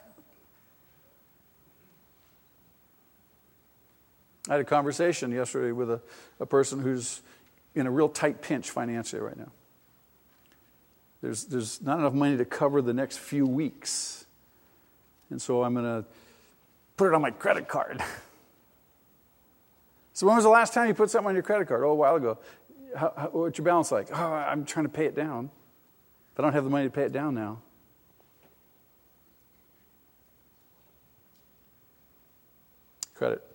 I 4.48 4.54
had 4.54 4.62
a 4.62 4.66
conversation 4.66 5.32
yesterday 5.32 5.74
with 5.74 5.92
a, 5.92 6.02
a 6.40 6.46
person 6.46 6.80
who's 6.80 7.22
in 7.76 7.88
a 7.88 7.92
real 7.92 8.10
tight 8.10 8.42
pinch 8.42 8.70
financially 8.70 9.22
right 9.22 9.38
now. 9.38 9.52
There's, 11.22 11.46
there's 11.46 11.82
not 11.82 12.00
enough 12.00 12.14
money 12.14 12.38
to 12.38 12.46
cover 12.46 12.82
the 12.82 12.94
next 12.94 13.20
few 13.20 13.46
weeks. 13.46 14.26
And 15.30 15.42
so 15.42 15.64
I'm 15.64 15.74
going 15.74 15.86
to 15.86 16.06
put 16.98 17.08
it 17.08 17.14
on 17.14 17.22
my 17.22 17.32
credit 17.32 17.68
card. 17.68 18.04
so, 20.14 20.28
when 20.28 20.36
was 20.36 20.44
the 20.44 20.50
last 20.50 20.74
time 20.74 20.88
you 20.88 20.94
put 20.94 21.10
something 21.10 21.30
on 21.30 21.36
your 21.36 21.44
credit 21.44 21.68
card? 21.68 21.84
Oh, 21.84 21.92
a 21.92 21.96
while 21.96 22.16
ago. 22.16 22.38
How, 22.96 23.14
how, 23.16 23.28
what's 23.28 23.58
your 23.58 23.66
balance 23.66 23.92
like? 23.92 24.08
Oh, 24.12 24.34
I'm 24.34 24.66
trying 24.66 24.86
to 24.86 24.92
pay 24.92 25.06
it 25.06 25.16
down. 25.16 25.50
But 26.36 26.44
I 26.44 26.48
don't 26.48 26.54
have 26.54 26.64
the 26.64 26.70
money 26.70 26.86
to 26.86 26.92
pay 26.92 27.04
it 27.04 27.14
down 27.14 27.36
now. 27.36 27.60
Credit. 33.16 33.51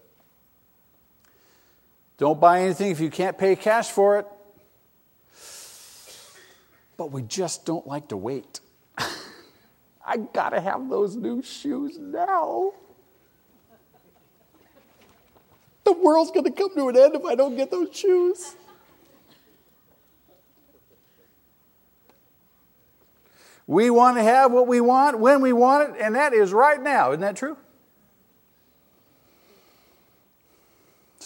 Don't 2.18 2.40
buy 2.40 2.62
anything 2.62 2.90
if 2.90 3.00
you 3.00 3.10
can't 3.10 3.36
pay 3.36 3.56
cash 3.56 3.90
for 3.90 4.18
it. 4.18 4.26
But 6.96 7.12
we 7.12 7.22
just 7.22 7.66
don't 7.66 7.86
like 7.86 8.08
to 8.08 8.16
wait. 8.16 8.60
I 10.06 10.16
gotta 10.16 10.60
have 10.60 10.88
those 10.88 11.14
new 11.14 11.42
shoes 11.42 11.98
now. 11.98 12.72
The 15.84 15.92
world's 15.92 16.30
gonna 16.30 16.50
come 16.50 16.74
to 16.74 16.88
an 16.88 16.96
end 16.96 17.14
if 17.14 17.24
I 17.24 17.34
don't 17.34 17.54
get 17.54 17.70
those 17.70 17.94
shoes. 17.94 18.56
We 23.66 23.90
want 23.90 24.16
to 24.16 24.22
have 24.22 24.52
what 24.52 24.68
we 24.68 24.80
want 24.80 25.18
when 25.18 25.40
we 25.40 25.52
want 25.52 25.90
it, 25.90 26.00
and 26.00 26.14
that 26.14 26.32
is 26.32 26.52
right 26.52 26.80
now. 26.80 27.10
Isn't 27.10 27.20
that 27.20 27.36
true? 27.36 27.56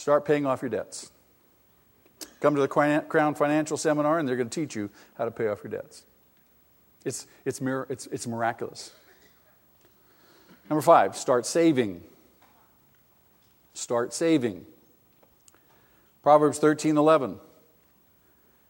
Start 0.01 0.25
paying 0.25 0.47
off 0.47 0.63
your 0.63 0.71
debts. 0.71 1.11
Come 2.41 2.55
to 2.55 2.61
the 2.63 2.69
Crown 2.69 3.35
Financial 3.35 3.77
Seminar, 3.77 4.19
and 4.19 4.27
they're 4.27 4.37
going 4.37 4.49
to 4.49 4.61
teach 4.61 4.75
you 4.75 4.89
how 5.19 5.27
to 5.27 5.31
pay 5.31 5.47
off 5.49 5.63
your 5.63 5.71
debts. 5.71 6.05
It's, 7.05 7.27
it's, 7.45 7.61
mir- 7.61 7.87
it's, 7.91 8.07
it's 8.07 8.27
miraculous. 8.27 8.93
Number 10.71 10.81
five, 10.81 11.19
start 11.19 11.45
saving. 11.45 12.03
Start 13.75 14.15
saving. 14.15 14.65
Proverbs 16.23 16.59
13 16.59 16.97
11. 16.97 17.39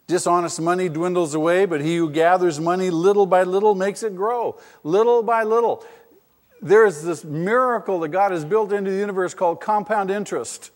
Dishonest 0.08 0.60
money 0.60 0.88
dwindles 0.88 1.32
away, 1.32 1.64
but 1.64 1.80
he 1.80 1.96
who 1.96 2.10
gathers 2.10 2.58
money 2.58 2.90
little 2.90 3.26
by 3.26 3.44
little 3.44 3.76
makes 3.76 4.02
it 4.02 4.16
grow. 4.16 4.58
Little 4.82 5.22
by 5.22 5.44
little. 5.44 5.86
There 6.60 6.84
is 6.86 7.04
this 7.04 7.22
miracle 7.24 8.00
that 8.00 8.08
God 8.08 8.32
has 8.32 8.44
built 8.44 8.72
into 8.72 8.90
the 8.90 8.96
universe 8.96 9.32
called 9.32 9.60
compound 9.60 10.10
interest. 10.10 10.72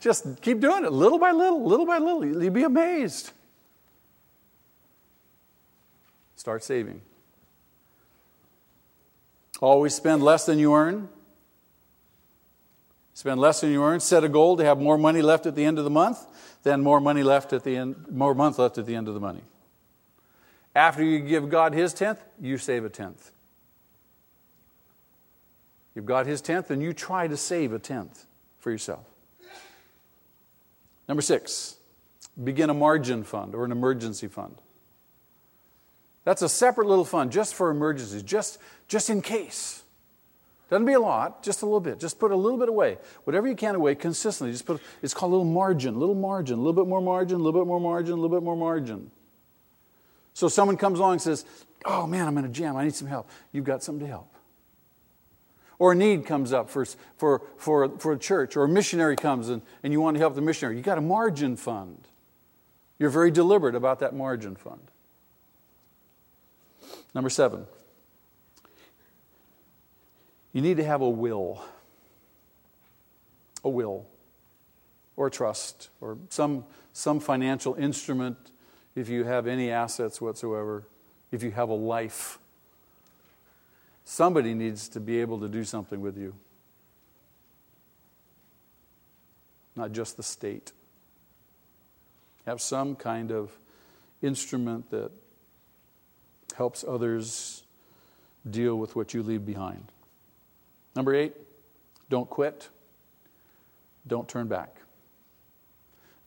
Just 0.00 0.40
keep 0.40 0.60
doing 0.60 0.84
it 0.84 0.92
little 0.92 1.18
by 1.18 1.30
little, 1.30 1.62
little 1.64 1.86
by 1.86 1.98
little. 1.98 2.24
You'll 2.24 2.50
be 2.50 2.62
amazed. 2.62 3.32
Start 6.36 6.64
saving. 6.64 7.02
Always 9.60 9.94
spend 9.94 10.22
less 10.22 10.46
than 10.46 10.58
you 10.58 10.74
earn. 10.74 11.10
Spend 13.12 13.38
less 13.38 13.60
than 13.60 13.70
you 13.72 13.84
earn. 13.84 14.00
Set 14.00 14.24
a 14.24 14.28
goal 14.28 14.56
to 14.56 14.64
have 14.64 14.78
more 14.78 14.96
money 14.96 15.20
left 15.20 15.44
at 15.44 15.54
the 15.54 15.66
end 15.66 15.76
of 15.76 15.84
the 15.84 15.90
month 15.90 16.24
than 16.62 16.80
more 16.80 17.00
money 17.00 17.22
left 17.22 17.52
at 17.52 17.62
the 17.64 17.76
end, 17.76 18.06
more 18.10 18.34
month 18.34 18.58
left 18.58 18.78
at 18.78 18.86
the 18.86 18.94
end 18.94 19.06
of 19.06 19.12
the 19.12 19.20
money. 19.20 19.42
After 20.74 21.04
you 21.04 21.18
give 21.18 21.50
God 21.50 21.74
his 21.74 21.92
tenth, 21.92 22.20
you 22.40 22.56
save 22.56 22.86
a 22.86 22.88
tenth. 22.88 23.32
You've 25.94 26.06
got 26.06 26.26
his 26.26 26.40
tenth, 26.40 26.70
and 26.70 26.82
you 26.82 26.94
try 26.94 27.26
to 27.28 27.36
save 27.36 27.74
a 27.74 27.78
tenth 27.78 28.24
for 28.60 28.70
yourself. 28.70 29.06
Number 31.08 31.22
six, 31.22 31.76
begin 32.42 32.70
a 32.70 32.74
margin 32.74 33.24
fund 33.24 33.54
or 33.54 33.64
an 33.64 33.72
emergency 33.72 34.28
fund. 34.28 34.54
That's 36.24 36.42
a 36.42 36.48
separate 36.48 36.86
little 36.86 37.04
fund 37.04 37.32
just 37.32 37.54
for 37.54 37.70
emergencies, 37.70 38.22
just, 38.22 38.58
just 38.86 39.10
in 39.10 39.22
case. 39.22 39.82
Doesn't 40.70 40.86
be 40.86 40.92
a 40.92 41.00
lot, 41.00 41.42
just 41.42 41.62
a 41.62 41.66
little 41.66 41.80
bit. 41.80 41.98
Just 41.98 42.20
put 42.20 42.30
a 42.30 42.36
little 42.36 42.58
bit 42.58 42.68
away. 42.68 42.98
Whatever 43.24 43.48
you 43.48 43.56
can 43.56 43.74
away 43.74 43.96
consistently. 43.96 44.52
Just 44.52 44.66
put 44.66 44.80
it's 45.02 45.12
called 45.12 45.32
a 45.32 45.34
little 45.34 45.52
margin, 45.52 45.98
little 45.98 46.14
margin, 46.14 46.54
a 46.54 46.62
little 46.62 46.84
bit 46.84 46.88
more 46.88 47.00
margin, 47.00 47.40
a 47.40 47.42
little 47.42 47.58
bit 47.60 47.66
more 47.66 47.80
margin, 47.80 48.12
a 48.12 48.16
little 48.16 48.36
bit 48.36 48.44
more 48.44 48.56
margin. 48.56 49.10
So 50.32 50.46
someone 50.46 50.76
comes 50.76 51.00
along 51.00 51.12
and 51.12 51.22
says, 51.22 51.44
Oh 51.84 52.06
man, 52.06 52.28
I'm 52.28 52.38
in 52.38 52.44
a 52.44 52.48
jam, 52.48 52.76
I 52.76 52.84
need 52.84 52.94
some 52.94 53.08
help. 53.08 53.28
You've 53.50 53.64
got 53.64 53.82
something 53.82 54.06
to 54.06 54.10
help. 54.10 54.32
Or 55.80 55.92
a 55.92 55.94
need 55.94 56.26
comes 56.26 56.52
up 56.52 56.68
for, 56.68 56.84
for, 57.16 57.42
for, 57.56 57.88
for 57.98 58.12
a 58.12 58.18
church, 58.18 58.54
or 58.54 58.64
a 58.64 58.68
missionary 58.68 59.16
comes 59.16 59.48
and, 59.48 59.62
and 59.82 59.94
you 59.94 60.00
want 60.00 60.14
to 60.14 60.18
help 60.18 60.34
the 60.34 60.42
missionary. 60.42 60.76
You've 60.76 60.84
got 60.84 60.98
a 60.98 61.00
margin 61.00 61.56
fund. 61.56 62.06
You're 62.98 63.08
very 63.08 63.30
deliberate 63.30 63.74
about 63.74 63.98
that 64.00 64.14
margin 64.14 64.56
fund. 64.56 64.82
Number 67.14 67.30
seven, 67.30 67.64
you 70.52 70.60
need 70.60 70.76
to 70.76 70.84
have 70.84 71.00
a 71.00 71.08
will. 71.08 71.64
A 73.64 73.70
will, 73.70 74.06
or 75.16 75.30
trust, 75.30 75.88
or 76.02 76.18
some, 76.28 76.64
some 76.92 77.20
financial 77.20 77.74
instrument 77.74 78.36
if 78.94 79.08
you 79.08 79.24
have 79.24 79.46
any 79.46 79.70
assets 79.70 80.20
whatsoever, 80.20 80.84
if 81.32 81.42
you 81.42 81.52
have 81.52 81.70
a 81.70 81.74
life. 81.74 82.38
Somebody 84.10 84.54
needs 84.54 84.88
to 84.88 84.98
be 84.98 85.20
able 85.20 85.38
to 85.38 85.46
do 85.46 85.62
something 85.62 86.00
with 86.00 86.18
you, 86.18 86.34
not 89.76 89.92
just 89.92 90.16
the 90.16 90.24
state. 90.24 90.72
Have 92.44 92.60
some 92.60 92.96
kind 92.96 93.30
of 93.30 93.52
instrument 94.20 94.90
that 94.90 95.12
helps 96.56 96.82
others 96.82 97.62
deal 98.50 98.74
with 98.74 98.96
what 98.96 99.14
you 99.14 99.22
leave 99.22 99.46
behind. 99.46 99.84
Number 100.96 101.14
eight, 101.14 101.34
don't 102.08 102.28
quit. 102.28 102.68
Don't 104.08 104.28
turn 104.28 104.48
back. 104.48 104.74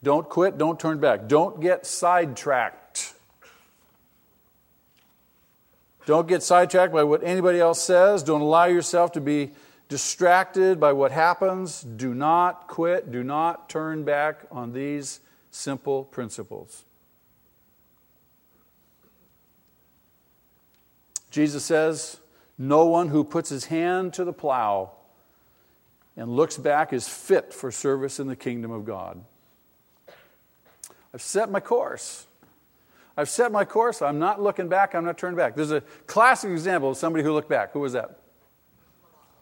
Don't 0.01 0.29
quit, 0.29 0.57
don't 0.57 0.79
turn 0.79 1.01
back. 1.01 1.27
Don't 1.27 1.59
get 1.59 1.86
sidetracked. 1.86 2.82
Don't 6.06 6.28
get 6.28 6.43
sidetracked 6.43 6.93
by 6.93 7.04
what 7.04 7.24
anybody 7.24 7.60
else 7.60 7.82
says. 7.82 8.24
Don't 8.24 8.41
allow 8.41 8.66
yourself 8.66 9.14
to 9.14 9.22
be 9.22 9.51
distracted 9.88 10.80
by 10.80 10.91
what 10.91 11.12
happens. 11.12 11.82
Do 11.82 12.14
not 12.14 12.68
quit. 12.68 13.12
Do 13.12 13.24
not 13.24 13.70
turn 13.70 14.04
back 14.04 14.45
on 14.51 14.74
these 14.74 15.22
simple 15.51 16.04
principles. 16.04 16.84
Jesus 21.32 21.64
says, 21.64 22.20
No 22.58 22.86
one 22.86 23.08
who 23.10 23.24
puts 23.24 23.49
his 23.49 23.66
hand 23.66 24.14
to 24.14 24.24
the 24.24 24.34
plow 24.34 24.91
and 26.16 26.36
looks 26.36 26.58
back 26.58 26.93
is 26.93 27.08
fit 27.08 27.54
for 27.54 27.72
service 27.72 28.20
in 28.20 28.28
the 28.28 28.36
kingdom 28.36 28.72
of 28.72 28.86
God. 28.86 29.24
I've 31.14 31.22
set 31.22 31.49
my 31.49 31.60
course. 31.60 32.28
I've 33.16 33.30
set 33.30 33.51
my 33.51 33.64
course. 33.64 34.01
I'm 34.01 34.20
not 34.20 34.41
looking 34.41 34.68
back. 34.68 34.95
I'm 34.95 35.05
not 35.05 35.18
turning 35.18 35.38
back. 35.38 35.55
There's 35.55 35.72
a 35.72 35.82
classic 36.07 36.51
example 36.51 36.89
of 36.91 36.97
somebody 36.97 37.24
who 37.24 37.32
looked 37.32 37.49
back. 37.49 37.72
Who 37.74 37.80
was 37.80 37.93
that? 37.93 38.20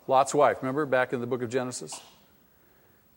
Lot's 0.07 0.33
wife. 0.33 0.57
Remember 0.61 0.85
back 0.85 1.13
in 1.13 1.21
the 1.21 1.27
book 1.27 1.41
of 1.41 1.49
Genesis? 1.49 2.01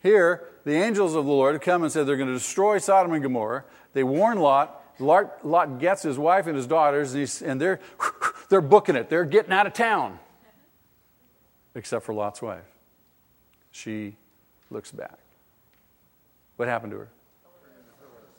Here, 0.03 0.45
the 0.65 0.75
angels 0.75 1.15
of 1.15 1.25
the 1.25 1.33
Lord 1.33 1.61
come 1.61 1.83
and 1.83 1.91
said 1.91 2.07
they're 2.07 2.17
going 2.17 2.29
to 2.29 2.35
destroy 2.35 2.79
Sodom 2.79 3.13
and 3.13 3.23
Gomorrah. 3.23 3.65
They 3.95 4.05
warn 4.05 4.39
Lot. 4.39 4.81
Lot, 5.01 5.45
Lot 5.45 5.81
gets 5.81 6.03
his 6.03 6.19
wife 6.19 6.47
and 6.47 6.55
his 6.55 6.69
daughters, 6.69 7.15
and, 7.15 7.51
and 7.51 7.61
they're, 7.61 7.81
they're 8.49 8.61
booking 8.61 8.95
it. 8.95 9.09
They're 9.09 9.25
getting 9.25 9.53
out 9.53 9.67
of 9.67 9.73
town. 9.73 10.21
Except 11.75 12.05
for 12.05 12.15
Lot's 12.15 12.41
wife. 12.41 12.63
She 13.73 14.15
looks 14.71 14.93
back. 14.93 15.19
What 16.57 16.69
happened 16.69 16.93
to 16.93 16.99
her? 16.99 17.09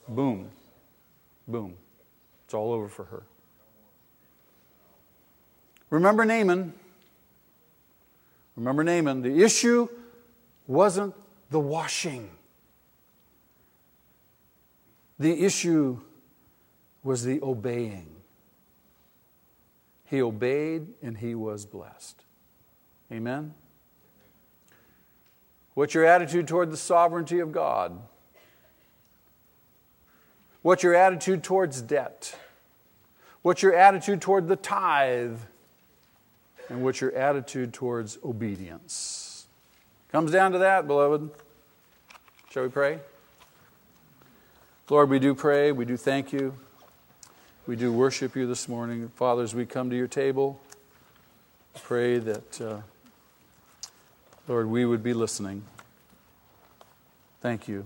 Boom. 0.07 0.49
Boom. 1.47 1.76
It's 2.45 2.53
all 2.53 2.71
over 2.71 2.87
for 2.87 3.05
her. 3.05 3.23
Remember 5.89 6.25
Naaman. 6.25 6.73
Remember 8.55 8.83
Naaman. 8.83 9.21
The 9.21 9.43
issue 9.43 9.87
wasn't 10.67 11.13
the 11.49 11.59
washing, 11.59 12.29
the 15.19 15.45
issue 15.45 15.99
was 17.03 17.23
the 17.23 17.39
obeying. 17.41 18.07
He 20.05 20.21
obeyed 20.21 20.87
and 21.01 21.17
he 21.17 21.35
was 21.35 21.65
blessed. 21.65 22.23
Amen? 23.11 23.53
What's 25.73 25.93
your 25.93 26.05
attitude 26.05 26.47
toward 26.47 26.71
the 26.71 26.77
sovereignty 26.77 27.39
of 27.39 27.51
God? 27.51 27.99
What's 30.66 30.82
your 30.82 30.95
attitude 30.95 31.43
towards 31.43 31.80
debt? 31.80 32.36
What's 33.43 33.61
your 33.61 33.76
attitude 33.76 34.20
toward 34.20 34.47
the 34.47 34.55
tithe? 34.55 35.38
And 36.70 36.84
what's 36.84 36.99
your 36.99 37.13
attitude 37.13 37.72
towards 37.72 38.18
obedience? 38.26 39.45
Comes 40.11 40.32
down 40.32 40.53
to 40.53 40.57
that, 40.57 40.88
beloved. 40.88 41.30
Shall 42.49 42.63
we 42.63 42.70
pray? 42.70 42.97
Lord, 44.89 45.11
we 45.11 45.20
do 45.20 45.36
pray. 45.36 45.72
We 45.72 45.86
do 45.86 45.97
thank 45.97 46.34
you. 46.34 46.55
We 47.68 47.76
do 47.76 47.93
worship 47.93 48.36
you 48.36 48.47
this 48.47 48.68
morning. 48.68 49.09
Father, 49.09 49.43
as 49.43 49.53
we 49.53 49.68
come 49.68 49.91
to 49.91 49.95
your 49.95 50.07
table, 50.07 50.59
pray 51.84 52.18
that, 52.18 52.59
uh, 52.59 52.78
Lord, 54.47 54.66
we 54.66 54.84
would 54.84 55.03
be 55.03 55.13
listening. 55.13 55.61
Thank 57.43 57.68
you. 57.68 57.86